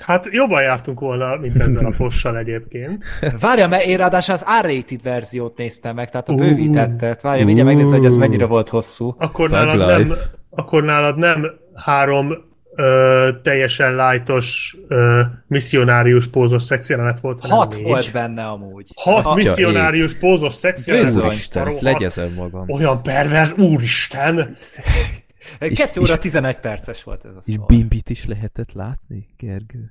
[0.00, 3.04] Hát jobban jártunk volna, mint ezzel a fossal egyébként.
[3.40, 7.22] Várja, mert én ráadásul az R-rated verziót néztem meg, tehát a bővítettet.
[7.22, 9.14] Várja, mindjárt megnézem, hogy ez mennyire volt hosszú.
[9.18, 10.12] Akkor nálad, nem,
[10.50, 12.32] akkor nálad nem három
[12.74, 17.82] ö, teljesen lájtos ö, misszionárius pózos szexjelenet volt, hanem Hat négy.
[17.82, 18.88] volt benne amúgy.
[18.94, 20.18] Hat Atya misszionárius ég.
[20.18, 21.14] pózos szexjelenet.
[21.14, 22.64] Úristen, legyezel magam.
[22.70, 24.56] Olyan pervers, úristen!
[25.58, 27.64] És- 2 óra és- 11 perces volt ez a És szó.
[27.64, 29.90] Bimbit is lehetett látni, Gergő?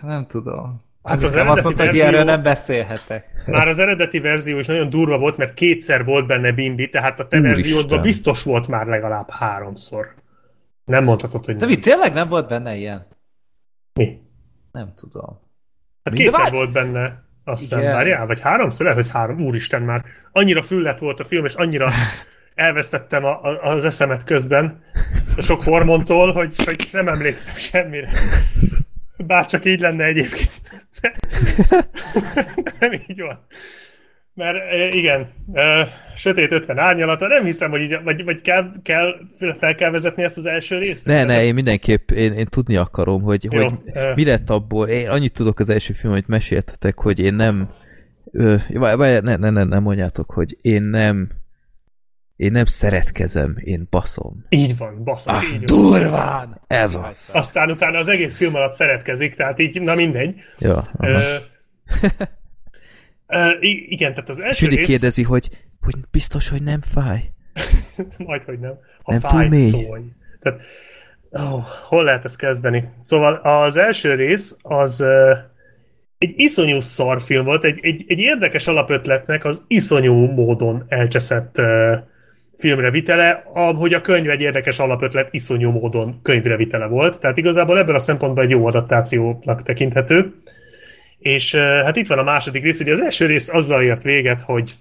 [0.00, 0.84] Nem tudom.
[1.02, 3.42] Hát az nem azt eredeti mondta, hogy verzió- ilyenről nem beszélhetek.
[3.46, 7.28] Már az eredeti verzió is nagyon durva volt, mert kétszer volt benne Bimbi, tehát a
[7.28, 7.62] te Úristen.
[7.62, 10.14] verziódban biztos volt már legalább háromszor.
[10.84, 11.68] Nem mondhatod, hogy De nem.
[11.68, 13.06] mi, tényleg nem volt benne ilyen?
[13.92, 14.18] Mi?
[14.72, 15.40] Nem tudom.
[16.04, 16.18] Hát Mi?
[16.18, 20.04] De kétszer várj- volt benne, azt hiszem, várjál, vagy háromszor, lehet, hogy három, úristen már.
[20.32, 21.90] Annyira füllet volt a film, és annyira
[22.56, 24.82] elvesztettem a, a, az eszemet közben,
[25.36, 28.10] a sok hormontól, hogy, hogy nem emlékszem semmire.
[29.16, 30.60] Bár csak így lenne egyébként.
[32.80, 33.46] nem így van.
[34.34, 39.14] Mert e, igen, e, sötét 50 árnyalata, nem hiszem, hogy így, vagy, vagy kell, kell,
[39.58, 41.06] fel kell vezetni ezt az első részt?
[41.06, 44.14] Ne, ne, én mindenképp, én, én tudni akarom, hogy, Jó, hogy ö.
[44.14, 44.88] mi lett abból.
[44.88, 47.68] Én annyit tudok az első film, amit meséltetek, hogy én nem,
[48.32, 51.28] ö, vagy, vagy, ne, ne, ne, ne mondjátok, hogy én nem,
[52.36, 54.44] én nem szeretkezem, én baszom.
[54.48, 55.80] Így van, baszok, Ah, így van.
[55.80, 56.60] Durván!
[56.66, 57.30] Ez az.
[57.34, 60.40] Aztán utána az egész film alatt szeretkezik, tehát így, na mindegy.
[60.58, 60.90] Ja.
[60.98, 61.36] Ö,
[63.88, 65.48] igen, tehát az És első mindig rész, kérdezi, hogy,
[65.80, 67.20] hogy biztos, hogy nem fáj.
[68.26, 69.68] majd, hogy nem, ha Nem túl fáj, mély.
[69.70, 70.02] szólj.
[70.40, 70.60] Tehát,
[71.30, 72.88] oh, hol lehet ezt kezdeni?
[73.02, 75.34] Szóval az első rész az ö,
[76.18, 81.96] egy iszonyú szar film volt, egy, egy, egy érdekes alapötletnek az iszonyú módon elcseszett ö,
[82.58, 87.20] filmre vitele, ahogy a könyv egy érdekes alapötlet iszonyú módon könyvre vitele volt.
[87.20, 90.34] Tehát igazából ebből a szempontból egy jó adaptációnak tekinthető.
[91.18, 94.74] És hát itt van a második rész, ugye az első rész azzal ért véget, hogy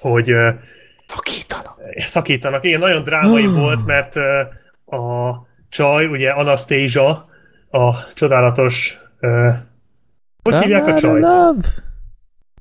[0.00, 0.32] hogy
[1.04, 1.78] Szakítanak.
[1.96, 2.64] szakítanak.
[2.64, 3.54] Igen, nagyon drámai Ah.
[3.54, 4.16] volt, mert
[4.86, 5.32] a
[5.68, 7.28] csaj, ugye Anastasia,
[7.70, 8.98] a csodálatos
[10.42, 11.24] hogy hívják a csajt?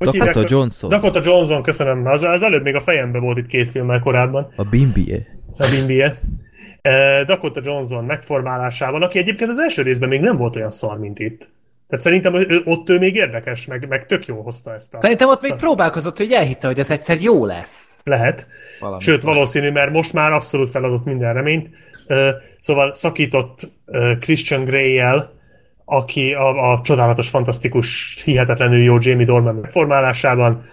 [0.05, 0.89] Hogy hívják Dakota a- Johnson.
[0.89, 2.05] Dakota Johnson, köszönöm.
[2.05, 5.27] Az, az előbb még a fejembe volt itt két filmmel korábban, A Bimbie.
[5.57, 6.19] a Bimbie.
[6.83, 11.19] Uh, Dakota Johnson megformálásában, aki egyébként az első részben még nem volt olyan szar, mint
[11.19, 11.49] itt.
[11.89, 14.97] Tehát szerintem ő, ott ő még érdekes, meg, meg tök jól hozta ezt a...
[15.01, 17.99] Szerintem ott még a- próbálkozott, hogy elhitte, hogy ez egyszer jó lesz.
[18.03, 18.47] Lehet.
[18.79, 19.01] Valami.
[19.01, 21.69] Sőt, valószínű, mert most már abszolút feladott minden reményt.
[22.07, 25.31] Ö, Szóval szakított ö, Christian Grey-jel,
[25.95, 30.63] aki a, a csodálatos, fantasztikus, hihetetlenül jó Jamie Dornan megformálásában,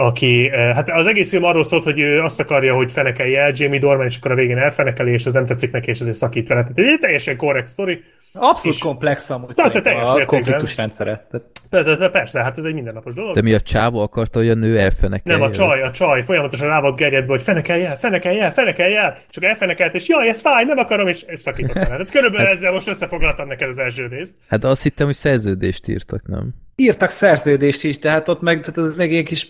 [0.00, 3.78] aki, hát az egész film arról szólt, hogy ő azt akarja, hogy fenekelje el Jamie
[3.78, 6.60] Dornan, és akkor a végén elfenekeli, és ez nem tetszik neki, és ezért szakít vele.
[6.60, 8.02] Tehát egy teljesen korrekt sztori.
[8.32, 10.26] Abszolút És- komplex amúgy Tehát a mértékben.
[10.26, 11.26] konfliktus rendszere.
[11.70, 13.34] De persze, hát ez egy mindennapos dolog.
[13.34, 15.38] De mi a csávó akarta, hogy a nő elfenekelje?
[15.38, 18.96] Nem, a csaj, a csaj folyamatosan rá volt gerjedve, hogy fenekelj el, fenekelj el, fenekelj
[18.96, 21.84] el, csak elfenekelt, és jaj, ez fáj, nem akarom, és, és szakított el.
[21.86, 24.34] Tehát körülbelül ezzel most összefoglaltam neked az első részt.
[24.48, 26.54] Hát azt hittem, hogy szerződést írtak, nem?
[26.76, 29.48] írtak szerződést is, tehát ott meg, tehát az meg egy kis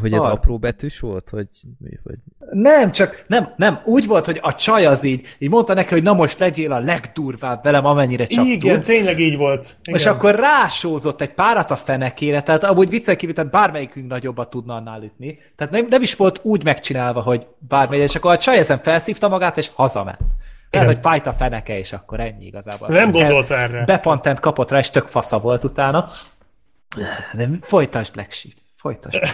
[0.00, 0.32] hogy ez Ah.
[0.32, 1.46] apró betűs volt, vagy
[1.78, 1.90] mi?
[2.02, 2.14] Vagy...
[2.52, 6.02] Nem, csak nem, nem, úgy volt, hogy a csaj az így, így mondta neki, hogy
[6.02, 8.86] na most legyél a legdurvább velem, amennyire csak Igen, tudsz.
[8.86, 9.76] tényleg így volt.
[9.82, 9.98] Igen.
[10.00, 14.74] És akkor rásózott egy párat a fenekére, tehát amúgy viccel kívül, tehát bármelyikünk nagyobbat tudna
[14.74, 15.38] annál ütni.
[15.56, 19.28] Tehát nem, nem is volt úgy megcsinálva, hogy bármelyik, és akkor a csaj ezen felszívta
[19.28, 20.20] magát, és hazament.
[20.70, 22.88] Lehet, hogy fájt a feneke, és akkor ennyi igazából.
[22.88, 23.84] Nem Aztán gondolta erre.
[23.84, 26.08] Bepantent kapott rá, és tök fasza volt utána.
[27.32, 28.54] De folytasd, Black Sheep.
[28.80, 29.20] Folytasd,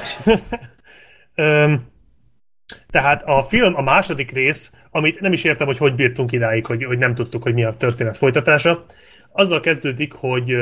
[2.90, 6.85] tehát a film, a második rész, amit nem is értem, hogy hogy bírtunk idáig, hogy,
[6.85, 8.86] hogy nem tudtuk, hogy mi a történet folytatása,
[9.32, 10.52] azzal kezdődik, hogy,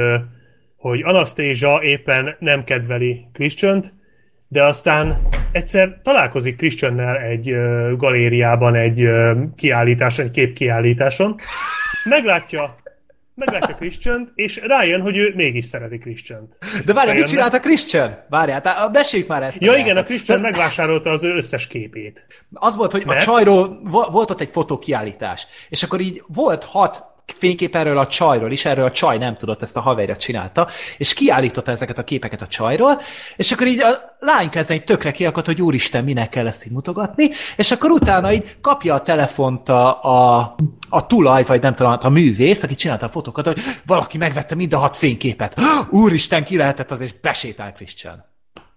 [0.77, 4.02] hogy Anastasia éppen nem kedveli christian
[4.55, 7.55] de aztán egyszer találkozik Christiannel egy
[7.97, 9.09] galériában, egy
[9.56, 11.36] kiállításon, egy képkiállításon,
[12.09, 12.77] meglátja,
[13.35, 18.24] meglátja christian és rájön, hogy ő mégis szereti christian De várjál, mit csinált a Christian?
[18.28, 19.62] Várjál, tehát meséljük már ezt.
[19.62, 20.02] Ja igen, a.
[20.02, 22.27] Christian Tehát megvásárolta az ő összes képét.
[22.52, 23.24] Az volt, hogy a Mert?
[23.24, 28.52] csajról vo- volt ott egy fotókiállítás, és akkor így volt hat fénykép erről a csajról
[28.52, 32.42] is, erről a csaj nem tudott, ezt a haverja csinálta, és kiállította ezeket a képeket
[32.42, 33.01] a csajról,
[33.36, 37.30] és akkor így a lány kezdeni tökre kiakadt, hogy úristen, minek kell ezt így mutogatni,
[37.56, 40.55] és akkor utána így kapja a telefont a, a,
[40.88, 44.72] a tulaj, vagy nem tudom, a művész, aki csinálta a fotókat, hogy valaki megvette mind
[44.72, 45.60] a hat fényképet.
[45.90, 48.24] Úristen, ki lehetett az, és besétál Christian.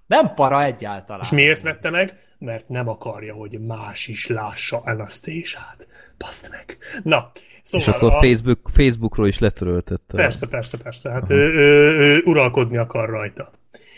[0.08, 1.22] Nem para egyáltalán.
[1.24, 2.20] És miért vette meg?
[2.40, 5.88] Mert nem akarja, hogy más is lássa Anastasiát.
[6.18, 6.78] Baszd meg.
[7.04, 7.32] Na,
[7.64, 8.20] szóval És akkor a...
[8.22, 10.18] Facebook, Facebookról is letöröltette.
[10.18, 11.12] Persze, persze, persze.
[11.12, 13.52] Hát ő, ő, ő, uralkodni akar rajta.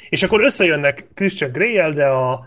[0.09, 2.45] És akkor összejönnek Christian grey de a,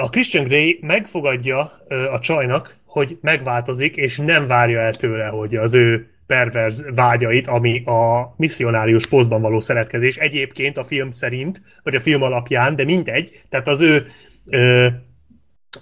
[0.00, 1.72] a Christian Grey megfogadja
[2.10, 7.84] a csajnak, hogy megváltozik, és nem várja el tőle, hogy az ő perverz vágyait, ami
[7.84, 13.42] a misszionárius posztban való szeretkezés egyébként a film szerint, vagy a film alapján, de mindegy,
[13.48, 14.06] tehát az ő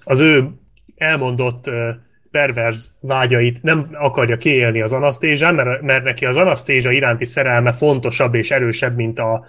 [0.05, 0.51] az ő
[0.97, 1.70] elmondott
[2.31, 8.35] perverz vágyait nem akarja kiélni az anasztézsán, mert, mert neki az anasztézsa iránti szerelme fontosabb
[8.35, 9.44] és erősebb, mint a,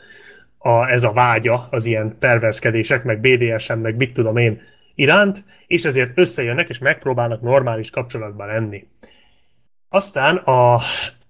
[0.58, 4.62] a, ez a vágya az ilyen perverzkedések, meg BDSM, meg mit tudom én
[4.96, 8.88] iránt, és ezért összejönnek, és megpróbálnak normális kapcsolatban lenni.
[9.90, 10.80] Aztán, a,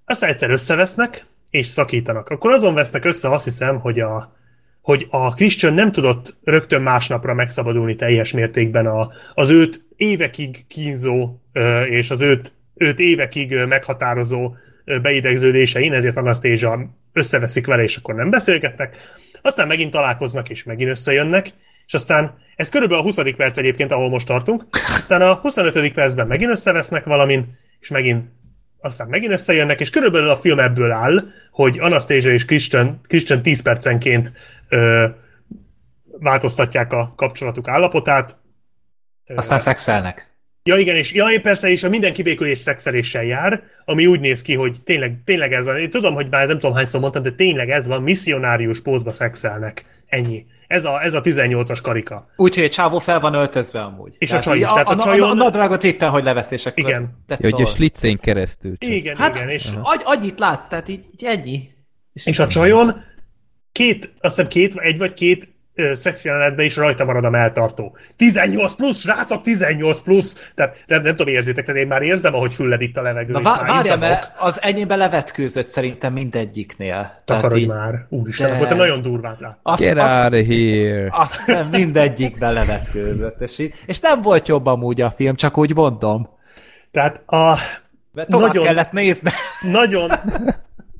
[0.05, 2.29] aztán egyszer összevesznek, és szakítanak.
[2.29, 4.35] Akkor azon vesznek össze, azt hiszem, hogy a,
[4.81, 11.40] hogy a Christian nem tudott rögtön másnapra megszabadulni teljes mértékben a, az őt évekig kínzó
[11.89, 14.55] és az őt, őt évekig meghatározó
[15.01, 18.95] beidegződésein, ezért Anastasia összeveszik vele, és akkor nem beszélgetnek.
[19.41, 21.53] Aztán megint találkoznak, és megint összejönnek,
[21.85, 23.35] és aztán ez körülbelül a 20.
[23.37, 25.93] perc egyébként, ahol most tartunk, aztán a 25.
[25.93, 28.29] percben megint összevesznek valamin, és megint
[28.81, 31.19] aztán megint összejönnek, és körülbelül a film ebből áll,
[31.51, 34.31] hogy Anastasia és Christian, Christian 10 percenként
[34.69, 35.07] ö,
[36.19, 38.35] változtatják a kapcsolatuk állapotát.
[39.35, 40.30] Aztán szexelnek.
[40.63, 44.53] Ja igen, és ja, persze, és a minden kibékülés szexeléssel jár, ami úgy néz ki,
[44.53, 45.77] hogy tényleg, tényleg ez van.
[45.77, 49.85] Én tudom, hogy már nem tudom hányszor mondtam, de tényleg ez van, misszionárius pózba szexelnek.
[50.07, 50.45] Ennyi.
[50.67, 52.29] Ez a, ez a 18-as karika.
[52.35, 54.15] Úgyhogy egy csávó fel van öltözve amúgy.
[54.17, 54.65] És tehát a csaj is.
[54.65, 55.27] Tehát a, a, csajon...
[55.27, 56.83] a, a nadrágot éppen, hogy levesz, és akkor...
[56.83, 57.23] Igen.
[57.27, 58.77] Ja, hogy a slitzén keresztül.
[58.77, 58.89] Csak.
[58.89, 59.49] Igen, hát, igen.
[59.49, 61.69] És, agy, annyit látsz, tehát így, így ennyi.
[62.13, 62.95] És, és a csajon
[63.71, 65.50] két, azt hiszem két, egy vagy két
[65.93, 67.97] szex jelenetben is rajta marad a melltartó.
[68.17, 70.51] 18 plusz, srácok, 18 plusz!
[70.55, 73.31] Tehát nem, nem tudom, érzitek, de én már érzem, ahogy fülled itt a levegő.
[73.31, 77.21] Na vá- várjál, mert az enyémbe levetkőzött szerintem mindegyiknél.
[77.25, 77.67] Takarodj így...
[77.67, 78.53] már, úristen, de...
[78.53, 79.57] akkor te nagyon durván lát.
[79.61, 81.07] Azt, Get azt, out of here!
[81.11, 85.75] Azt hiszem mindegyikbe levetkőzött, és, így, és nem volt jobb amúgy a film, csak úgy
[85.75, 86.29] mondom.
[86.91, 87.57] Tehát a...
[88.27, 89.31] nagyon, kellett nézni.
[89.61, 90.11] Nagyon,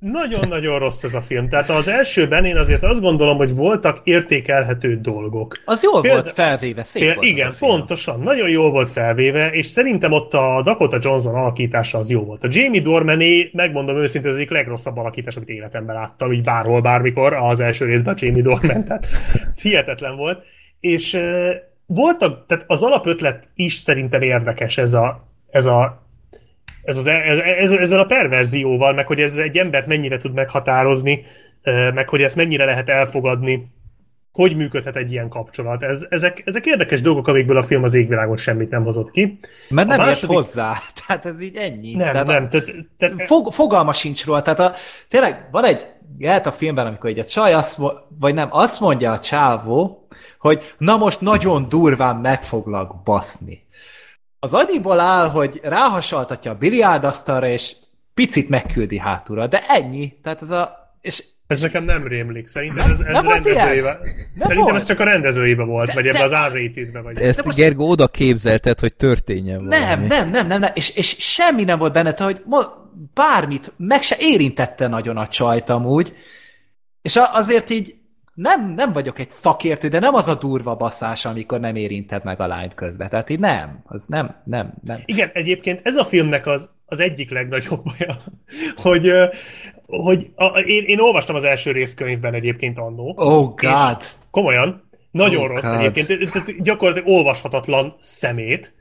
[0.02, 1.50] nagyon-nagyon rossz ez a film.
[1.50, 5.62] Tehát az elsőben én azért azt gondolom, hogy voltak értékelhető dolgok.
[5.66, 6.18] Az jól Példa...
[6.18, 7.16] volt felvéve, szép Példa...
[7.16, 7.72] volt Igen, a film.
[7.72, 8.20] pontosan.
[8.20, 12.44] Nagyon jól volt felvéve, és szerintem ott a Dakota Johnson alakítása az jó volt.
[12.44, 17.34] A Jamie Dormané, megmondom őszintén, az egyik legrosszabb alakítás, amit életemben láttam, így bárhol, bármikor,
[17.34, 19.08] az első részben Jamie Dorman, tehát
[19.62, 20.44] hihetetlen volt.
[20.80, 21.20] És
[21.86, 26.10] voltak, tehát az alapötlet is szerintem érdekes ez a, ez a
[26.84, 31.24] ez az, ez, ez, ezzel a perverzióval, meg hogy ez egy embert mennyire tud meghatározni,
[31.94, 33.72] meg hogy ezt mennyire lehet elfogadni,
[34.32, 35.84] hogy működhet egy ilyen kapcsolat.
[35.84, 39.40] Ez, ezek, ezek érdekes dolgok, amikből a film az égvilágon semmit nem hozott ki.
[39.70, 40.22] Mert nem második...
[40.22, 40.74] ért hozzá,
[41.08, 41.96] tehát ez így ennyi.
[41.96, 42.50] Nem, tehát nem.
[42.50, 43.22] Tehát, tehát...
[43.22, 44.74] Fog, fogalma sincs róla, tehát a,
[45.08, 45.88] tényleg van egy
[46.20, 47.80] lehet a filmben, amikor egy a csaj azt,
[48.20, 50.08] vagy nem, azt mondja a csávó,
[50.40, 53.64] hogy na most nagyon durván meg foglak baszni
[54.44, 57.76] az annyiból áll, hogy ráhasaltatja a biliárdasztalra, és
[58.14, 60.14] picit megküldi hátulra, de ennyi.
[60.24, 60.94] Tehát ez a...
[61.02, 62.48] És ez nekem nem rémlik.
[62.48, 64.00] Szerintem ez, ez nem rendezőibe.
[64.40, 64.76] Szerintem volt.
[64.76, 67.20] ez csak a rendezőibe volt, de, vagy ebbe az r vagy.
[67.20, 67.58] Ezt most...
[67.58, 69.86] Gergo oda képzelted, hogy történjen valami.
[69.86, 70.72] Nem, nem, nem, nem, nem.
[70.74, 72.44] És, és semmi nem volt benne, hogy
[73.14, 76.14] bármit, meg se érintette nagyon a csajt amúgy.
[77.02, 77.96] És azért így
[78.42, 82.40] nem, nem vagyok egy szakértő, de nem az a durva baszás, amikor nem érinted meg
[82.42, 83.10] a lányt közben.
[83.10, 85.02] Tehát így nem, az nem, nem, nem.
[85.06, 88.18] Igen, egyébként ez a filmnek az, az egyik legnagyobb baja,
[88.86, 89.12] hogy,
[89.86, 93.14] hogy a, én, én olvastam az első részkönyvben egyébként annó.
[93.18, 93.98] Oh God!
[94.32, 95.80] komolyan, nagyon oh rossz God.
[95.80, 98.74] egyébként, gyakorlatilag olvashatatlan szemét.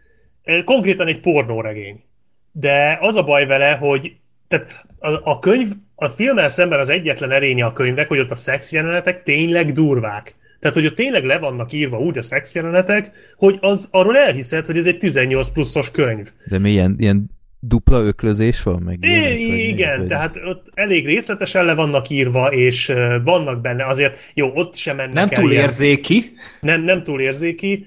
[0.65, 2.05] Konkrétan egy pornóregény.
[2.53, 4.17] De az a baj vele, hogy
[4.49, 5.69] tehát a, a könyv,
[6.01, 10.35] a filmmel szemben az egyetlen erénye a könyvnek, hogy ott a szex jelenetek tényleg durvák.
[10.61, 14.67] Tehát, hogy ott tényleg le vannak írva úgy a szex jelenetek, hogy az arról elhiszed,
[14.67, 16.29] hogy ez egy 18 pluszos könyv.
[16.49, 18.83] De milyen ilyen dupla öklözés van?
[18.83, 20.09] Meg ilyenek, I- igen, vagy?
[20.09, 24.97] tehát ott elég részletesen le vannak írva, és uh, vannak benne azért, jó, ott sem
[24.97, 26.33] mennek Nem túl érzéki.
[26.61, 27.87] Nem, nem túl érzéki,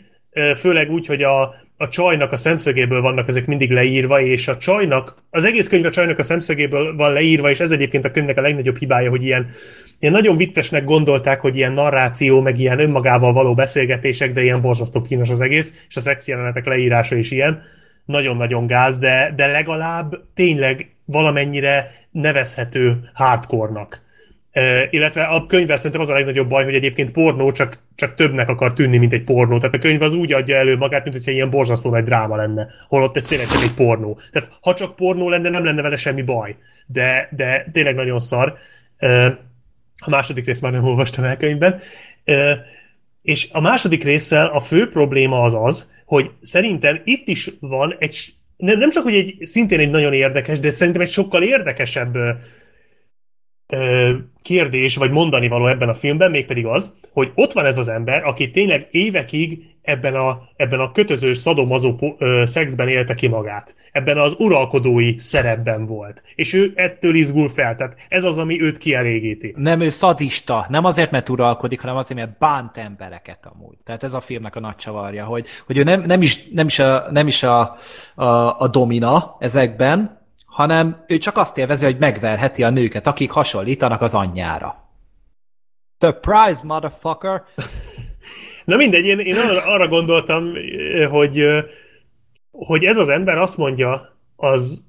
[0.58, 5.16] főleg úgy, hogy a, a csajnak a szemszögéből vannak ezek mindig leírva, és a csajnak,
[5.30, 8.42] az egész könyv a csajnak a szemszögéből van leírva, és ez egyébként a könyvnek a
[8.42, 9.48] legnagyobb hibája, hogy ilyen,
[10.00, 15.02] ilyen nagyon viccesnek gondolták, hogy ilyen narráció, meg ilyen önmagával való beszélgetések, de ilyen borzasztó
[15.02, 17.62] kínos az egész, és a szex jelenetek leírása is ilyen.
[18.06, 24.03] Nagyon-nagyon gáz, de, de legalább tényleg valamennyire nevezhető hardcore-nak
[24.90, 28.74] illetve a könyvvel szerintem az a legnagyobb baj, hogy egyébként pornó csak, csak többnek akar
[28.74, 29.58] tűnni, mint egy pornó.
[29.58, 32.68] Tehát a könyv az úgy adja elő magát, mint hogyha ilyen borzasztó nagy dráma lenne,
[32.88, 34.20] holott ez tényleg csak egy pornó.
[34.32, 36.56] Tehát ha csak pornó lenne, nem lenne vele semmi baj.
[36.86, 38.58] De, de tényleg nagyon szar.
[40.06, 41.80] A második részt már nem olvastam el könyvben.
[43.22, 48.34] És a második résszel a fő probléma az az, hogy szerintem itt is van egy,
[48.58, 52.18] nem csak, hogy egy szintén egy nagyon érdekes, de szerintem egy sokkal érdekesebb
[54.42, 58.24] kérdés, vagy mondani való ebben a filmben, mégpedig az, hogy ott van ez az ember,
[58.24, 63.76] aki tényleg évekig ebben a, ebben a kötözős, szadomazó szexben élte ki magát.
[63.92, 66.24] Ebben az uralkodói szerepben volt.
[66.36, 67.76] És ő ettől izgul fel.
[67.76, 69.54] Tehát ez az, ami őt kielégíti.
[69.58, 70.66] Nem, ő szadista.
[70.70, 73.78] Nem azért, mert uralkodik, hanem azért, mert bánt embereket amúgy.
[73.84, 76.80] Tehát ez a filmnek a nagy csavarja, hogy, hogy ő nem, nem is, nem is,
[76.80, 77.78] a, nem is a,
[78.16, 80.22] a, a domina ezekben,
[80.54, 84.76] hanem ő csak azt élvezi, hogy megverheti a nőket, akik hasonlítanak az anyjára.
[86.00, 87.44] Surprise, motherfucker!
[88.66, 90.54] Na mindegy, én, én arra, arra gondoltam,
[91.10, 91.46] hogy,
[92.52, 94.84] hogy ez az ember azt mondja az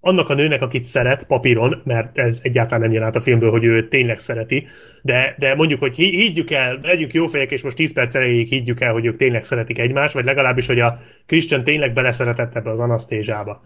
[0.00, 3.88] annak a nőnek, akit szeret papíron, mert ez egyáltalán nem jelent a filmből, hogy ő
[3.88, 4.66] tényleg szereti,
[5.02, 8.80] de, de mondjuk, hogy higgyük el, legyünk jó fejek, és most 10 perc erejéig higgyük
[8.80, 12.78] el, hogy ők tényleg szeretik egymást, vagy legalábbis, hogy a Christian tényleg beleszeretett ebbe az
[12.78, 13.62] anasztézsába.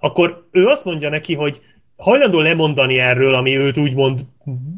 [0.00, 1.60] Akkor ő azt mondja neki, hogy
[1.96, 4.24] hajlandó lemondani erről, ami őt úgymond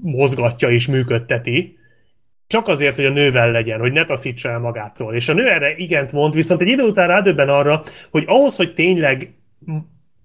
[0.03, 1.79] mozgatja és működteti,
[2.47, 5.15] csak azért, hogy a nővel legyen, hogy ne taszítsa el magától.
[5.15, 8.75] És a nő erre igent mond, viszont egy idő után rádöbben arra, hogy ahhoz, hogy
[8.75, 9.35] tényleg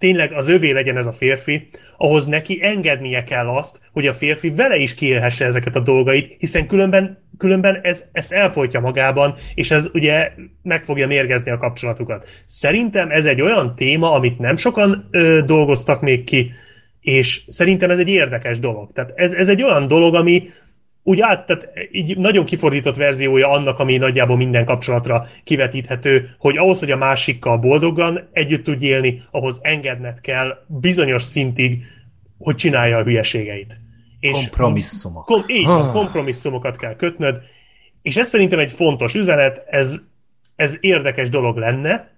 [0.03, 1.67] tényleg az övé legyen ez a férfi,
[1.97, 6.67] ahhoz neki engednie kell azt, hogy a férfi vele is kiélhesse ezeket a dolgait, hiszen
[6.67, 10.31] különben, különben ez, ezt elfolytja magában, és ez ugye
[10.63, 12.27] meg fogja mérgezni a kapcsolatukat.
[12.45, 16.51] Szerintem ez egy olyan téma, amit nem sokan ö, dolgoztak még ki,
[16.99, 18.91] és szerintem ez egy érdekes dolog.
[18.93, 20.49] Tehát ez, ez egy olyan dolog, ami,
[21.03, 26.80] úgy át, tehát így nagyon kifordított verziója annak, ami nagyjából minden kapcsolatra kivetíthető, hogy ahhoz,
[26.80, 31.84] hogy a másikkal boldogan együtt tudj élni, ahhoz engedned kell bizonyos szintig,
[32.38, 33.80] hogy csinálja a hülyeségeit.
[34.19, 35.25] És Kompromisszumok.
[35.25, 35.91] Kom, így, ah.
[35.91, 37.41] kompromisszumokat kell kötnöd,
[38.01, 39.99] és ez szerintem egy fontos üzenet, ez,
[40.55, 42.11] ez érdekes dolog lenne,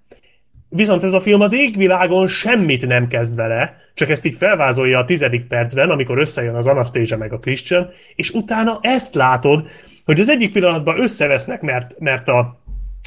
[0.75, 5.05] Viszont ez a film az égvilágon semmit nem kezd vele, csak ezt így felvázolja a
[5.05, 9.67] tizedik percben, amikor összejön az Anastasia meg a Christian, és utána ezt látod,
[10.05, 12.61] hogy az egyik pillanatban összevesznek, mert, mert a,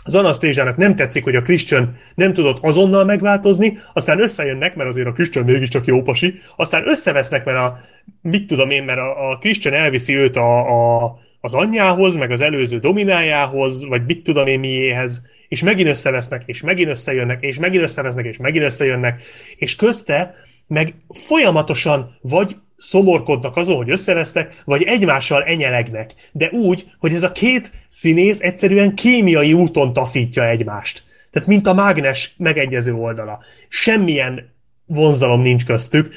[0.04, 5.06] az Anasztézsának nem tetszik, hogy a Christian nem tudott azonnal megváltozni, aztán összejönnek, mert azért
[5.06, 7.78] a Christian mégiscsak jó pasi, aztán összevesznek, mert a,
[8.22, 12.40] mit tudom én, mert a, a Christian elviszi őt a, a, az anyjához, meg az
[12.40, 17.82] előző dominájához, vagy mit tudom én miéhez, és megint összevesznek, és megint összejönnek, és megint
[17.82, 19.22] összevesznek, és megint összejönnek,
[19.56, 20.34] és közte
[20.66, 20.94] meg
[21.26, 27.70] folyamatosan vagy szomorkodnak azon, hogy összevesztek, vagy egymással enyelegnek, de úgy, hogy ez a két
[27.88, 31.02] színész egyszerűen kémiai úton taszítja egymást.
[31.30, 33.38] Tehát mint a mágnes megegyező oldala.
[33.68, 34.54] Semmilyen
[34.86, 36.14] vonzalom nincs köztük,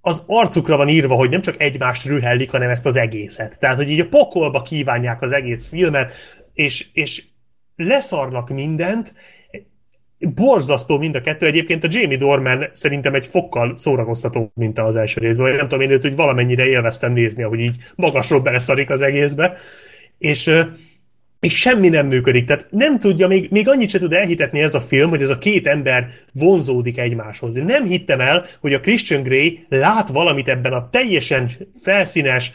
[0.00, 3.58] az arcukra van írva, hogy nem csak egymást rühellik, hanem ezt az egészet.
[3.58, 6.12] Tehát, hogy így a pokolba kívánják az egész filmet,
[6.54, 7.22] és, és
[7.76, 9.14] leszarnak mindent,
[10.18, 11.46] borzasztó mind a kettő.
[11.46, 15.54] Egyébként a Jamie Dorman szerintem egy fokkal szórakoztató, mint az első részben.
[15.54, 19.56] Nem tudom én őt, hogy valamennyire élveztem nézni, ahogy így magasról beleszarik az egészbe.
[20.18, 20.50] És,
[21.40, 22.46] és semmi nem működik.
[22.46, 25.38] Tehát nem tudja, még, még annyit se tud elhitetni ez a film, hogy ez a
[25.38, 27.56] két ember vonzódik egymáshoz.
[27.56, 31.50] Én nem hittem el, hogy a Christian Grey lát valamit ebben a teljesen
[31.82, 32.52] felszínes,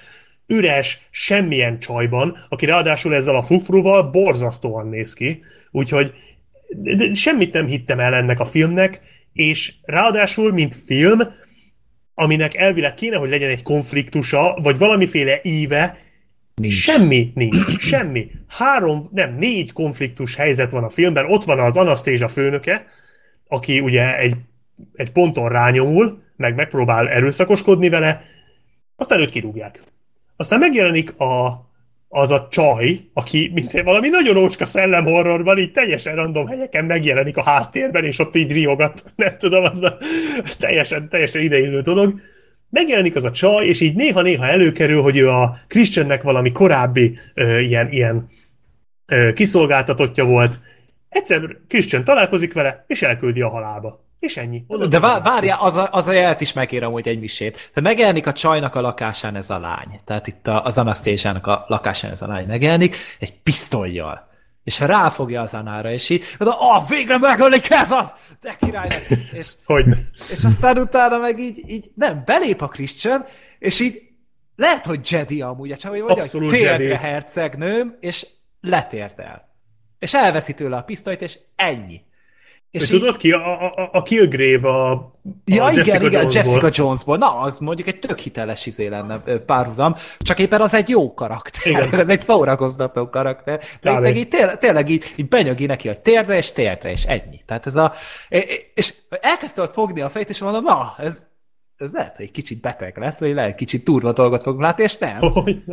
[0.50, 5.44] üres, semmilyen csajban, aki ráadásul ezzel a fufruval borzasztóan néz ki.
[5.72, 6.14] Úgyhogy
[7.14, 9.02] semmit nem hittem el ennek a filmnek,
[9.34, 11.20] és ráadásul, mint film,
[12.14, 15.98] aminek elvileg kéne, hogy legyen egy konfliktusa, vagy valamiféle íve,
[16.56, 16.74] nincs.
[16.74, 18.32] semmi nincs, semmi.
[18.48, 22.86] Három, nem, négy konfliktus helyzet van a filmben, ott van az Anasztézsa főnöke,
[23.48, 24.36] aki ugye egy,
[24.94, 28.24] egy ponton rányomul, meg megpróbál erőszakoskodni vele,
[28.96, 29.84] aztán őt kirúgják.
[30.40, 31.66] Aztán megjelenik a,
[32.08, 37.38] az a csaj, aki mint valami nagyon ócska szellem horrorban, így teljesen random helyeken megjelenik
[37.38, 39.98] a háttérben, és ott így riogat, nem tudom, az a
[40.60, 42.22] teljesen, teljesen ideillő dolog.
[42.70, 47.60] Megjelenik az a csaj, és így néha-néha előkerül, hogy ő a Christiannek valami korábbi ö,
[47.60, 48.30] ilyen, ilyen
[49.06, 50.60] ö, kiszolgáltatottja volt.
[51.10, 54.09] Egyszer Christian találkozik vele, és elküldi a halálba.
[54.20, 54.64] És ennyi.
[54.68, 57.54] Onnan De vá- várjál, az a, az a jelet is megír amúgy egy misét.
[57.54, 60.00] Tehát megjelenik a csajnak a lakásán ez a lány.
[60.06, 64.28] Tehát itt a, az Anasztésának a lakásán ez a lány megjelenik, egy pisztolyjal.
[64.64, 68.16] És ráfogja az Anára, és így, de ah, végre megölik ez az!
[68.42, 69.10] De király lesz!
[69.34, 69.86] És, hogy
[70.32, 73.26] és aztán utána meg így, így nem, belép a Christian,
[73.60, 74.02] és így
[74.56, 78.28] lehet, hogy Jedi amúgy, csak hogy mondja, hogy térdre hercegnőm, és
[78.62, 79.50] letért el.
[80.00, 82.02] És elveszi tőle a pisztolyt, és ennyi.
[82.72, 83.00] És így...
[83.00, 83.32] tudod ki?
[83.32, 85.14] A, a, a Kilgrave a, a
[85.46, 86.44] ja, Jessica igen, igen, Jonesból.
[86.44, 87.18] Jessica Jonesból.
[87.18, 91.68] Na, az mondjuk egy tök hiteles izé lenne párhuzam, csak éppen az egy jó karakter,
[91.68, 92.00] igen.
[92.00, 93.64] az egy szórakoztató karakter.
[93.82, 97.42] De meg így tényleg, tényleg így, így benyögi neki a térdre, és térdre, és ennyi.
[97.46, 97.94] Tehát ez a...
[98.74, 101.26] És elkezdte ott fogni a fejét, és mondom, na, ez,
[101.78, 104.98] ez lehet, hogy egy kicsit beteg lesz, vagy lehet kicsit turva dolgot fogunk látni, és
[104.98, 105.20] nem.
[105.20, 105.64] Hogy?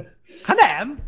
[0.43, 0.99] Hát nem.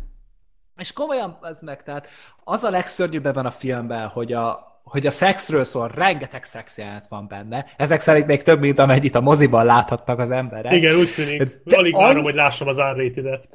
[0.77, 2.07] És komolyan, ez meg, tehát
[2.43, 7.27] az a legszörnyűbb ebben a filmben, hogy a, hogy a szexről szól, rengeteg szexjelenet van
[7.27, 7.65] benne.
[7.77, 10.73] Ezek szerint még több, mint amennyit a moziban láthattak az emberek.
[10.73, 11.61] Igen, úgy tűnik.
[11.63, 13.11] De Alig annyi- várom, hogy lássam az r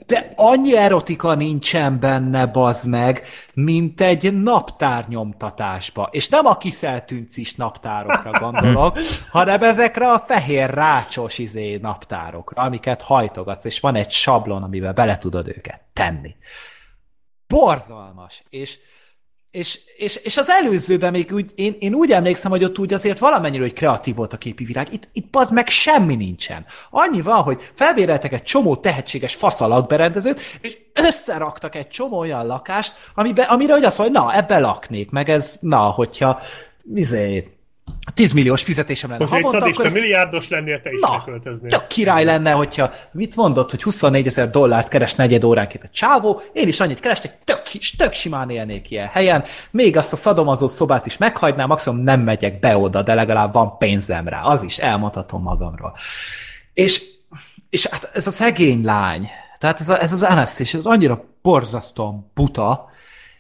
[0.07, 6.09] De annyi erotika nincsen benne, bazd meg, mint egy naptárnyomtatásba.
[6.13, 8.99] És nem a kiszeltüncis naptárokra gondolok,
[9.31, 15.19] hanem ezekre a fehér rácsos izé naptárokra, amiket hajtogatsz, és van egy sablon, amivel bele
[15.19, 16.37] tudod őket tenni.
[17.47, 18.43] Borzalmas.
[18.49, 18.79] És
[19.55, 23.19] és, és, és az előzőben még úgy, én, én úgy emlékszem, hogy ott úgy azért
[23.19, 24.93] valamennyire, hogy kreatív volt a képi világ.
[24.93, 26.67] Itt, itt az meg semmi nincsen.
[26.91, 33.43] Annyi van, hogy felbéreltek egy csomó tehetséges faszalakberendezőt, és összeraktak egy csomó olyan lakást, amibe,
[33.43, 36.41] amire hogy azt mondja, na, ebbe laknék, meg ez, na, hogyha
[36.95, 37.54] izé,
[38.15, 41.11] 10 milliós fizetésem lenne Hogyha egy havonta, szadista akkor ezt- milliárdos lennél, te is Na,
[41.17, 41.71] leköltöznél.
[41.71, 46.43] tök király lenne, hogyha mit mondott, hogy 24 ezer dollárt keres negyed óránként a csávó,
[46.53, 47.63] én is annyit keresnék, tök,
[47.97, 52.59] tök simán élnék ilyen helyen, még azt a szadomazó szobát is meghagynám, maximum nem megyek
[52.61, 55.97] be oda, de legalább van pénzem rá, az is elmondhatom magamról.
[56.75, 57.05] És,
[57.71, 59.29] és hát ez a szegény lány,
[59.59, 62.89] tehát ez, a, ez az Anastasia, ez annyira borzasztóan buta,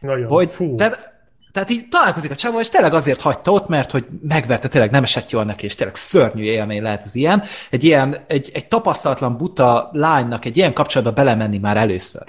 [0.00, 0.28] Nagyon.
[0.28, 0.74] hogy, Fú.
[0.74, 1.12] tehát,
[1.54, 5.02] tehát így találkozik a csávó, és tényleg azért hagyta ott, mert hogy megverte, tényleg nem
[5.02, 7.42] esett jól neki, és tényleg szörnyű élmény lehet az ilyen.
[7.70, 12.22] Egy ilyen, egy, egy tapasztalatlan buta lánynak egy ilyen kapcsolatba belemenni már először.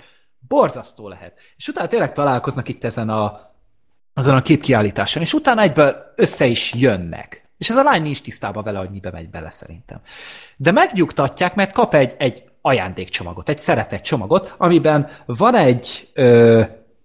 [0.47, 1.33] Borzasztó lehet.
[1.55, 3.51] És utána tényleg találkoznak itt ezen a,
[4.13, 7.49] azon a képkiállításon, és utána egyből össze is jönnek.
[7.57, 10.01] És ez a lány nincs tisztában vele, hogy mibe megy bele szerintem.
[10.57, 16.61] De megnyugtatják, mert kap egy, egy ajándékcsomagot, egy szeretett csomagot, amiben van egy, ö,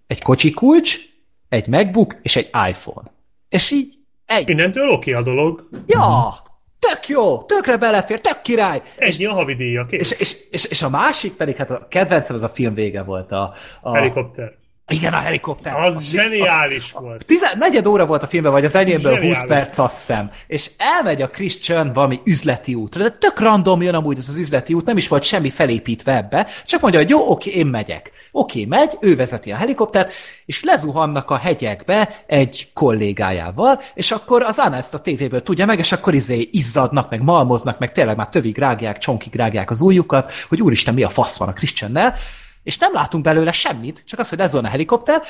[0.07, 1.09] egy kocsi kulcs,
[1.51, 3.11] egy MacBook és egy iPhone.
[3.49, 5.69] És így egy, Innentől oké a dolog.
[5.87, 6.33] ja,
[6.79, 8.81] tök jó, tökre belefér, tök király.
[8.97, 10.11] Ennyi a havidíja, kész.
[10.11, 13.31] És, és, és, és a másik pedig, hát a kedvencem, az a film vége volt.
[13.31, 14.57] A, a, Helikopter.
[14.91, 15.73] Igen, a helikopter.
[15.73, 17.25] Az a, zseniális a, volt.
[17.25, 19.47] Tize, negyed óra volt a filmben, vagy az enyémből 20 Zseniális.
[19.47, 20.31] perc, azt hiszem.
[20.47, 24.73] És elmegy a Christian valami üzleti útra, de tök random jön amúgy ez az üzleti
[24.73, 28.11] út, nem is volt semmi felépítve ebbe, csak mondja, hogy jó, oké, én megyek.
[28.31, 30.11] Oké, megy, ő vezeti a helikoptert,
[30.45, 35.79] és lezuhannak a hegyekbe egy kollégájával, és akkor az Anna ezt a tévéből tudja meg,
[35.79, 40.31] és akkor izé izzadnak, meg malmoznak, meg tényleg már tövig rágják, csonkig rágják az ujjukat,
[40.49, 42.15] hogy úristen, mi a fasz van a Christiannel,
[42.63, 45.21] és nem látunk belőle semmit, csak az, hogy lezuhan a helikopter,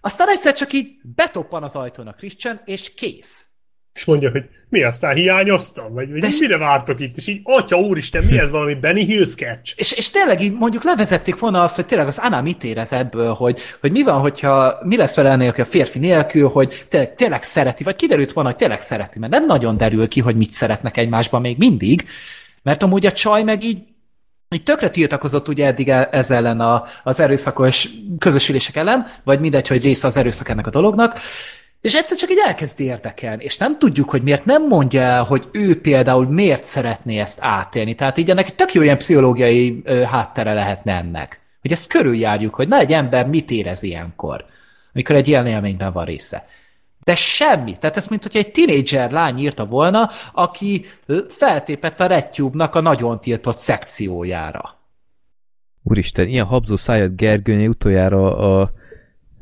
[0.00, 3.48] aztán egyszer csak így betoppan az ajtón a Christian, és kész.
[3.98, 5.94] És mondja, hogy mi aztán hiányoztam?
[5.94, 7.16] Vagy, vagy mire vártok itt?
[7.16, 9.72] És így, atya úristen, mi ez valami Benny Hill sketch?
[9.76, 13.32] És, és tényleg így mondjuk levezették volna azt, hogy tényleg az Anna mit érez ebből,
[13.32, 17.42] hogy, hogy mi van, hogyha mi lesz vele nélkül a férfi nélkül, hogy tényleg, tényleg
[17.42, 20.96] szereti, vagy kiderült volna, hogy tényleg szereti, mert nem nagyon derül ki, hogy mit szeretnek
[20.96, 22.08] egymásban még mindig,
[22.62, 23.82] mert amúgy a csaj meg így
[24.50, 27.88] így tökre tiltakozott ugye eddig e- ez ellen a, az erőszakos
[28.18, 31.20] közösülések ellen, vagy mindegy, hogy része az erőszak ennek a dolognak,
[31.80, 35.48] és egyszer csak így elkezd érdekelni, és nem tudjuk, hogy miért nem mondja el, hogy
[35.52, 37.94] ő például miért szeretné ezt átélni.
[37.94, 41.40] Tehát így ennek tök jó ilyen pszichológiai háttere lehetne ennek.
[41.60, 44.44] Hogy ezt körüljárjuk, hogy na egy ember mit érez ilyenkor,
[44.94, 46.46] amikor egy ilyen élményben van része.
[47.08, 47.76] De semmi.
[47.78, 50.84] Tehát ez, mint hogy egy tinédzser lány írta volna, aki
[51.28, 54.78] feltépett a RedTube-nak a nagyon tiltott szekciójára.
[55.82, 58.72] Úristen, ilyen habzó szájad Gergőnél utoljára a,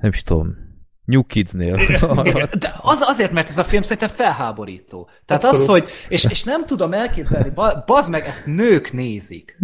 [0.01, 0.66] nem is tudom,
[1.07, 1.77] New Kids-nél.
[2.59, 5.09] De az azért, mert ez a film szerintem felháborító.
[5.24, 5.69] Tehát Abszolút.
[5.69, 9.59] az, hogy, és, és nem tudom elképzelni, ba- bazd meg, ezt nők nézik.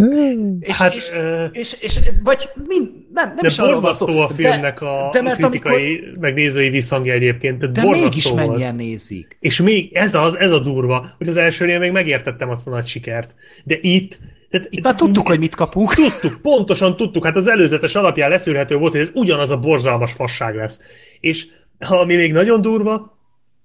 [0.60, 4.81] És, Hát, és, ö, és, és, vagy mind, nem, nem De is borzasztó a filmnek
[4.81, 7.59] a, de a mert kritikai, amikor, meg nézői visszhangja egyébként.
[7.59, 9.36] Tehát de mégis mennyien nézik.
[9.40, 12.86] És még ez az, ez a durva, hogy az elsőnél még megértettem azt a nagy
[12.86, 13.35] sikert.
[13.64, 14.19] De itt...
[14.53, 15.95] Tehát, Itt már tudtuk, hogy mit kapunk.
[15.95, 20.55] Tudtuk, pontosan tudtuk, hát az előzetes alapján leszűrhető volt, hogy ez ugyanaz a borzalmas fasság
[20.55, 20.81] lesz.
[21.20, 21.47] És
[21.79, 23.19] ami még nagyon durva,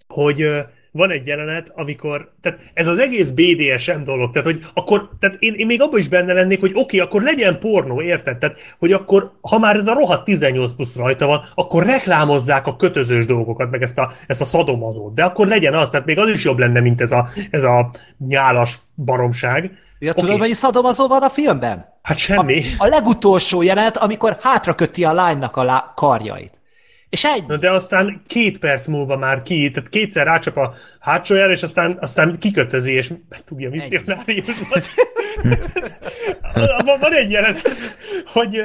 [0.08, 0.46] hogy
[0.92, 5.54] van egy jelenet, amikor, tehát ez az egész BDSM dolog, tehát hogy akkor, tehát én,
[5.54, 8.38] én még abban is benne lennék, hogy oké, okay, akkor legyen pornó, érted?
[8.38, 12.76] Tehát, hogy akkor, ha már ez a rohadt 18 plusz rajta van, akkor reklámozzák a
[12.76, 16.30] kötözős dolgokat, meg ezt a, ezt a szadomazót, de akkor legyen az, tehát még az
[16.30, 17.92] is jobb lenne, mint ez a, ez a
[18.28, 19.72] nyálas baromság.
[20.00, 22.00] Ja, tudod, mennyi szadomazó van a filmben?
[22.02, 22.64] Hát semmi.
[22.78, 26.58] A, a legutolsó jelenet, amikor hátra köti a lánynak a lá- karjait.
[27.10, 27.44] És egy.
[27.48, 31.98] Na de aztán két perc múlva már ki, tehát kétszer rácsap a hátsójára, és aztán,
[32.02, 34.82] aztán kikötözi, és megtudja misszionáriusban.
[36.86, 37.70] van, van egy jelenet,
[38.26, 38.62] hogy,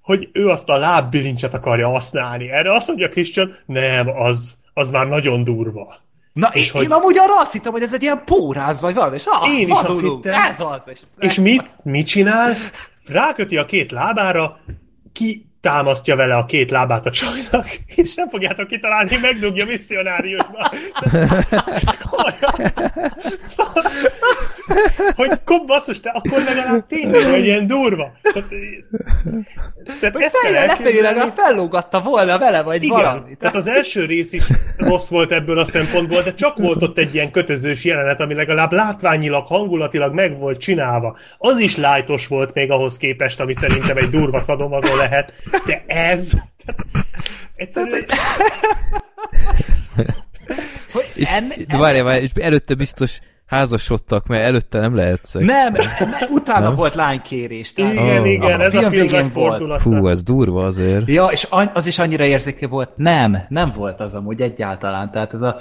[0.00, 2.50] hogy ő azt a lábbilincset akarja használni.
[2.50, 6.06] Erre azt mondja Christian, nem, az, az már nagyon durva.
[6.38, 8.94] Na, és én, hogy- én amúgy arra azt hittem, hogy ez egy ilyen póráz vagy
[8.94, 10.40] valami, és ah, Én is azt vadulunk, hittem.
[10.40, 10.82] Ez az.
[10.88, 12.54] És, És mit, mit csinál?
[13.06, 14.60] Ráköti a két lábára,
[15.12, 17.68] ki támasztja vele a két lábát a csajnak,
[18.02, 20.70] és nem fogjátok kitalálni, megdugja misszionáriusba.
[23.48, 23.82] Szóval,
[25.16, 28.12] hogy kom, basszus, te akkor legalább tényleg vagy ilyen durva.
[28.22, 28.48] Tehát,
[30.00, 33.36] tehát ezt kell lefelé legalább fellógatta volna vele, vagy Igen, valami.
[33.36, 34.44] Tehát az első rész is
[34.76, 38.72] rossz volt ebből a szempontból, de csak volt ott egy ilyen kötözős jelenet, ami legalább
[38.72, 41.16] látványilag, hangulatilag meg volt csinálva.
[41.38, 45.32] Az is lájtos volt még ahhoz képest, ami szerintem egy durva szadomazó lehet,
[45.66, 46.30] de ez...
[47.56, 48.00] Egyszerűen...
[51.14, 51.28] És,
[51.66, 55.44] de várjál, várjál, és előtte biztos házasodtak, mert előtte nem lehet szeg.
[55.44, 56.74] Nem, nem utána nem?
[56.74, 57.72] volt lánykérés.
[57.72, 59.80] Tehát igen, oh, igen, ez a film, film volt.
[59.80, 61.08] Fú, ez durva azért.
[61.08, 62.90] Ja, és az is annyira érzékeny volt.
[62.96, 65.10] Nem, nem volt az amúgy egyáltalán.
[65.10, 65.60] Tehát ez a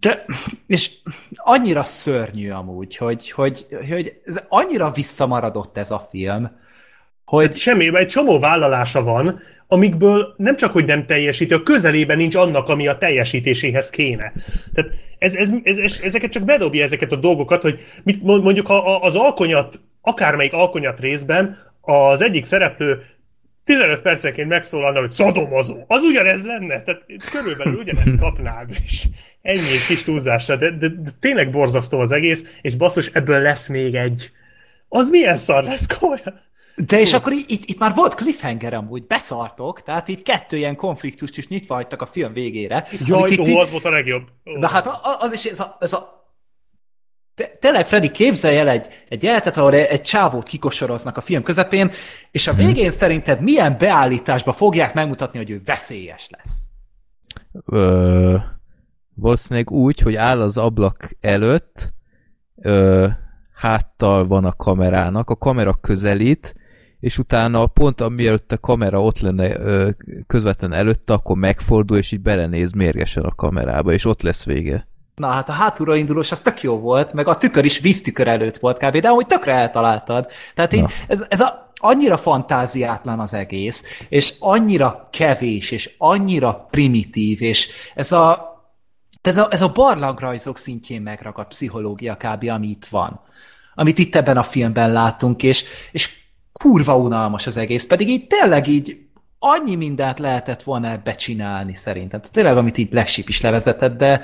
[0.00, 0.24] de,
[0.66, 0.90] és
[1.34, 6.50] annyira szörnyű amúgy, hogy, hogy, hogy ez annyira visszamaradott ez a film,
[7.28, 7.46] hogy...
[7.46, 12.34] Hát semmi, egy csomó vállalása van, amikből nem csak, hogy nem teljesíti, a közelében nincs
[12.34, 14.32] annak, ami a teljesítéséhez kéne.
[14.74, 18.96] Tehát ez, ez, ez, ez, ezeket csak bedobja ezeket a dolgokat, hogy mit, mondjuk ha
[18.96, 23.02] az alkonyat, akármelyik alkonyat részben az egyik szereplő
[23.64, 25.84] 15 percenként megszólalna, hogy szadomazó.
[25.86, 26.82] Az ugyanez lenne?
[26.82, 29.06] Tehát körülbelül ugyanezt kapnád, és
[29.42, 33.94] ennyi kis túlzásra, de, de, de tényleg borzasztó az egész, és basszus, ebből lesz még
[33.94, 34.30] egy.
[34.88, 36.46] Az milyen szar lesz komolyan?
[36.86, 41.38] De és akkor itt, itt már volt cliffhanger amúgy, beszartok, tehát itt kettő ilyen konfliktust
[41.38, 42.86] is nyitva hagytak a film végére.
[43.04, 44.22] Jaj, itt, ó, az volt a legjobb.
[44.56, 44.58] Ó.
[44.58, 44.88] De hát
[45.18, 46.18] az is, ez a, ez a
[47.34, 51.42] te, tényleg, Freddy, képzelj el egy, egy jelenetet, ahol egy, egy csávót kikosoroznak a film
[51.42, 51.90] közepén,
[52.30, 52.90] és a végén hmm.
[52.90, 56.68] szerinted milyen beállításba fogják megmutatni, hogy ő veszélyes lesz?
[57.64, 58.36] Ö,
[59.14, 61.92] valószínűleg úgy, hogy áll az ablak előtt,
[62.56, 63.06] ö,
[63.54, 66.54] háttal van a kamerának, a kamera közelít,
[67.00, 69.52] és utána pont amielőtt a kamera ott lenne
[70.26, 74.86] közvetlen előtte, akkor megfordul, és így belenéz mérgesen a kamerába, és ott lesz vége.
[75.14, 78.56] Na hát a hátulra indulós az tök jó volt, meg a tükör is víztükör előtt
[78.56, 78.96] volt kb.
[79.00, 80.26] De amúgy tökre eltaláltad.
[80.54, 87.42] Tehát így, ez, ez a, annyira fantáziátlan az egész, és annyira kevés, és annyira primitív,
[87.42, 88.46] és ez a
[89.22, 92.48] ez a, ez a barlangrajzok szintjén megragadt pszichológia kb.
[92.48, 93.20] ami itt van.
[93.74, 96.17] Amit itt ebben a filmben látunk, és, és
[96.58, 99.08] kurva unalmas az egész, pedig így tényleg így
[99.38, 102.20] annyi mindent lehetett volna ebbe csinálni szerintem.
[102.20, 104.22] Tényleg, amit így Black is levezetett, de,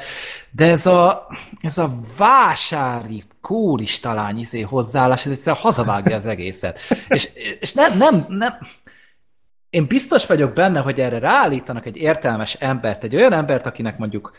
[0.51, 1.27] de ez, a,
[1.61, 6.78] ez a vásári kóris talán izé hozzáállás, ez egyszerűen hazavágja az egészet.
[7.09, 7.28] és,
[7.61, 8.59] és nem, nem, nem,
[9.70, 14.32] én biztos vagyok benne, hogy erre ráállítanak egy értelmes embert, egy olyan embert, akinek mondjuk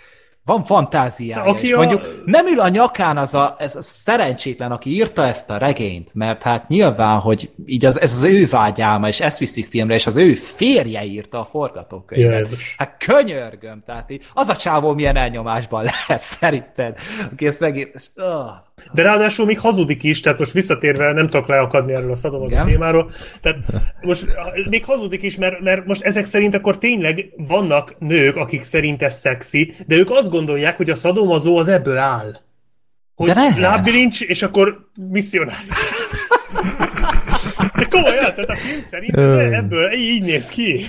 [0.45, 1.77] van fantáziája, aki és a...
[1.77, 6.13] mondjuk nem ül a nyakán az a, ez a szerencsétlen, aki írta ezt a regényt,
[6.13, 10.07] mert hát nyilván, hogy így az, ez az ő vágyálma, és ezt viszik filmre, és
[10.07, 12.47] az ő férje írta a forgatókönyvet.
[12.77, 16.97] Hát könyörgöm, tehát így, az a csávó milyen elnyomásban lesz szerinted,
[17.31, 17.91] aki ezt megír...
[18.15, 18.49] Oh.
[18.91, 23.11] De ráadásul még hazudik is, tehát most visszatérve nem tudok leakadni erről a szadomazó témáról,
[23.41, 23.57] tehát
[24.01, 24.25] most
[24.69, 29.19] még hazudik is, mert, mert most ezek szerint akkor tényleg vannak nők, akik szerint ez
[29.19, 32.35] szexi, de ők azt gondolják, hogy a szadomazó az ebből áll.
[33.15, 35.59] Hogy lábbilincs, és akkor misszionális.
[37.75, 40.85] De komolyan, tehát a film szerint ez ebből így néz ki.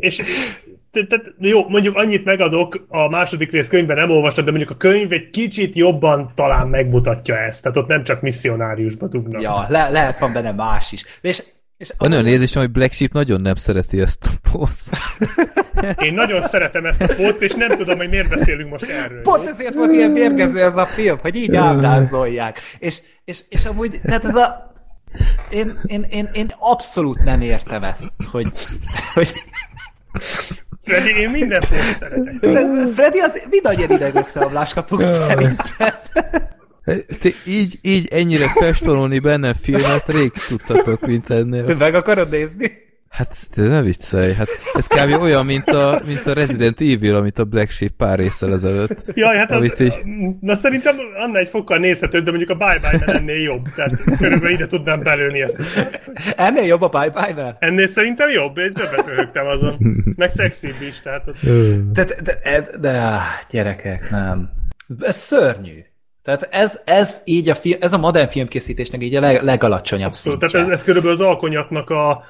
[0.00, 0.22] és
[0.92, 5.12] tehát, jó, mondjuk annyit megadok, a második rész könyvben nem olvastad, de mondjuk a könyv
[5.12, 7.62] egy kicsit jobban talán megmutatja ezt.
[7.62, 9.42] Tehát ott nem csak misszionáriusba dugnak.
[9.42, 11.04] Ja, le- lehet van benne más is.
[11.20, 11.42] És
[11.82, 14.96] és Van olyan érzésem, hogy Black Sheep nagyon nem szereti ezt a poszt.
[16.06, 19.22] Én nagyon szeretem ezt a poszt, és nem tudom, hogy miért beszélünk most erről.
[19.22, 22.60] Pont ezért volt ilyen mérgező ez a film, hogy így ábrázolják.
[22.78, 24.74] És, és, és amúgy, tehát ez a...
[25.50, 28.50] Én, én, én, én abszolút nem értem ezt, hogy,
[29.14, 29.32] hogy
[30.84, 32.50] Freddy, én minden poszt szeretek.
[32.50, 35.98] De Freddy, az mindannyian ideg összeomlás kapunk szerinted.
[37.20, 41.76] Te így, így ennyire festolni benne filmet rég tudtatok, mint ennél.
[41.76, 42.72] Meg akarod nézni?
[43.12, 45.22] Hát, te ne viccelj, hát ez kb.
[45.22, 49.04] olyan, mint a, mint a Resident Evil, amit a Black Sheep pár részsel ezelőtt.
[49.14, 49.94] Jaj, hát az, így...
[50.40, 53.64] na szerintem annál egy fokkal nézhetőbb, de mondjuk a Bye Bye ennél jobb.
[53.76, 55.58] Tehát körülbelül ide tudnám belőni ezt.
[56.36, 59.78] Ennél jobb a Bye Bye Ennél szerintem jobb, én többet röhögtem azon.
[60.16, 61.28] Meg szexibb is, tehát...
[61.28, 61.40] Az...
[61.92, 63.20] De, de, de, de,
[63.50, 64.50] gyerekek, nem.
[65.00, 65.78] Ez szörnyű.
[66.22, 70.48] Tehát ez, ez így a, film, ez a modern filmkészítésnek így a leg, legalacsonyabb szintje.
[70.48, 72.22] Tehát ez, ez körülbelül az alkonyatnak a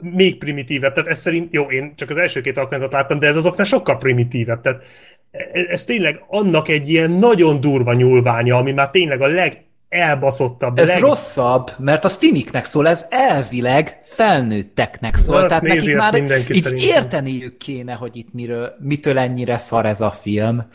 [0.00, 0.94] még primitívebb.
[0.94, 3.98] Tehát ez szerint, jó, én csak az első két alkonyatot láttam, de ez azoknál sokkal
[3.98, 4.60] primitívebb.
[4.60, 4.82] Tehát
[5.70, 10.78] ez tényleg annak egy ilyen nagyon durva nyúlványa, ami már tényleg a leg elbaszottabb.
[10.78, 11.00] Ez leg...
[11.00, 16.76] rosszabb, mert a stiniknek szól, ez elvileg felnőtteknek szól, Na, tehát nekik már így szerintem.
[16.76, 20.66] érteniük kéne, hogy itt miről, mitől ennyire szar ez a film.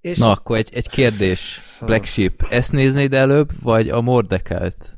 [0.00, 0.18] És...
[0.18, 1.60] Na, akkor egy, egy kérdés.
[1.80, 4.93] Black Sheep, ezt néznéd előbb, vagy a Mordekelt?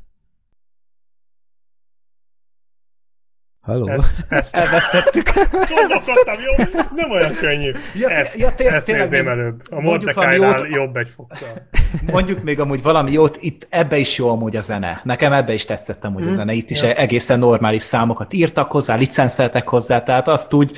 [3.67, 3.87] Halló?
[3.87, 4.55] Ezt, ezt.
[4.55, 5.31] Elvesztettük.
[5.51, 6.63] Gondolkodtam, jó?
[6.95, 7.71] Nem olyan könnyű.
[7.95, 9.61] Ja, ezt, ja, té- ezt tényleg nézném előbb.
[9.71, 11.67] A Mordecai-nál jobb egy fokkal.
[12.11, 15.01] Mondjuk még amúgy valami jót, itt ebbe is jó amúgy a zene.
[15.03, 16.25] Nekem ebbe is tetszett amúgy mm.
[16.25, 16.35] a mhm.
[16.35, 16.53] zene.
[16.53, 16.93] Itt is ja.
[16.93, 20.71] egészen normális számokat írtak hozzá, licenszeltek hozzá, tehát azt úgy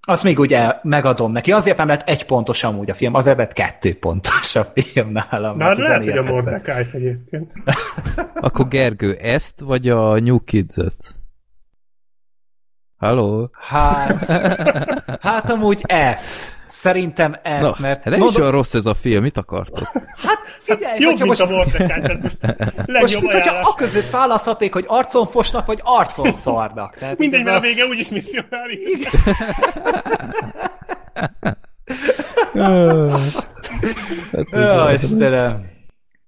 [0.00, 1.52] azt még ugye megadom neki.
[1.52, 5.56] Azért nem lett egy pontos amúgy a film, azért lett kettő pontos a film nálam.
[5.56, 7.52] Már lehet, hogy a Mordecai egyébként.
[8.34, 11.17] Akkor Gergő, ezt vagy a New Kids-et?
[12.98, 13.50] Halló?
[13.52, 14.26] Hát,
[15.20, 16.56] hát amúgy ezt.
[16.66, 18.04] Szerintem ezt, Na, mert...
[18.04, 19.90] Nem is olyan rossz ez a film, mit akartok?
[20.16, 21.40] Hát figyelj, hát, Jobb, mint most...
[21.40, 22.36] a Mordecai, most
[22.86, 26.96] Most mint hogyha a között választhaték, hogy arcon fosnak, vagy arcon szarnak.
[26.96, 27.58] Tehát Mindegy, mert a...
[27.58, 28.78] a vége úgyis misszionári.
[34.32, 35.66] hát Jó, Istenem.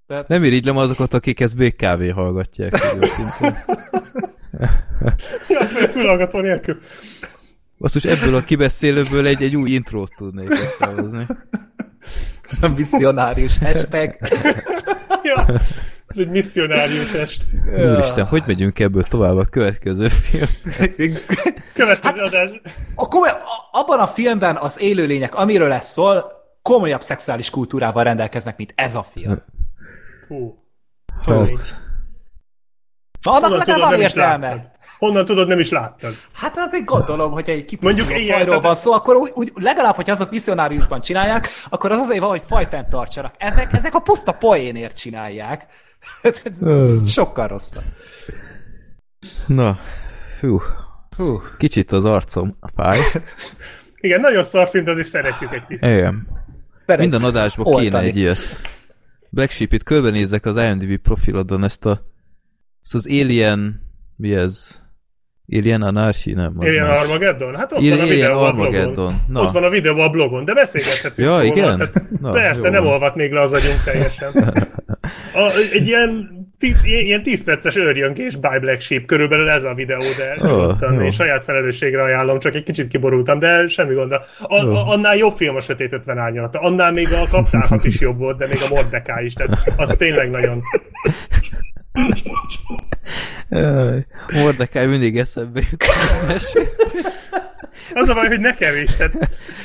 [0.06, 0.28] Tehát...
[0.28, 2.80] Nem irigylem azokat, akik ezt BKV hallgatják.
[5.48, 5.60] Ja,
[5.92, 6.80] fülhallgató nélkül.
[7.78, 11.26] Basszus, ebből a kibeszélőből egy, egy új intrót tudnék összehozni.
[12.60, 14.16] A misszionárius hashtag.
[15.34, 15.46] ja,
[16.06, 17.46] ez egy misszionárius est.
[17.76, 20.46] Úristen, hogy megyünk ebből tovább a következő film?
[21.72, 22.60] következő hát, adás.
[22.94, 23.30] A komoly,
[23.72, 26.32] abban a filmben az élőlények, amiről lesz szól,
[26.62, 29.42] komolyabb szexuális kultúrával rendelkeznek, mint ez a film.
[30.26, 30.64] Fú.
[31.24, 31.89] Hát.
[33.22, 34.72] Annak legalább van értelme.
[34.98, 36.14] Honnan tudod, nem is láttad?
[36.32, 40.30] Hát azért gondolom, hogy egy kipusztuló fajról van szó, akkor úgy, úgy, legalább, hogy azok
[40.30, 43.34] misszionáriusban csinálják, akkor az azért van, hogy fajfent tartsanak.
[43.38, 45.66] Ezek, ezek a puszta poénért csinálják.
[46.22, 46.42] Ez
[47.10, 47.82] sokkal rosszabb.
[49.46, 49.78] Na,
[50.40, 50.60] hú.
[51.16, 51.40] hú.
[51.58, 52.98] Kicsit az arcom fáj.
[54.00, 55.84] Igen, nagyon szar de azért szeretjük egy kicsit.
[55.84, 56.26] Igen.
[56.98, 58.38] Minden adásban kéne egy ilyet.
[59.28, 62.09] Black Sheep, itt körbenézek az IMDb profilodon ezt a
[62.82, 64.80] ezt az Alien mi ez?
[65.52, 66.54] Alien Anarchy, nem?
[66.58, 67.02] Alien más.
[67.02, 67.56] Armageddon?
[67.56, 69.14] Hát ott Alien, van a videó a blogon.
[69.28, 69.40] Na.
[69.40, 71.28] Ott van a videó a blogon, de beszélgethetünk.
[71.28, 71.78] ja, igen?
[71.78, 72.72] Tehát Na, persze, jó.
[72.72, 74.32] nem olvat még le az agyunk teljesen.
[75.34, 79.98] A, egy ilyen, tí, ilyen 10 perces őrjönkés by Black Sheep, körülbelül ez a videó,
[79.98, 84.12] de oh, én saját felelősségre ajánlom, csak egy kicsit kiborultam, de semmi gond.
[84.12, 84.22] A,
[84.54, 86.56] a, annál jobb film a Sötét 50 árnyalat.
[86.56, 90.30] Annál még a kaptárhat is jobb volt, de még a Mordecai is, tehát az tényleg
[90.30, 90.62] nagyon
[94.32, 95.84] Mordecai mindig eszembe jut.
[97.94, 98.96] Az a baj, hogy nekem is.
[98.96, 99.14] Tehát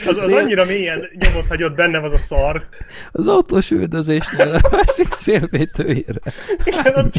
[0.07, 2.65] az, az annyira mélyen nyomot hagyott bennem az a szar.
[3.11, 6.19] Az autós üldözésnél a másik szélvédőjére.
[6.63, 7.11] Igen,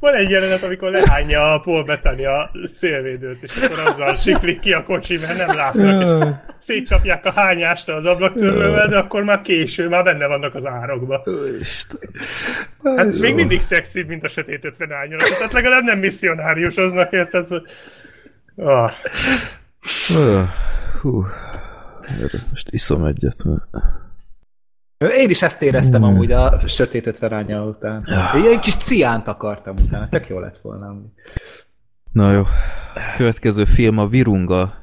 [0.00, 4.72] van egy jelenet, amikor lehányja a Paul Bettany a szélvédőt, és akkor azzal siklik ki
[4.72, 6.34] a kocsi, mert nem látnak.
[6.58, 11.24] Szétcsapják a hányást az ablaktörlővel, de akkor már késő, már benne vannak az árokba.
[12.96, 15.28] Hát még mindig szexibb, mint a sötét 50 árnyalat.
[15.28, 17.46] Tehát legalább nem misszionáriusoznak, érted?
[18.56, 18.92] Ah.
[21.00, 21.24] Hú,
[22.50, 23.66] most iszom egyet, mert...
[25.16, 26.10] Én is ezt éreztem hmm.
[26.10, 28.06] amúgy a sötétet veránya után.
[28.36, 30.96] Én egy kis ciánt akartam utána, tök jó lett volna.
[32.12, 32.42] Na jó.
[33.16, 34.74] Következő film a Virunga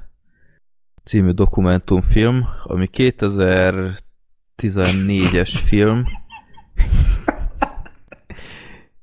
[1.04, 6.06] című dokumentumfilm, ami 2014-es film.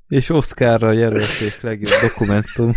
[0.07, 2.71] És Oscarra jelölték legjobb dokumentum.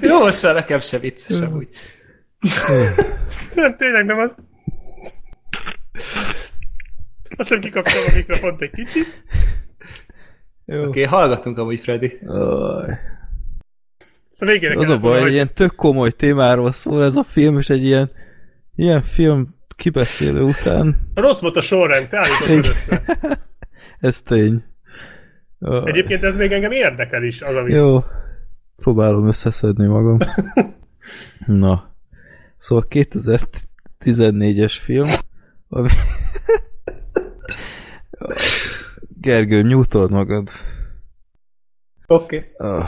[0.00, 1.68] Jó, most már nekem se vicces amúgy.
[3.54, 4.34] Nem, tényleg nem az.
[7.36, 9.24] Azt hiszem kikapcsolom a mikrofont egy kicsit.
[10.66, 12.18] Oké, okay, hallgatunk amúgy, Freddy.
[14.30, 17.84] Szóval az a baj, hogy ilyen tök komoly témáról szól ez a film, és egy
[17.84, 18.10] ilyen,
[18.76, 21.10] ilyen film kibeszélő után...
[21.14, 23.02] Rossz volt a sorrend, te állítottad össze.
[24.08, 24.64] ez tény.
[25.60, 27.74] Egyébként ez még engem érdekel is, az a vicc.
[27.74, 28.04] Jó.
[28.76, 30.18] Próbálom összeszedni magam.
[31.46, 31.94] Na.
[32.56, 35.08] Szóval 2014-es film,
[35.68, 35.88] ami...
[39.20, 40.48] Gergő, nyújtod magad.
[42.06, 42.52] Oké.
[42.56, 42.82] Okay.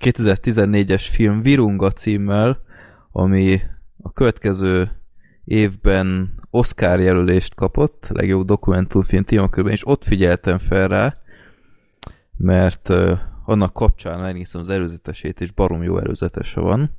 [0.00, 2.62] 2014-es film Virunga címmel,
[3.12, 3.60] ami
[4.02, 4.90] a következő
[5.44, 11.16] évben Oscar jelölést kapott, legjobb dokumentumfilm témakörben, és ott figyeltem fel rá,
[12.36, 12.92] mert
[13.44, 16.90] annak kapcsán megnéztem az előzetesét, és barom jó előzetese van.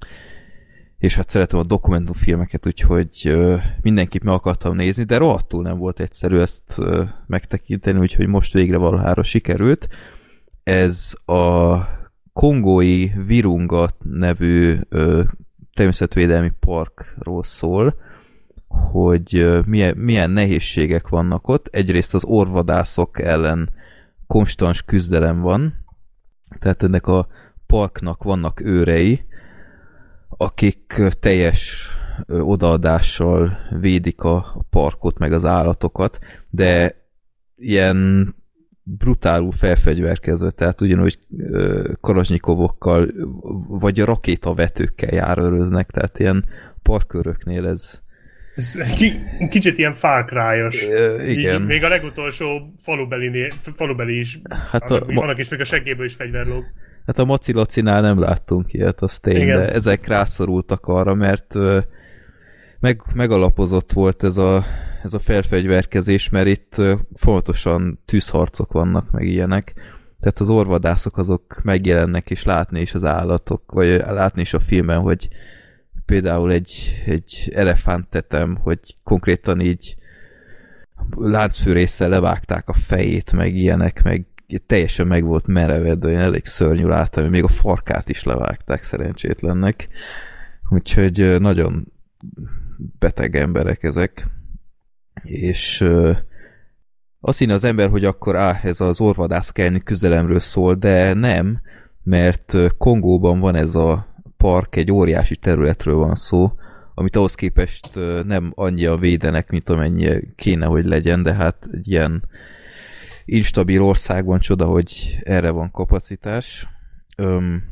[0.98, 6.00] és hát szeretem a dokumentumfilmeket, úgyhogy ö, mindenképp meg akartam nézni, de rohadtul nem volt
[6.00, 9.88] egyszerű ezt ö, megtekinteni, úgyhogy most végre valahára sikerült.
[10.64, 11.78] Ez a
[12.34, 14.76] kongói Virunga nevű
[15.74, 17.96] természetvédelmi parkról szól,
[18.92, 21.68] hogy milyen, milyen nehézségek vannak ott.
[21.68, 23.70] Egyrészt az orvadászok ellen
[24.28, 25.74] konstans küzdelem van,
[26.60, 27.28] tehát ennek a
[27.66, 29.26] parknak vannak őrei,
[30.30, 31.90] akik teljes
[32.28, 36.96] odaadással védik a parkot, meg az állatokat, de
[37.56, 38.36] ilyen
[38.84, 41.20] brutálul felfegyverkezve, tehát ugyanúgy
[42.02, 43.08] karasnyikovokkal,
[43.68, 46.46] vagy rakétavetőkkel járőröznek, tehát ilyen
[46.82, 48.06] parköröknél ez...
[48.58, 48.78] Ez
[49.50, 50.84] kicsit ilyen Far Cry-os.
[51.28, 51.62] igen.
[51.62, 54.40] Így, még a legutolsó falubeli, falubeli is,
[54.72, 56.64] hát annak, a, annak is még a seggéből is fegyver lóg.
[57.06, 59.60] Hát a Macilacinál nem láttunk ilyet, az tény, Igen.
[59.60, 61.56] de ezek rászorultak arra, mert
[62.80, 64.64] meg, megalapozott volt ez a,
[65.04, 66.82] ez a felfegyverkezés, mert itt
[67.14, 69.74] fontosan tűzharcok vannak, meg ilyenek.
[70.20, 75.00] Tehát az orvadászok azok megjelennek, és látni is az állatok, vagy látni is a filmen,
[75.00, 75.28] hogy
[76.08, 79.96] például egy, egy elefántetem, hogy konkrétan így
[81.16, 84.26] láncfűrészsel levágták a fejét, meg ilyenek, meg
[84.68, 89.88] teljesen meg volt merevedve, én elég szörnyű láttam, hogy még a farkát is levágták szerencsétlennek.
[90.70, 91.92] Úgyhogy nagyon
[93.00, 94.28] beteg emberek ezek.
[95.24, 95.88] És
[97.20, 101.62] azt hinne az ember, hogy akkor á, ez az orvadászok elleni küzdelemről szól, de nem,
[102.04, 106.52] mert Kongóban van ez a park, egy óriási területről van szó,
[106.94, 107.90] amit ahhoz képest
[108.26, 112.24] nem annyian védenek, mint amennyi kéne, hogy legyen, de hát egy ilyen
[113.26, 116.68] instabil országban csoda, hogy erre van kapacitás.
[117.18, 117.64] Öm,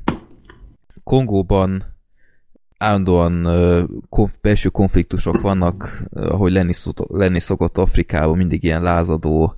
[1.04, 1.96] Kongóban
[2.78, 3.48] állandóan
[4.10, 6.74] konf- belső konfliktusok vannak, ahogy lenni,
[7.08, 9.56] lenni szokott Afrikában, mindig ilyen lázadó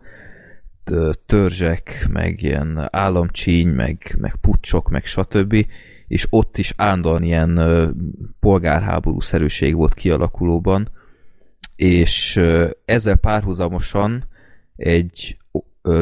[1.26, 5.66] törzsek, meg ilyen államcsíny, meg, meg pucsok, meg stb.
[6.08, 7.60] És ott is állandóan ilyen
[8.40, 10.92] polgárháború szerűség volt kialakulóban,
[11.76, 12.42] és
[12.86, 14.28] ezzel párhuzamosan
[14.76, 15.38] egy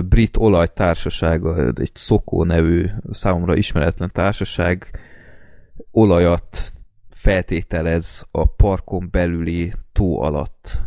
[0.05, 1.41] brit olajtársaság,
[1.75, 4.99] egy Szokó nevű számomra ismeretlen társaság
[5.91, 6.73] olajat
[7.09, 10.81] feltételez a parkon belüli tó alatt.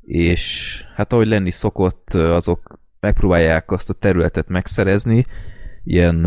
[0.00, 5.26] És hát ahogy lenni szokott, azok megpróbálják azt a területet megszerezni,
[5.84, 6.26] ilyen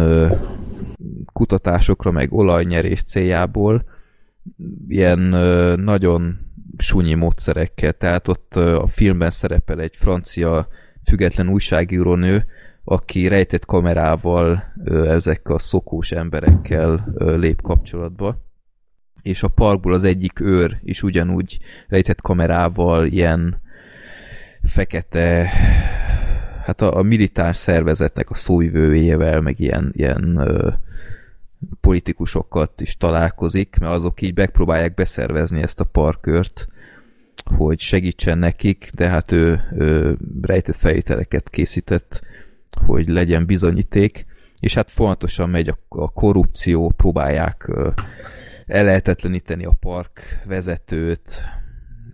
[1.33, 3.85] kutatásokra, meg olajnyerés céljából,
[4.87, 5.19] ilyen
[5.79, 6.39] nagyon
[6.77, 7.93] sunyi módszerekkel.
[7.93, 10.67] Tehát ott a filmben szerepel egy francia
[11.03, 12.45] független újságírónő,
[12.83, 18.45] aki rejtett kamerával ezekkel a szokós emberekkel lép kapcsolatba.
[19.21, 23.61] És a parkból az egyik őr is ugyanúgy rejtett kamerával ilyen
[24.63, 25.49] fekete
[26.67, 30.69] hát a, a militáns szervezetnek a szóvivőjével, meg ilyen, ilyen ö,
[31.81, 36.67] politikusokat is találkozik, mert azok így megpróbálják beszervezni ezt a parkört,
[37.57, 42.21] hogy segítsen nekik, de hát ő, ő rejtett felvételeket készített,
[42.85, 44.25] hogy legyen bizonyíték,
[44.59, 47.71] és hát fontosan megy a, a korrupció, próbálják
[48.65, 51.43] ellehetetleníteni a park vezetőt,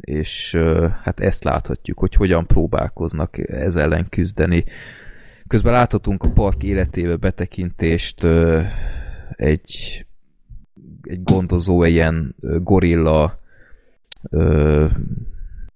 [0.03, 0.57] és
[1.01, 4.63] hát ezt láthatjuk, hogy hogyan próbálkoznak ez ellen küzdeni.
[5.47, 8.27] Közben láthatunk a park életébe betekintést
[9.31, 10.05] egy,
[11.01, 13.39] egy gondozó, ilyen gorilla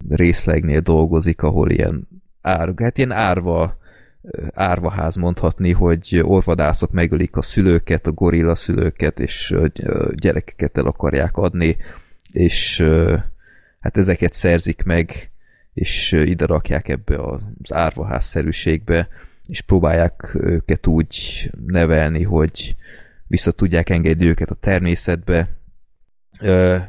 [0.09, 2.07] részlegnél dolgozik, ahol ilyen
[2.41, 3.77] ár, hát ilyen árva
[4.53, 9.55] árvaház mondhatni, hogy orvadászok megölik a szülőket, a gorilla szülőket, és
[10.13, 11.77] gyerekeket el akarják adni,
[12.31, 12.85] és
[13.87, 15.31] hát ezeket szerzik meg,
[15.73, 19.07] és ide rakják ebbe az árvaház-szerűségbe,
[19.45, 22.75] és próbálják őket úgy nevelni, hogy
[23.27, 25.57] vissza tudják engedni őket a természetbe,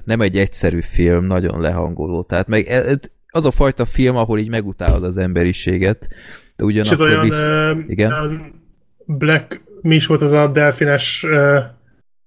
[0.05, 2.23] nem egy egyszerű film, nagyon lehangoló.
[2.23, 2.99] Tehát meg e,
[3.29, 6.09] az a fajta film, ahol így megutálod az emberiséget,
[6.57, 7.49] de ugyanakkor olyan, visz...
[7.89, 8.13] Igen?
[9.05, 11.27] Black, mi is volt az a delfines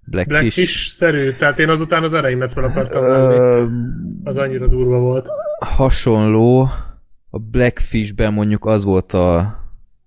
[0.05, 0.39] Blackfish.
[0.39, 1.31] Blackfish-szerű?
[1.31, 3.71] Tehát én azután az ereimet fel akartam uh,
[4.23, 5.27] Az annyira durva volt.
[5.59, 6.69] Hasonló.
[7.29, 9.37] A Blackfish-ben mondjuk az volt a,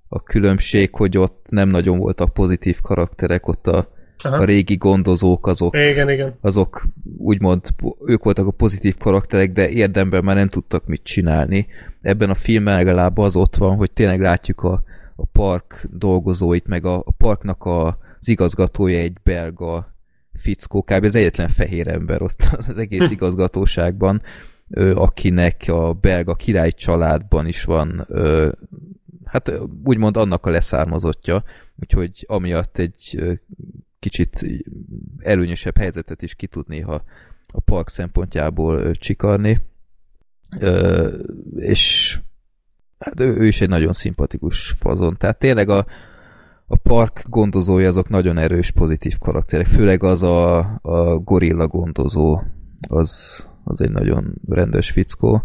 [0.08, 3.92] a különbség, hogy ott nem nagyon voltak pozitív karakterek, ott a
[4.24, 4.36] Aha.
[4.36, 6.38] a régi gondozók azok, igen, igen.
[6.40, 6.84] azok
[7.16, 7.60] úgymond
[8.06, 11.66] ők voltak a pozitív karakterek, de érdemben már nem tudtak mit csinálni.
[12.02, 14.82] Ebben a filmben legalább az ott van, hogy tényleg látjuk a,
[15.16, 19.96] a park dolgozóit, meg a, a parknak a, az igazgatója egy belga
[20.32, 21.04] fickó, kb.
[21.04, 24.22] az egyetlen fehér ember ott az egész igazgatóságban,
[24.94, 28.06] akinek a belga király családban is van,
[29.24, 29.52] hát
[29.84, 31.44] úgymond annak a leszármazottja,
[31.76, 33.22] úgyhogy amiatt egy
[33.98, 34.46] kicsit
[35.18, 37.02] előnyösebb helyzetet is ki tud néha
[37.46, 39.60] a park szempontjából csikarni.
[41.56, 42.16] És
[42.98, 45.16] hát ő, ő is egy nagyon szimpatikus fazon.
[45.18, 45.86] Tehát tényleg a,
[46.66, 49.66] a park gondozója azok nagyon erős, pozitív karakterek.
[49.66, 52.42] Főleg az a, a gorilla gondozó,
[52.88, 55.42] az, az egy nagyon rendes fickó.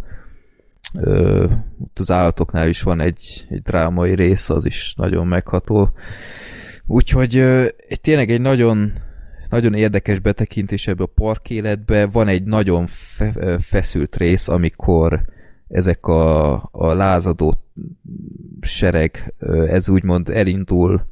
[0.94, 1.46] Ö,
[1.94, 5.92] az állatoknál is van egy, egy drámai rész, az is nagyon megható.
[6.86, 7.68] Úgyhogy ö,
[8.02, 8.94] tényleg egy nagyon
[9.50, 12.06] nagyon érdekes betekintés ebbe a park életbe.
[12.06, 15.22] Van egy nagyon fe, feszült rész, amikor
[15.68, 17.54] ezek a, a lázadó
[18.62, 19.34] sereg,
[19.68, 21.08] ez úgymond elindul,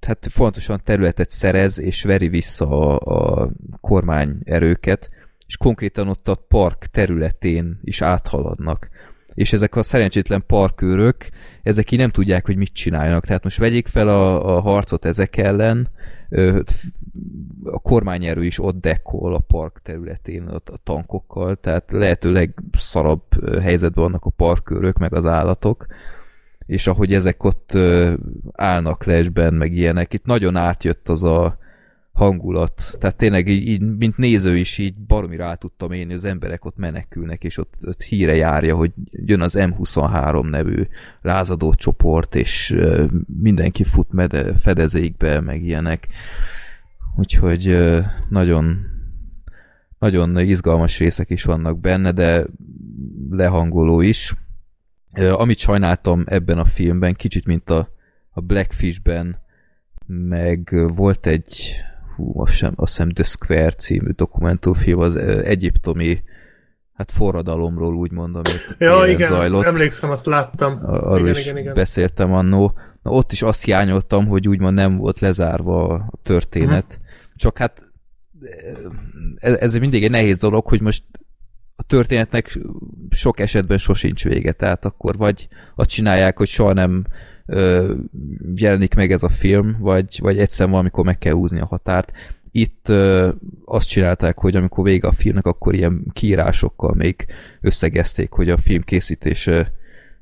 [0.00, 3.50] hát fontosan területet szerez, és veri vissza a, a
[3.80, 5.10] kormányerőket,
[5.46, 8.88] és konkrétan ott a park területén is áthaladnak.
[9.34, 11.28] És ezek a szerencsétlen parkőrök,
[11.62, 13.26] ezek így nem tudják, hogy mit csináljanak.
[13.26, 15.88] Tehát most vegyék fel a, a harcot ezek ellen,
[17.64, 23.22] a kormányerő is ott dekol a park területén a, a tankokkal, tehát lehetőleg szarabb
[23.60, 25.86] helyzetben vannak a parkőrök, meg az állatok,
[26.66, 27.78] és ahogy ezek ott
[28.52, 31.58] állnak lesben, meg ilyenek, itt nagyon átjött az a
[32.20, 32.96] hangulat.
[32.98, 36.76] Tehát tényleg így, így mint néző is így baromi rá tudtam én, az emberek ott
[36.76, 40.86] menekülnek, és ott, ott híre járja, hogy jön az M23 nevű
[41.22, 42.76] lázadó csoport, és
[43.40, 46.08] mindenki fut mede, fedezékbe, meg ilyenek.
[47.16, 47.76] Úgyhogy
[48.28, 48.78] nagyon
[49.98, 52.44] nagyon izgalmas részek is vannak benne, de
[53.30, 54.34] lehangoló is.
[55.12, 57.88] Amit sajnáltam ebben a filmben, kicsit mint a,
[58.30, 59.36] a Blackfishben,
[60.06, 61.80] meg volt egy
[62.20, 66.22] hú, most sem, azt hiszem The Square című dokumentumfilm, az egyiptomi
[66.92, 68.42] hát forradalomról úgy mondom,
[68.78, 69.64] ja, igen, zajlott.
[69.64, 70.80] emlékszem, azt láttam.
[70.84, 71.74] Arról igen, is igen, igen.
[71.74, 72.72] beszéltem annó.
[73.02, 76.84] Na, ott is azt hiányoltam, hogy úgymond nem volt lezárva a történet.
[76.84, 77.04] Uh-huh.
[77.36, 77.82] Csak hát
[79.36, 81.04] ez, ez mindig egy nehéz dolog, hogy most
[81.74, 82.58] a történetnek
[83.10, 87.04] sok esetben sosincs vége, tehát akkor vagy azt csinálják, hogy soha nem
[87.50, 87.94] ö,
[88.54, 92.12] jelenik meg ez a film, vagy, vagy egyszer valamikor meg kell húzni a határt.
[92.50, 93.28] Itt ö,
[93.64, 97.26] azt csinálták, hogy amikor vége a filmnek, akkor ilyen kiírásokkal még
[97.60, 99.72] összegezték, hogy a film készítése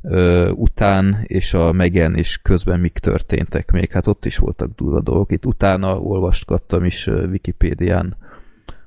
[0.02, 3.90] ö, után és a megjelenés közben mik történtek még.
[3.90, 5.32] Hát ott is voltak durva dolgok.
[5.32, 8.16] Itt utána olvasgattam is Wikipédián,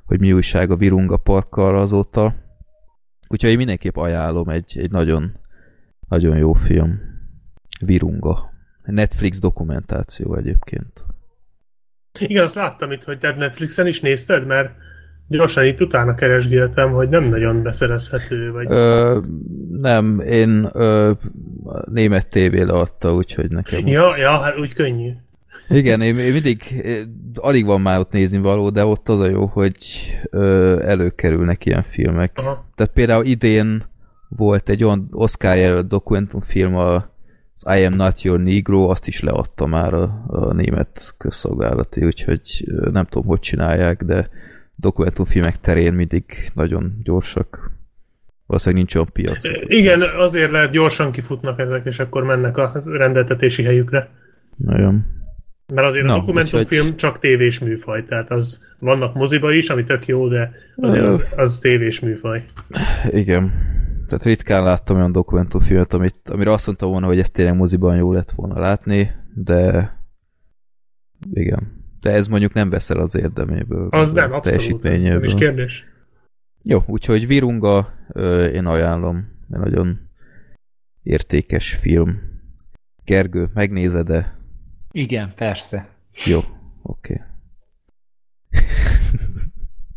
[0.05, 2.35] hogy mi újság a Virunga parkkal azóta.
[3.27, 5.31] Úgyhogy én mindenképp ajánlom egy, egy nagyon,
[6.09, 7.10] nagyon jó film.
[7.85, 8.49] Virunga.
[8.83, 11.05] Netflix dokumentáció egyébként.
[12.19, 14.69] Igen, azt láttam itt, hogy te Netflixen is nézted, mert
[15.27, 18.65] gyorsan itt utána keresgéltem, hogy nem nagyon beszerezhető, vagy...
[18.69, 19.19] Ö,
[19.71, 21.11] nem, én ö,
[21.85, 23.87] német tévére adta, úgyhogy nekem...
[23.87, 24.17] Ja, ott...
[24.17, 25.11] ja, hát úgy könnyű.
[25.69, 26.83] Igen, én, én mindig,
[27.35, 29.77] alig van már ott nézni való, de ott az a jó, hogy
[30.29, 32.31] ö, előkerülnek ilyen filmek.
[32.37, 32.65] Aha.
[32.75, 33.83] Tehát például idén
[34.29, 37.10] volt egy olyan Oscar jelölt dokumentumfilm a
[37.61, 42.41] az I Am Not Your Negro, azt is leadta már a, a német közszolgálati, úgyhogy
[42.91, 44.29] nem tudom, hogy csinálják, de
[44.75, 46.23] dokumentumfilmek terén mindig
[46.53, 47.71] nagyon gyorsak.
[48.45, 49.45] Valószínűleg nincs olyan piac.
[49.79, 54.09] Igen, azért lehet gyorsan kifutnak ezek, és akkor mennek a rendeltetési helyükre.
[54.55, 55.05] Nagyon.
[55.73, 56.97] Mert azért Na, a dokumentumfilm úgyhogy...
[56.97, 61.59] csak tévés műfaj, tehát az vannak moziba is, ami tök jó, de azért az, az
[61.59, 62.43] tévés műfaj.
[63.09, 63.51] Igen.
[64.11, 68.11] Tehát ritkán láttam olyan dokumentumfilmet, amit, amire azt mondtam volna, hogy ezt tényleg moziban jó
[68.13, 69.91] lett volna látni, de
[71.33, 71.85] igen.
[71.99, 73.87] De ez mondjuk nem veszel az érdeméből.
[73.89, 74.83] Az nem, abszolút.
[74.83, 75.85] Nem is kérdés.
[76.63, 77.93] Jó, úgyhogy Virunga
[78.53, 79.17] én ajánlom.
[79.51, 80.09] Egy nagyon
[81.03, 82.21] értékes film.
[83.03, 84.37] Gergő, megnézed-e?
[84.91, 85.89] Igen, persze.
[86.25, 86.39] Jó,
[86.81, 87.13] oké.
[87.13, 87.25] Okay.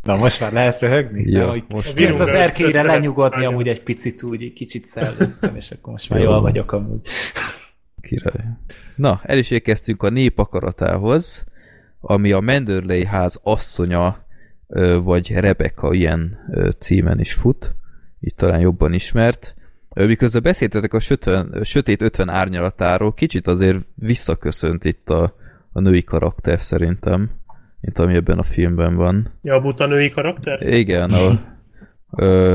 [0.05, 1.31] Na most már lehet röhögni?
[1.31, 5.93] Ja, Na, most Kint az erkélyre lenyugodni amúgy egy picit úgy, kicsit szerveztem, és akkor
[5.93, 7.09] most már jól vagyok amúgy.
[8.01, 8.45] Király.
[8.97, 11.45] Na, el is érkeztünk a népakaratához,
[12.01, 14.17] ami a Menderley ház asszonya,
[15.03, 16.39] vagy Rebecca ilyen
[16.79, 17.75] címen is fut,
[18.21, 19.55] itt talán jobban ismert.
[19.95, 25.35] Miközben beszéltetek a sötön, sötét 50 árnyalatáról, kicsit azért visszaköszönt itt a,
[25.73, 27.31] a női karakter szerintem
[27.85, 29.33] mint ami ebben a filmben van.
[29.43, 30.63] Ja, a buta női karakter?
[30.63, 31.41] Igen, a,
[32.17, 32.55] ö,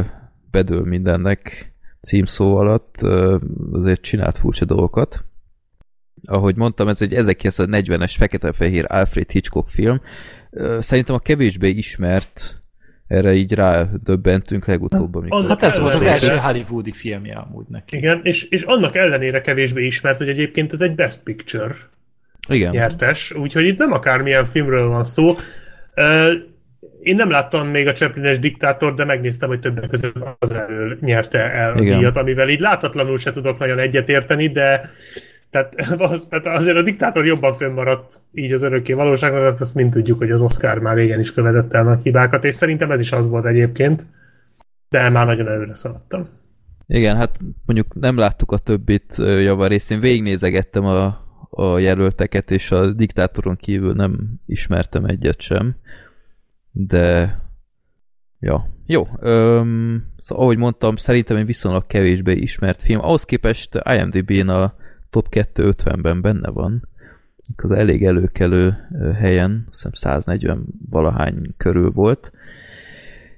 [0.51, 3.38] bedől mindennek címszó alatt ö,
[3.72, 5.23] azért csinált furcsa dolgokat.
[6.26, 10.01] ahogy mondtam, ez egy 1940-es fekete-fehér Alfred Hitchcock film.
[10.80, 12.64] Szerintem a kevésbé ismert
[13.07, 15.47] erre így rádöbbentünk legutóbb, amikor...
[15.47, 17.97] Hát ez volt az első hollywoodi filmje amúgy neki.
[17.97, 21.76] Igen, és, és annak ellenére kevésbé ismert, hogy egyébként ez egy Best Picture
[22.50, 22.72] Igen.
[22.72, 25.38] nyertes, úgyhogy itt nem akármilyen filmről van szó.
[27.02, 31.52] Én nem láttam még a Chaplin-es diktátor, de megnéztem, hogy többek között az elől nyerte
[31.52, 34.90] el a díjat, amivel így látatlanul se tudok nagyon egyetérteni, de
[35.50, 35.76] tehát,
[36.12, 40.18] az, tehát azért a diktátor jobban fönnmaradt így az örökké valóságban, tehát azt mind tudjuk,
[40.18, 43.28] hogy az Oscar már régen is követett el nagy hibákat, és szerintem ez is az
[43.28, 44.06] volt egyébként,
[44.90, 46.30] de már nagyon előre szaladtam.
[46.88, 51.18] Igen, hát mondjuk nem láttuk a többit javarészt, én végignézegettem a,
[51.60, 55.76] a jelölteket, és a diktátoron kívül nem ismertem egyet sem,
[56.72, 57.40] de
[58.40, 59.07] ja, jó.
[59.19, 62.99] Öm, szóval ahogy mondtam, szerintem egy viszonylag kevésbé ismert film.
[62.99, 64.73] Ahhoz képest IMDb-n a
[65.10, 66.88] top 250-ben benne van,
[67.56, 68.77] az elég előkelő
[69.19, 72.31] helyen, azt hiszem 140 valahány körül volt.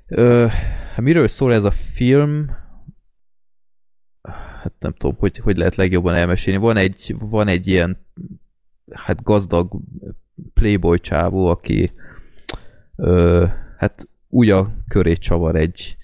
[0.07, 0.45] Ö,
[0.93, 2.59] hát miről szól ez a film?
[4.61, 6.59] Hát nem tudom, hogy, hogy lehet legjobban elmesélni.
[6.59, 7.97] Van egy, van egy ilyen
[8.91, 9.81] hát gazdag
[10.53, 11.91] playboy csávó, aki
[12.95, 13.45] ö,
[13.77, 15.97] hát úgy a köré csavar egy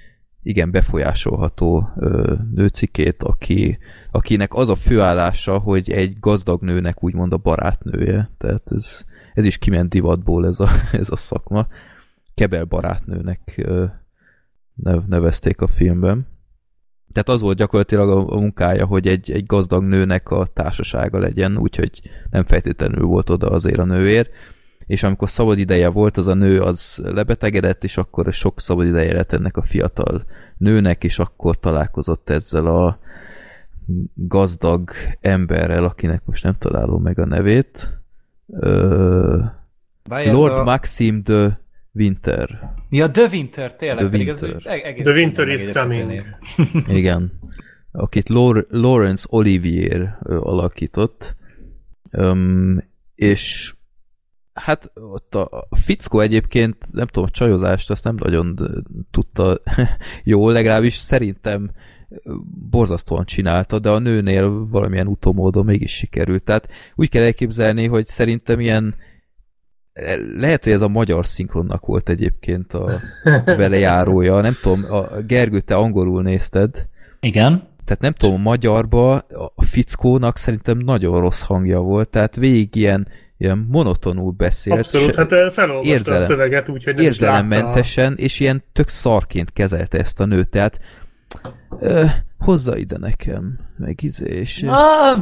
[0.44, 3.78] igen befolyásolható ö, nőcikét, aki,
[4.12, 8.30] akinek az a főállása, hogy egy gazdag nőnek úgymond a barátnője.
[8.38, 9.04] Tehát ez,
[9.34, 11.68] ez is kiment divatból ez a, ez a szakma.
[12.34, 13.86] Kebel barátnőnek ö,
[15.08, 16.37] nevezték a filmben.
[17.12, 21.58] Tehát az volt gyakorlatilag a, a munkája, hogy egy, egy gazdag nőnek a társasága legyen,
[21.58, 24.30] úgyhogy nem feltétlenül volt oda azért a nőért
[24.88, 29.14] és amikor szabad ideje volt, az a nő az lebetegedett, és akkor sok szabad ideje
[29.14, 30.26] lett ennek a fiatal
[30.58, 33.00] nőnek, és akkor találkozott ezzel a
[34.14, 38.00] gazdag emberrel, akinek most nem találom meg a nevét.
[38.60, 39.44] Ö,
[40.10, 40.64] Lord a...
[40.64, 41.60] Maxim de
[41.98, 42.74] Winter.
[42.90, 44.10] Ja, The Winter, tényleg.
[44.10, 44.62] The Winter.
[44.64, 46.24] Egész The Winter is coming.
[47.00, 47.40] Igen.
[47.92, 48.30] Akit
[48.70, 51.36] Lawrence Olivier alakított.
[52.12, 52.84] Um,
[53.16, 53.76] és
[54.58, 58.56] Hát ott a fickó egyébként, nem tudom, a csajozást azt nem nagyon
[59.12, 59.62] tudta
[60.24, 61.72] jó, legalábbis szerintem
[62.70, 66.44] borzasztóan csinálta, de a nőnél valamilyen utómódon mégis sikerült.
[66.44, 68.96] Tehát úgy kell elképzelni, hogy szerintem ilyen
[70.36, 73.00] lehet, hogy ez a magyar szinkronnak volt egyébként a
[73.46, 74.42] velejárója.
[74.42, 76.88] Nem tudom, a Gergő, te angolul nézted.
[77.20, 77.68] Igen.
[77.86, 79.16] Tehát nem tudom, a magyarba
[79.56, 83.08] a fickónak szerintem nagyon rossz hangja volt, tehát végig ilyen
[83.38, 84.80] ilyen monotonul beszélt.
[84.80, 90.20] Abszolút, hát felolvasta érzelem, a szöveget, úgyhogy nem Érzelemmentesen, és ilyen tök szarként kezelte ezt
[90.20, 90.80] a nőt, tehát
[91.80, 92.04] ö,
[92.40, 94.66] hozza ide nekem, meg izé, és...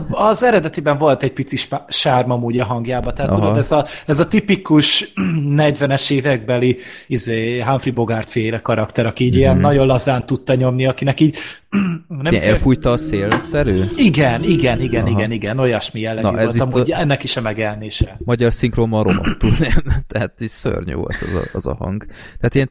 [0.09, 1.57] Az eredetiben volt egy pici
[1.87, 3.39] sárma úgy a hangjában, tehát Aha.
[3.39, 5.13] tudod, ez a, ez a tipikus
[5.57, 6.77] 40-es évekbeli
[7.07, 9.39] izé, Humphrey Bogart féle karakter, aki így mm-hmm.
[9.39, 9.61] ilyen mhm.
[9.61, 11.37] nagyon lazán tudta nyomni, akinek így...
[12.07, 13.83] nem Te elfújta a szélszerű?
[13.97, 15.09] Igen, igen, igen, Aha.
[15.09, 16.99] igen, igen, olyasmi jellegű Na, ez volt, a...
[16.99, 18.17] ennek is a megelnése.
[18.25, 19.95] Magyar szinkronban romadtul, nem?
[20.07, 22.05] Tehát is szörnyű volt az a, az a hang.
[22.39, 22.69] Tehát ilyen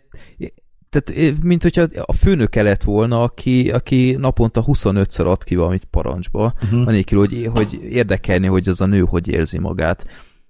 [0.94, 6.54] tehát mint hogyha a főnöke lett volna, aki, aki naponta 25-ször ad ki valamit parancsba,
[6.62, 6.86] uh-huh.
[6.86, 10.06] anélkül, hogy, hogy érdekelni, hogy az a nő hogy érzi magát.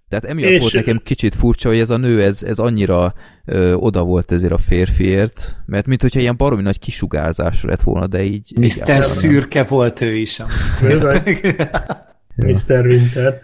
[0.09, 0.61] Tehát emiatt és...
[0.61, 3.15] volt nekem kicsit furcsa, hogy ez a nő, ez, ez annyira
[3.45, 8.07] ö, oda volt ezért a férfiért, mert mint hogyha ilyen baromi nagy kisugárzás lett volna,
[8.07, 8.53] de így...
[8.61, 9.05] Mr.
[9.05, 9.69] Szürke nem.
[9.69, 10.43] volt ő is.
[10.83, 11.23] Mr.
[12.87, 13.41] Winter.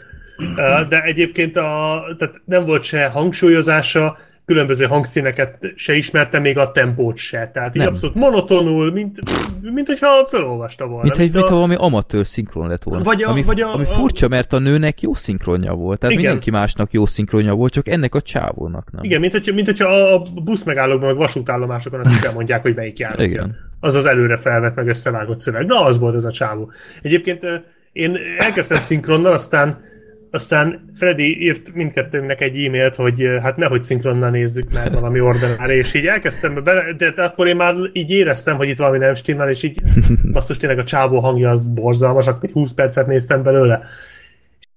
[0.88, 4.18] De egyébként a, tehát nem volt se hangsúlyozása,
[4.50, 7.50] különböző hangszíneket se ismerte, még a tempót se.
[7.54, 9.18] Tehát így abszolút monotonul, mint,
[9.60, 11.02] mint hogyha felolvasta volna.
[11.02, 11.50] Mint, mint, mint a...
[11.50, 13.04] valami amatőr szinkron lett volna.
[13.04, 15.98] Vagy a, ami, vagy a, ami furcsa, mert a nőnek jó szinkronja volt.
[15.98, 16.24] Tehát igen.
[16.24, 19.04] mindenki másnak jó szinkronja volt, csak ennek a csávónak nem.
[19.04, 23.20] Igen, mint hogyha, mint hogyha a busz megállókban, meg vasútállomásokon akik elmondják, hogy melyik jár.
[23.20, 23.56] Igen.
[23.80, 25.66] Az az előre felvett, meg összevágott szöveg.
[25.66, 26.72] Na, az volt ez a csávó.
[27.02, 27.46] Egyébként
[27.92, 29.88] én elkezdtem szinkronnal, aztán
[30.30, 35.94] aztán Freddy írt mindkettőnknek egy e-mailt, hogy hát nehogy szinkronnal nézzük meg valami ordinári, és
[35.94, 39.62] így elkezdtem bele, de akkor én már így éreztem, hogy itt valami nem stimmel, és
[39.62, 39.80] így
[40.32, 43.82] basszus tényleg a csávó hangja az borzalmas, akkor 20 percet néztem belőle.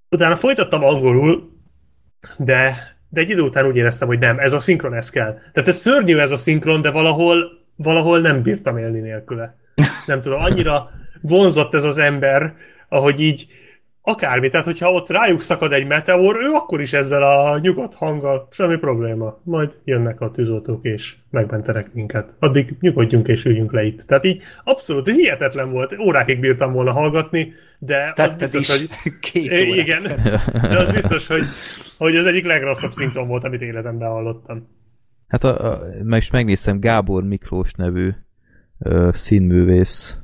[0.10, 1.52] Utána folytattam angolul,
[2.38, 2.76] de,
[3.10, 5.38] de egy idő után úgy éreztem, hogy nem, ez a szinkron, ez kell.
[5.54, 9.58] Tehát ez szörnyű ez a szinkron, de valahol, valahol nem bírtam élni nélküle.
[10.06, 10.90] Nem tudom, annyira
[11.22, 12.54] vonzott ez az ember,
[12.90, 13.48] ahogy így
[14.06, 18.48] akármi, tehát hogyha ott rájuk szakad egy meteor, ő akkor is ezzel a nyugodt hanggal,
[18.52, 19.40] semmi probléma.
[19.44, 22.34] Majd jönnek a tűzoltók és megmentenek minket.
[22.40, 24.02] Addig nyugodjunk és üljünk le itt.
[24.02, 26.00] Tehát így abszolút hihetetlen volt.
[26.00, 29.14] Órákig bírtam volna hallgatni, de Tetted az biztos, is hogy...
[29.32, 29.76] két órát.
[29.76, 30.04] Igen,
[30.62, 31.46] de az biztos, hogy,
[31.98, 34.68] hogy az egyik legrosszabb szinkron volt, amit életemben hallottam.
[35.28, 38.12] Hát a, a, meg is megnéztem Gábor Miklós nevű
[38.80, 40.23] ö, színművész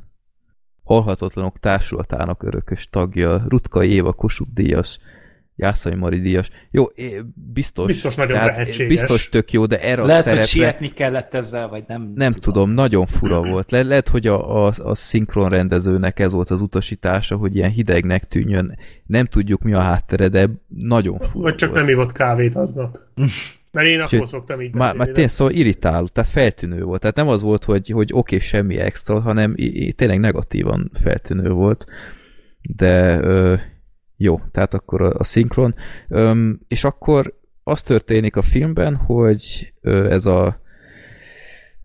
[0.90, 5.00] Halhatatlanok Társulatának örökös tagja, Rutka Éva Kossuth díjas,
[5.56, 6.50] Jászai Mari díjas.
[6.72, 6.86] Jó,
[7.34, 7.86] biztos.
[7.86, 8.88] Biztos nagyon tehát lehetséges.
[8.88, 10.40] Biztos tök jó, de erre Lehet, a szerepre...
[10.40, 12.12] hogy sietni kellett ezzel, vagy nem.
[12.16, 13.72] Nem tudom, nagyon fura volt.
[13.72, 18.28] Le- lehet, hogy a, a, a szinkron rendezőnek ez volt az utasítása, hogy ilyen hidegnek
[18.28, 18.78] tűnjön.
[19.06, 21.82] Nem tudjuk mi a háttere, de nagyon fura Vagy csak volt.
[21.82, 22.98] nem ivott kávét aznap.
[23.72, 25.14] Mert én akkor szoktam így Már, már beszélni.
[25.14, 27.00] tényleg szóval irritáló, tehát feltűnő volt.
[27.00, 29.56] Tehát nem az volt, hogy, hogy oké, okay, semmi extra, hanem
[29.96, 31.86] tényleg negatívan feltűnő volt.
[32.62, 33.56] De ö,
[34.18, 35.76] jó, tehát akkor a, a szinkron.
[36.08, 37.34] Öm, és akkor
[37.64, 40.62] az történik a filmben, hogy ö, ez a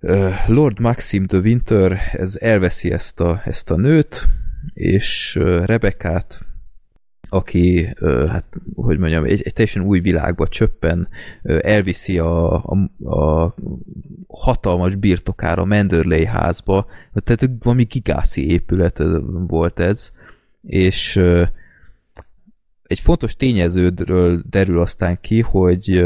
[0.00, 4.24] ö, Lord Maxim de Winter, ez elveszi ezt a, ezt a nőt,
[4.74, 6.40] és ö, Rebekát,
[7.34, 7.94] aki,
[8.28, 8.44] hát,
[8.74, 11.08] hogy mondjam, egy, egy teljesen új világba csöppen,
[11.42, 12.76] elviszi a, a,
[13.10, 13.54] a
[14.28, 16.86] hatalmas birtokára, a Manderley házba,
[17.24, 19.02] tehát valami gigászi épület
[19.46, 20.12] volt ez,
[20.62, 21.16] és
[22.82, 26.02] egy fontos tényeződről derül aztán ki, hogy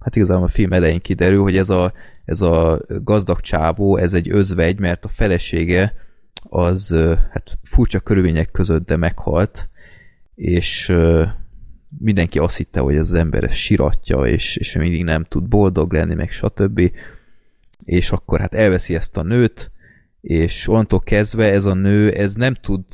[0.00, 1.92] hát igazából a film elején kiderül, hogy ez a,
[2.24, 5.94] ez a gazdag csávó, ez egy özvegy, mert a felesége
[6.42, 6.96] az
[7.30, 9.68] hát furcsa körülmények között, de meghalt,
[10.42, 10.92] és
[11.98, 16.14] mindenki azt hitte, hogy az ember ezt siratja, és, és mindig nem tud boldog lenni,
[16.14, 16.92] meg stb.
[17.84, 19.70] És akkor hát elveszi ezt a nőt,
[20.20, 22.84] és onnantól kezdve ez a nő, ez nem tud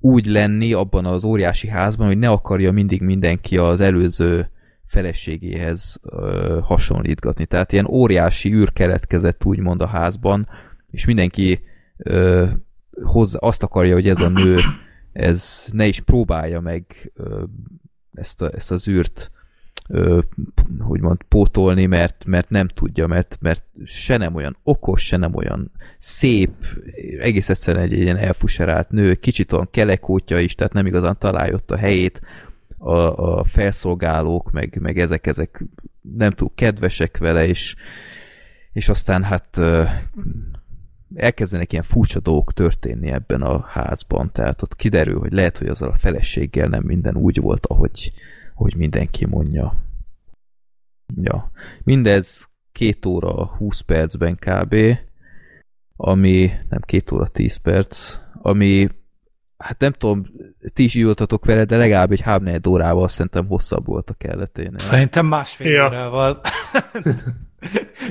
[0.00, 4.50] úgy lenni abban az óriási házban, hogy ne akarja mindig mindenki az előző
[4.84, 7.46] feleségéhez ö, hasonlítgatni.
[7.46, 10.48] Tehát ilyen óriási űr keletkezett úgymond a házban,
[10.90, 11.60] és mindenki
[11.96, 12.46] ö,
[13.02, 14.60] hozzá, azt akarja, hogy ez a nő
[15.12, 17.12] ez ne is próbálja meg
[18.12, 19.30] ezt, a, ezt az űrt
[19.88, 20.18] ö,
[20.88, 25.70] úgymond pótolni, mert, mert nem tudja, mert, mert se nem olyan okos, se nem olyan
[25.98, 26.50] szép,
[27.18, 31.58] egész egyszerűen egy, egy ilyen elfuserált nő, kicsit olyan kelekótja is, tehát nem igazán találja
[31.66, 32.20] a helyét,
[32.78, 35.64] a, a felszolgálók, meg, meg ezek, ezek
[36.00, 37.74] nem túl kedvesek vele, és,
[38.72, 39.60] és aztán hát
[41.14, 45.88] elkezdenek ilyen furcsa dolgok történni ebben a házban, tehát ott kiderül, hogy lehet, hogy azzal
[45.88, 48.12] a feleséggel nem minden úgy volt, ahogy,
[48.54, 49.74] ahogy mindenki mondja.
[51.16, 51.50] Ja.
[51.82, 54.74] Mindez két óra 20 percben kb.
[55.96, 58.88] Ami, nem két óra 10 perc, ami
[59.56, 60.26] hát nem tudom,
[60.74, 64.78] ti is írtatok vele, de legalább egy 3 órával szerintem hosszabb volt a kelleténél.
[64.78, 65.86] Szerintem másfél Ja.
[65.86, 66.40] órával.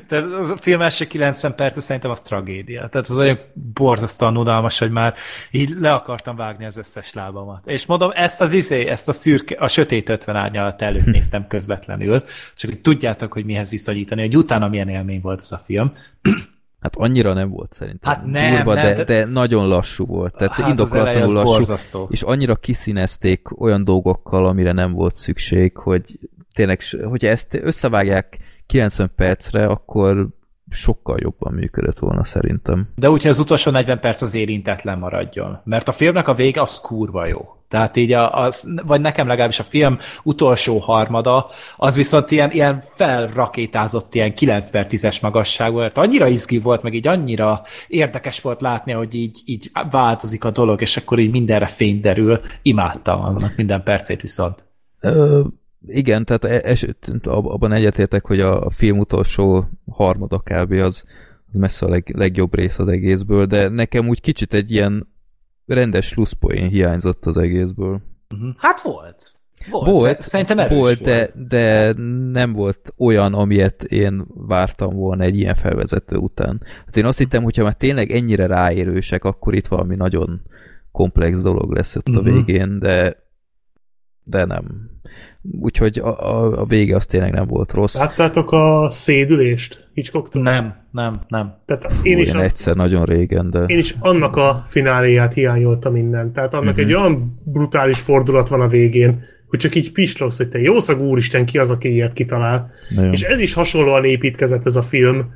[0.08, 2.88] Tehát az a film első 90 perc, szerintem az tragédia.
[2.88, 3.40] Tehát az olyan
[3.74, 5.14] borzasztóan unalmas, hogy már
[5.52, 7.68] így le akartam vágni az összes lábamat.
[7.68, 12.24] És mondom, ezt az izé, ezt a szürke, a sötét 50 árnyalat előtt néztem közvetlenül,
[12.56, 15.92] csak hogy tudjátok, hogy mihez viszonyítani, hogy utána milyen élmény volt az a film.
[16.80, 18.14] Hát annyira nem volt szerintem.
[18.14, 20.36] Hát nem, Durva, nem, de, te- de nagyon lassú volt.
[20.36, 21.52] Tehát Hát indoklatlanul lassú.
[21.52, 22.08] borzasztó.
[22.12, 26.20] És annyira kiszínezték olyan dolgokkal, amire nem volt szükség, hogy
[26.54, 28.38] tényleg, hogyha ezt összevágják
[28.70, 30.28] 90 percre, akkor
[30.70, 32.88] sokkal jobban működött volna szerintem.
[32.96, 35.62] De úgy, hogy az utolsó 40 perc az érintetlen maradjon.
[35.64, 37.56] Mert a filmnek a vége az kurva jó.
[37.68, 42.84] Tehát így, a, az, vagy nekem legalábbis a film utolsó harmada, az viszont ilyen, ilyen
[42.94, 45.98] felrakétázott ilyen 9 per 10-es magasságú, volt.
[45.98, 50.82] annyira izgi volt, meg így annyira érdekes volt látni, hogy így, így változik a dolog,
[50.82, 52.41] és akkor így mindenre fény derül.
[52.62, 54.68] Imádtam annak minden percét viszont.
[55.00, 55.41] Ö,
[55.88, 56.84] igen, tehát e- es,
[57.23, 60.72] ab- abban egyetértek, hogy a, film utolsó harmada kb.
[60.72, 61.03] az,
[61.51, 65.07] az messze a leg, legjobb rész az egészből, de nekem úgy kicsit egy ilyen
[65.65, 68.01] rendes slusszpoén hiányzott az egészből.
[68.57, 69.34] Hát volt.
[69.69, 69.85] Volt.
[69.85, 71.03] Volt, Szerintem erős volt, volt.
[71.03, 71.93] de, de
[72.31, 76.61] nem volt olyan, amilyet én vártam volna egy ilyen felvezető után.
[76.85, 80.41] Hát én azt hittem, hogyha már tényleg ennyire ráérősek, akkor itt valami nagyon
[80.91, 82.34] komplex dolog lesz ott a Mhm.
[82.34, 83.27] végén, de
[84.23, 84.89] de nem.
[85.60, 87.99] Úgyhogy a, a, a vége az tényleg nem volt rossz.
[87.99, 90.41] Láttátok a szédülést Hitchcocktól?
[90.41, 91.56] Nem, nem, nem.
[91.66, 93.64] Tehát én is, azt, egyszer nagyon régen, de...
[93.64, 96.32] én is annak a fináléját hiányoltam innen.
[96.34, 96.84] Tehát annak Mhm.
[96.84, 101.45] egy olyan brutális fordulat van a végén, hogy csak így pislogsz, hogy te jószag úristen,
[101.45, 102.72] ki az, aki ilyet kitalál.
[102.95, 103.11] Nagyon.
[103.14, 105.32] És ez is hasonlóan építkezett ez a film,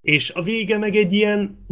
[0.00, 1.64] és a vége meg egy ilyen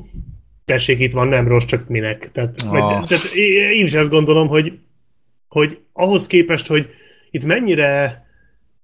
[0.65, 2.31] tessék, itt van, nem rossz, csak minek.
[2.33, 2.71] Tehát, Ah.
[2.71, 4.79] vagy, tehát én én is ezt gondolom, hogy
[5.49, 6.89] hogy ahhoz képest, hogy
[7.35, 8.25] itt mennyire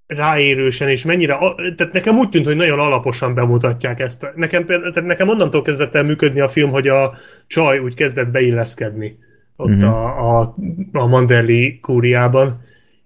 [0.06, 1.38] ráérősen, és mennyire,
[1.76, 4.32] tehát nekem úgy tűnt, hogy nagyon alaposan bemutatják ezt.
[4.34, 7.14] Nekem, tehát nekem onnantól kezdett el működni a film, hogy a
[7.46, 9.18] csaj úgy kezdett beilleszkedni
[9.56, 9.88] ott mm-hmm.
[9.88, 10.54] a, a,
[10.92, 12.60] a Manderli kúriában,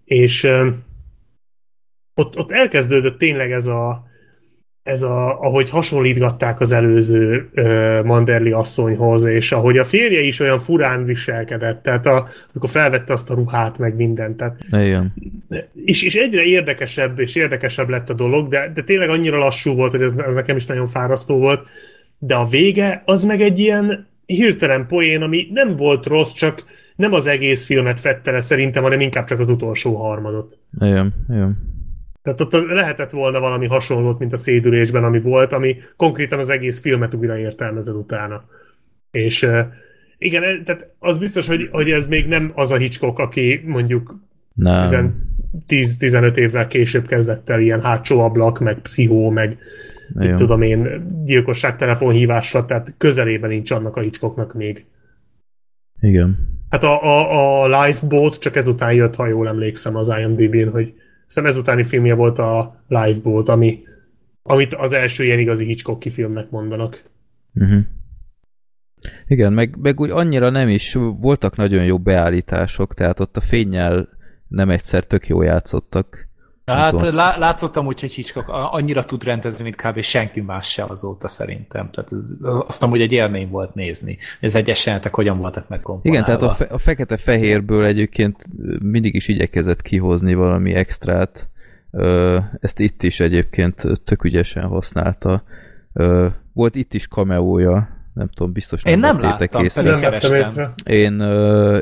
[0.05, 0.49] és
[2.15, 4.07] ott, ott elkezdődött tényleg ez a,
[4.85, 10.59] ez a, ahogy hasonlítgatták az előző uh, Manderli asszonyhoz, és ahogy a férje is olyan
[10.59, 14.37] furán viselkedett, tehát a, amikor felvette azt a ruhát, meg mindent.
[14.37, 15.15] Tehát, Igen.
[15.85, 19.91] És, és egyre érdekesebb és érdekesebb lett a dolog, de, de tényleg annyira lassú volt,
[19.91, 21.69] hogy ez, ez nekem is nagyon fárasztó volt,
[22.19, 26.65] de a vége az meg egy ilyen hirtelen poén, ami nem volt rossz, csak
[26.97, 30.59] nem az egész filmet fette le szerintem, hanem inkább csak az utolsó harmadot.
[30.81, 31.74] Igen, igen.
[32.25, 36.81] Tehát ott lehetett volna valami hasonlót, mint a szédülésben, ami volt, ami konkrétan az egész
[36.81, 38.45] filmet újra értelmezed utána.
[39.11, 39.49] És
[40.19, 44.15] igen, tehát az biztos, hogy, hogy ez még nem az a Hitchcock, aki mondjuk
[45.69, 49.59] 10-15 évvel később kezdett el ilyen hátsó ablak, meg pszichó, meg
[50.13, 54.87] mit tudom én, gyilkosság telefonhívásra, tehát közelében nincs annak a Hitchcocknak még.
[56.01, 56.39] Igen.
[56.69, 60.95] Hát a, a, a Lifeboat csak ezután jött, ha jól emlékszem az IMDb-n, hogy
[61.27, 63.83] hiszem ezutáni filmje volt a Lifeboat, ami,
[64.43, 67.05] amit az első ilyen igazi Hitchcock filmnek mondanak.
[67.55, 67.81] Uh-huh.
[69.27, 74.09] Igen, meg, meg úgy annyira nem is, voltak nagyon jó beállítások, tehát ott a fényjel
[74.49, 76.29] nem egyszer tök jó játszottak.
[76.65, 80.01] Hát lá, látszottam úgy, hogy Hitchcock annyira tud rendezni, mint kb.
[80.01, 81.91] senki más se azóta szerintem.
[81.91, 82.31] Tehát ez,
[82.67, 84.19] azt amúgy egy élmény volt nézni.
[84.41, 86.09] Ez egyes jelenetek hogyan voltak megkomponálva.
[86.09, 88.45] Igen, tehát a, fe, a fekete-fehérből egyébként
[88.83, 91.49] mindig is igyekezett kihozni valami extrát.
[92.61, 95.43] Ezt itt is egyébként tök ügyesen használta.
[96.53, 99.83] Volt itt is kameója nem tudom, biztos nem Én nem láttam, észre.
[99.83, 100.75] pedig kerestem.
[100.85, 101.21] Én,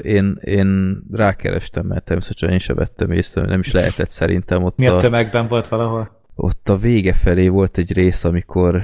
[0.02, 4.86] én, én rákerestem, mert természetesen én sem vettem észre, nem is lehetett szerintem ott Mi
[4.86, 6.20] a, a tömegben volt valahol?
[6.34, 8.82] Ott a vége felé volt egy rész, amikor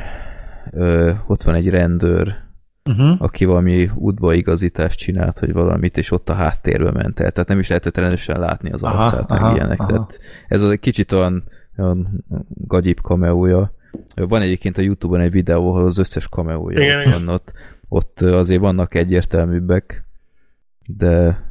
[0.70, 2.34] ö, ott van egy rendőr,
[2.84, 3.16] uh-huh.
[3.18, 7.30] aki valami útbaigazítást csinált, hogy valamit, és ott a háttérbe ment el.
[7.30, 9.80] Tehát nem is lehetett rendesen látni az aha, arcát, aha, meg ilyenek.
[9.80, 9.88] Aha.
[9.88, 11.44] Tehát ez egy kicsit olyan,
[11.76, 13.72] olyan gagyib kameója.
[14.14, 17.24] Van egyébként a Youtube-on egy videó, ahol az összes kameója igen, ott igen.
[17.24, 17.52] van ott.
[17.88, 20.04] Ott azért vannak egyértelműbbek,
[20.86, 21.44] de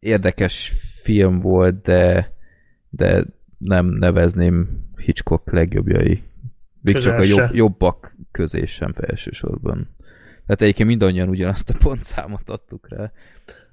[0.00, 2.32] érdekes film volt, de,
[2.90, 3.24] de
[3.58, 6.22] nem nevezném Hitchcock legjobbjai.
[6.80, 9.88] Még csak a jobb, jobbak közé sem elsősorban.
[10.46, 13.12] Tehát egyébként mindannyian ugyanazt a pontszámot adtuk rá.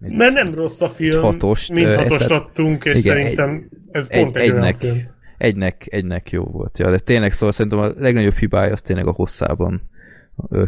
[0.02, 4.08] Egy, Mert nem rossz a film, hatost, mind hatost adtunk, és igen, szerintem egy, ez
[4.08, 6.80] pont egy, egy egynek, olyan film egynek, egynek jó volt.
[6.80, 9.90] Ja, de tényleg szóval szerintem a legnagyobb hibája az tényleg a hosszában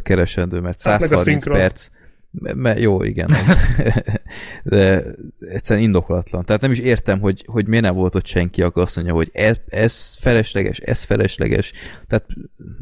[0.03, 1.89] keresendő, mert 130 hát perc,
[2.39, 3.29] mert jó, igen.
[4.63, 5.03] De
[5.39, 6.45] egyszerűen indokolatlan.
[6.45, 9.29] Tehát nem is értem, hogy, hogy miért nem volt ott senki, aki azt mondja, hogy
[9.33, 11.73] ez, ez felesleges, ez felesleges.
[12.07, 12.25] Tehát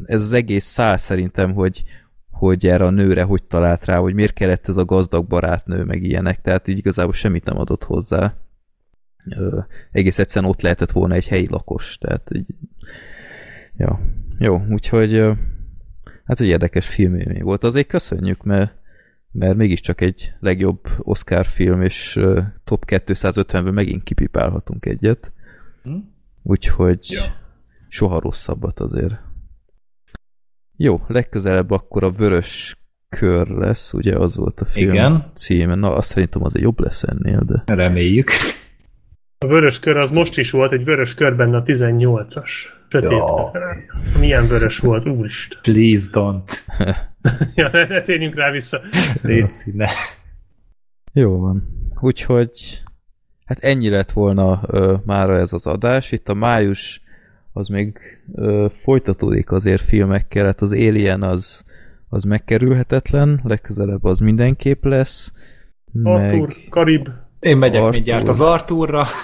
[0.04, 1.84] ez az egész száz szerintem, hogy,
[2.30, 6.02] hogy erre a nőre hogy talált rá, hogy miért kellett ez a gazdag barátnő, meg
[6.02, 6.40] ilyenek.
[6.40, 8.36] Tehát így igazából semmit nem adott hozzá
[9.28, 9.58] ö,
[9.90, 12.46] egész egyszerűen ott lehetett volna egy helyi lakos, tehát így,
[13.76, 14.00] ja,
[14.38, 15.32] jó, úgyhogy ö,
[16.24, 17.64] hát egy érdekes filmélmény volt.
[17.64, 18.78] Azért köszönjük, mert
[19.32, 25.32] mert mégiscsak egy legjobb Oscar film, és uh, top 250-ből megint kipipálhatunk egyet.
[25.82, 25.96] Hm?
[26.42, 27.22] Úgyhogy ja.
[27.88, 29.14] soha rosszabbat azért.
[30.76, 32.76] Jó, legközelebb akkor a vörös
[33.08, 35.30] kör lesz, ugye az volt a film Igen.
[35.34, 35.74] címe.
[35.74, 37.62] Na, azt szerintem azért jobb lesz ennél, de...
[37.74, 38.30] Reméljük.
[39.44, 42.50] A vörös kör az most is volt, egy vörös kör benne a 18-as.
[42.88, 43.50] Sötét ja.
[44.20, 45.58] Milyen vörös volt, úristen.
[45.62, 46.50] Please don't.
[47.54, 48.80] ja, ne, ne térjünk rá vissza.
[49.22, 49.90] Légy színe.
[51.12, 51.68] Jó van.
[52.00, 52.82] Úgyhogy
[53.44, 56.12] hát ennyi lett volna ö, mára ez az adás.
[56.12, 57.02] Itt a május
[57.52, 57.98] az még
[58.32, 61.64] ö, folytatódik azért filmekkel, hát az Alien az,
[62.08, 65.32] az megkerülhetetlen, legközelebb az mindenképp lesz.
[66.02, 66.56] Arthur, meg...
[66.70, 67.08] Karib.
[67.40, 67.94] Én megyek Arthur.
[67.94, 69.04] mindjárt az Artúrra.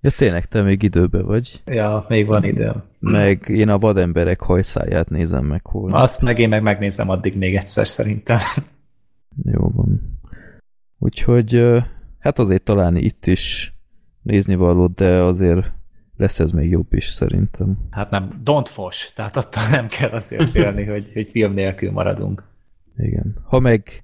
[0.00, 1.62] Ja, tényleg, te még időbe vagy.
[1.66, 2.82] Ja, még van időm.
[2.98, 5.92] Meg én a vademberek hajszáját nézem meg hol.
[5.94, 8.38] Azt meg én meg megnézem addig még egyszer szerintem.
[9.52, 10.18] Jó van.
[10.98, 11.62] Úgyhogy
[12.18, 13.74] hát azért találni itt is
[14.22, 15.72] nézni valót, de azért
[16.16, 17.78] lesz ez még jobb is szerintem.
[17.90, 22.44] Hát nem, don't fos, tehát attól nem kell azért félni, hogy, hogy film nélkül maradunk.
[22.96, 23.36] Igen.
[23.44, 24.03] Ha meg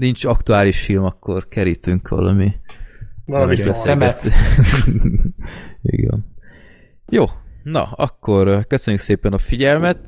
[0.00, 2.52] nincs aktuális film, akkor kerítünk valami.
[3.24, 4.30] Valami szemet.
[5.82, 6.26] Igen.
[7.08, 7.24] Jó,
[7.62, 10.00] na, akkor köszönjük szépen a figyelmet.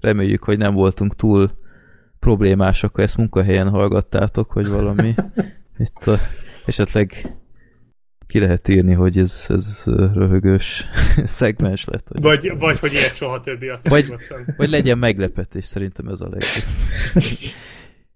[0.00, 1.58] Reméljük, hogy nem voltunk túl
[2.18, 5.14] problémásak, ha ezt munkahelyen hallgattátok, hogy valami
[5.80, 6.18] Itt a,
[6.66, 7.34] esetleg
[8.26, 9.82] ki lehet írni, hogy ez, ez
[10.14, 10.84] röhögös
[11.24, 12.08] szegmens lett.
[12.08, 14.14] Hogy Vagy, vagy hogy ilyet soha többi, azt Vagy-.
[14.56, 16.64] Vagy legyen meglepetés, szerintem ez a legjobb.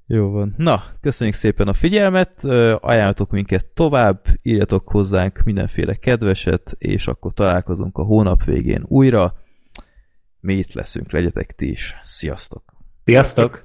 [0.06, 0.55] Jó van.
[0.56, 2.44] Na, köszönjük szépen a figyelmet,
[2.81, 9.35] ajánlatok minket tovább, írjatok hozzánk mindenféle kedveset, és akkor találkozunk a hónap végén újra.
[10.40, 11.97] Mi itt leszünk, legyetek ti is.
[12.02, 12.62] Sziasztok!
[13.05, 13.64] Sziasztok!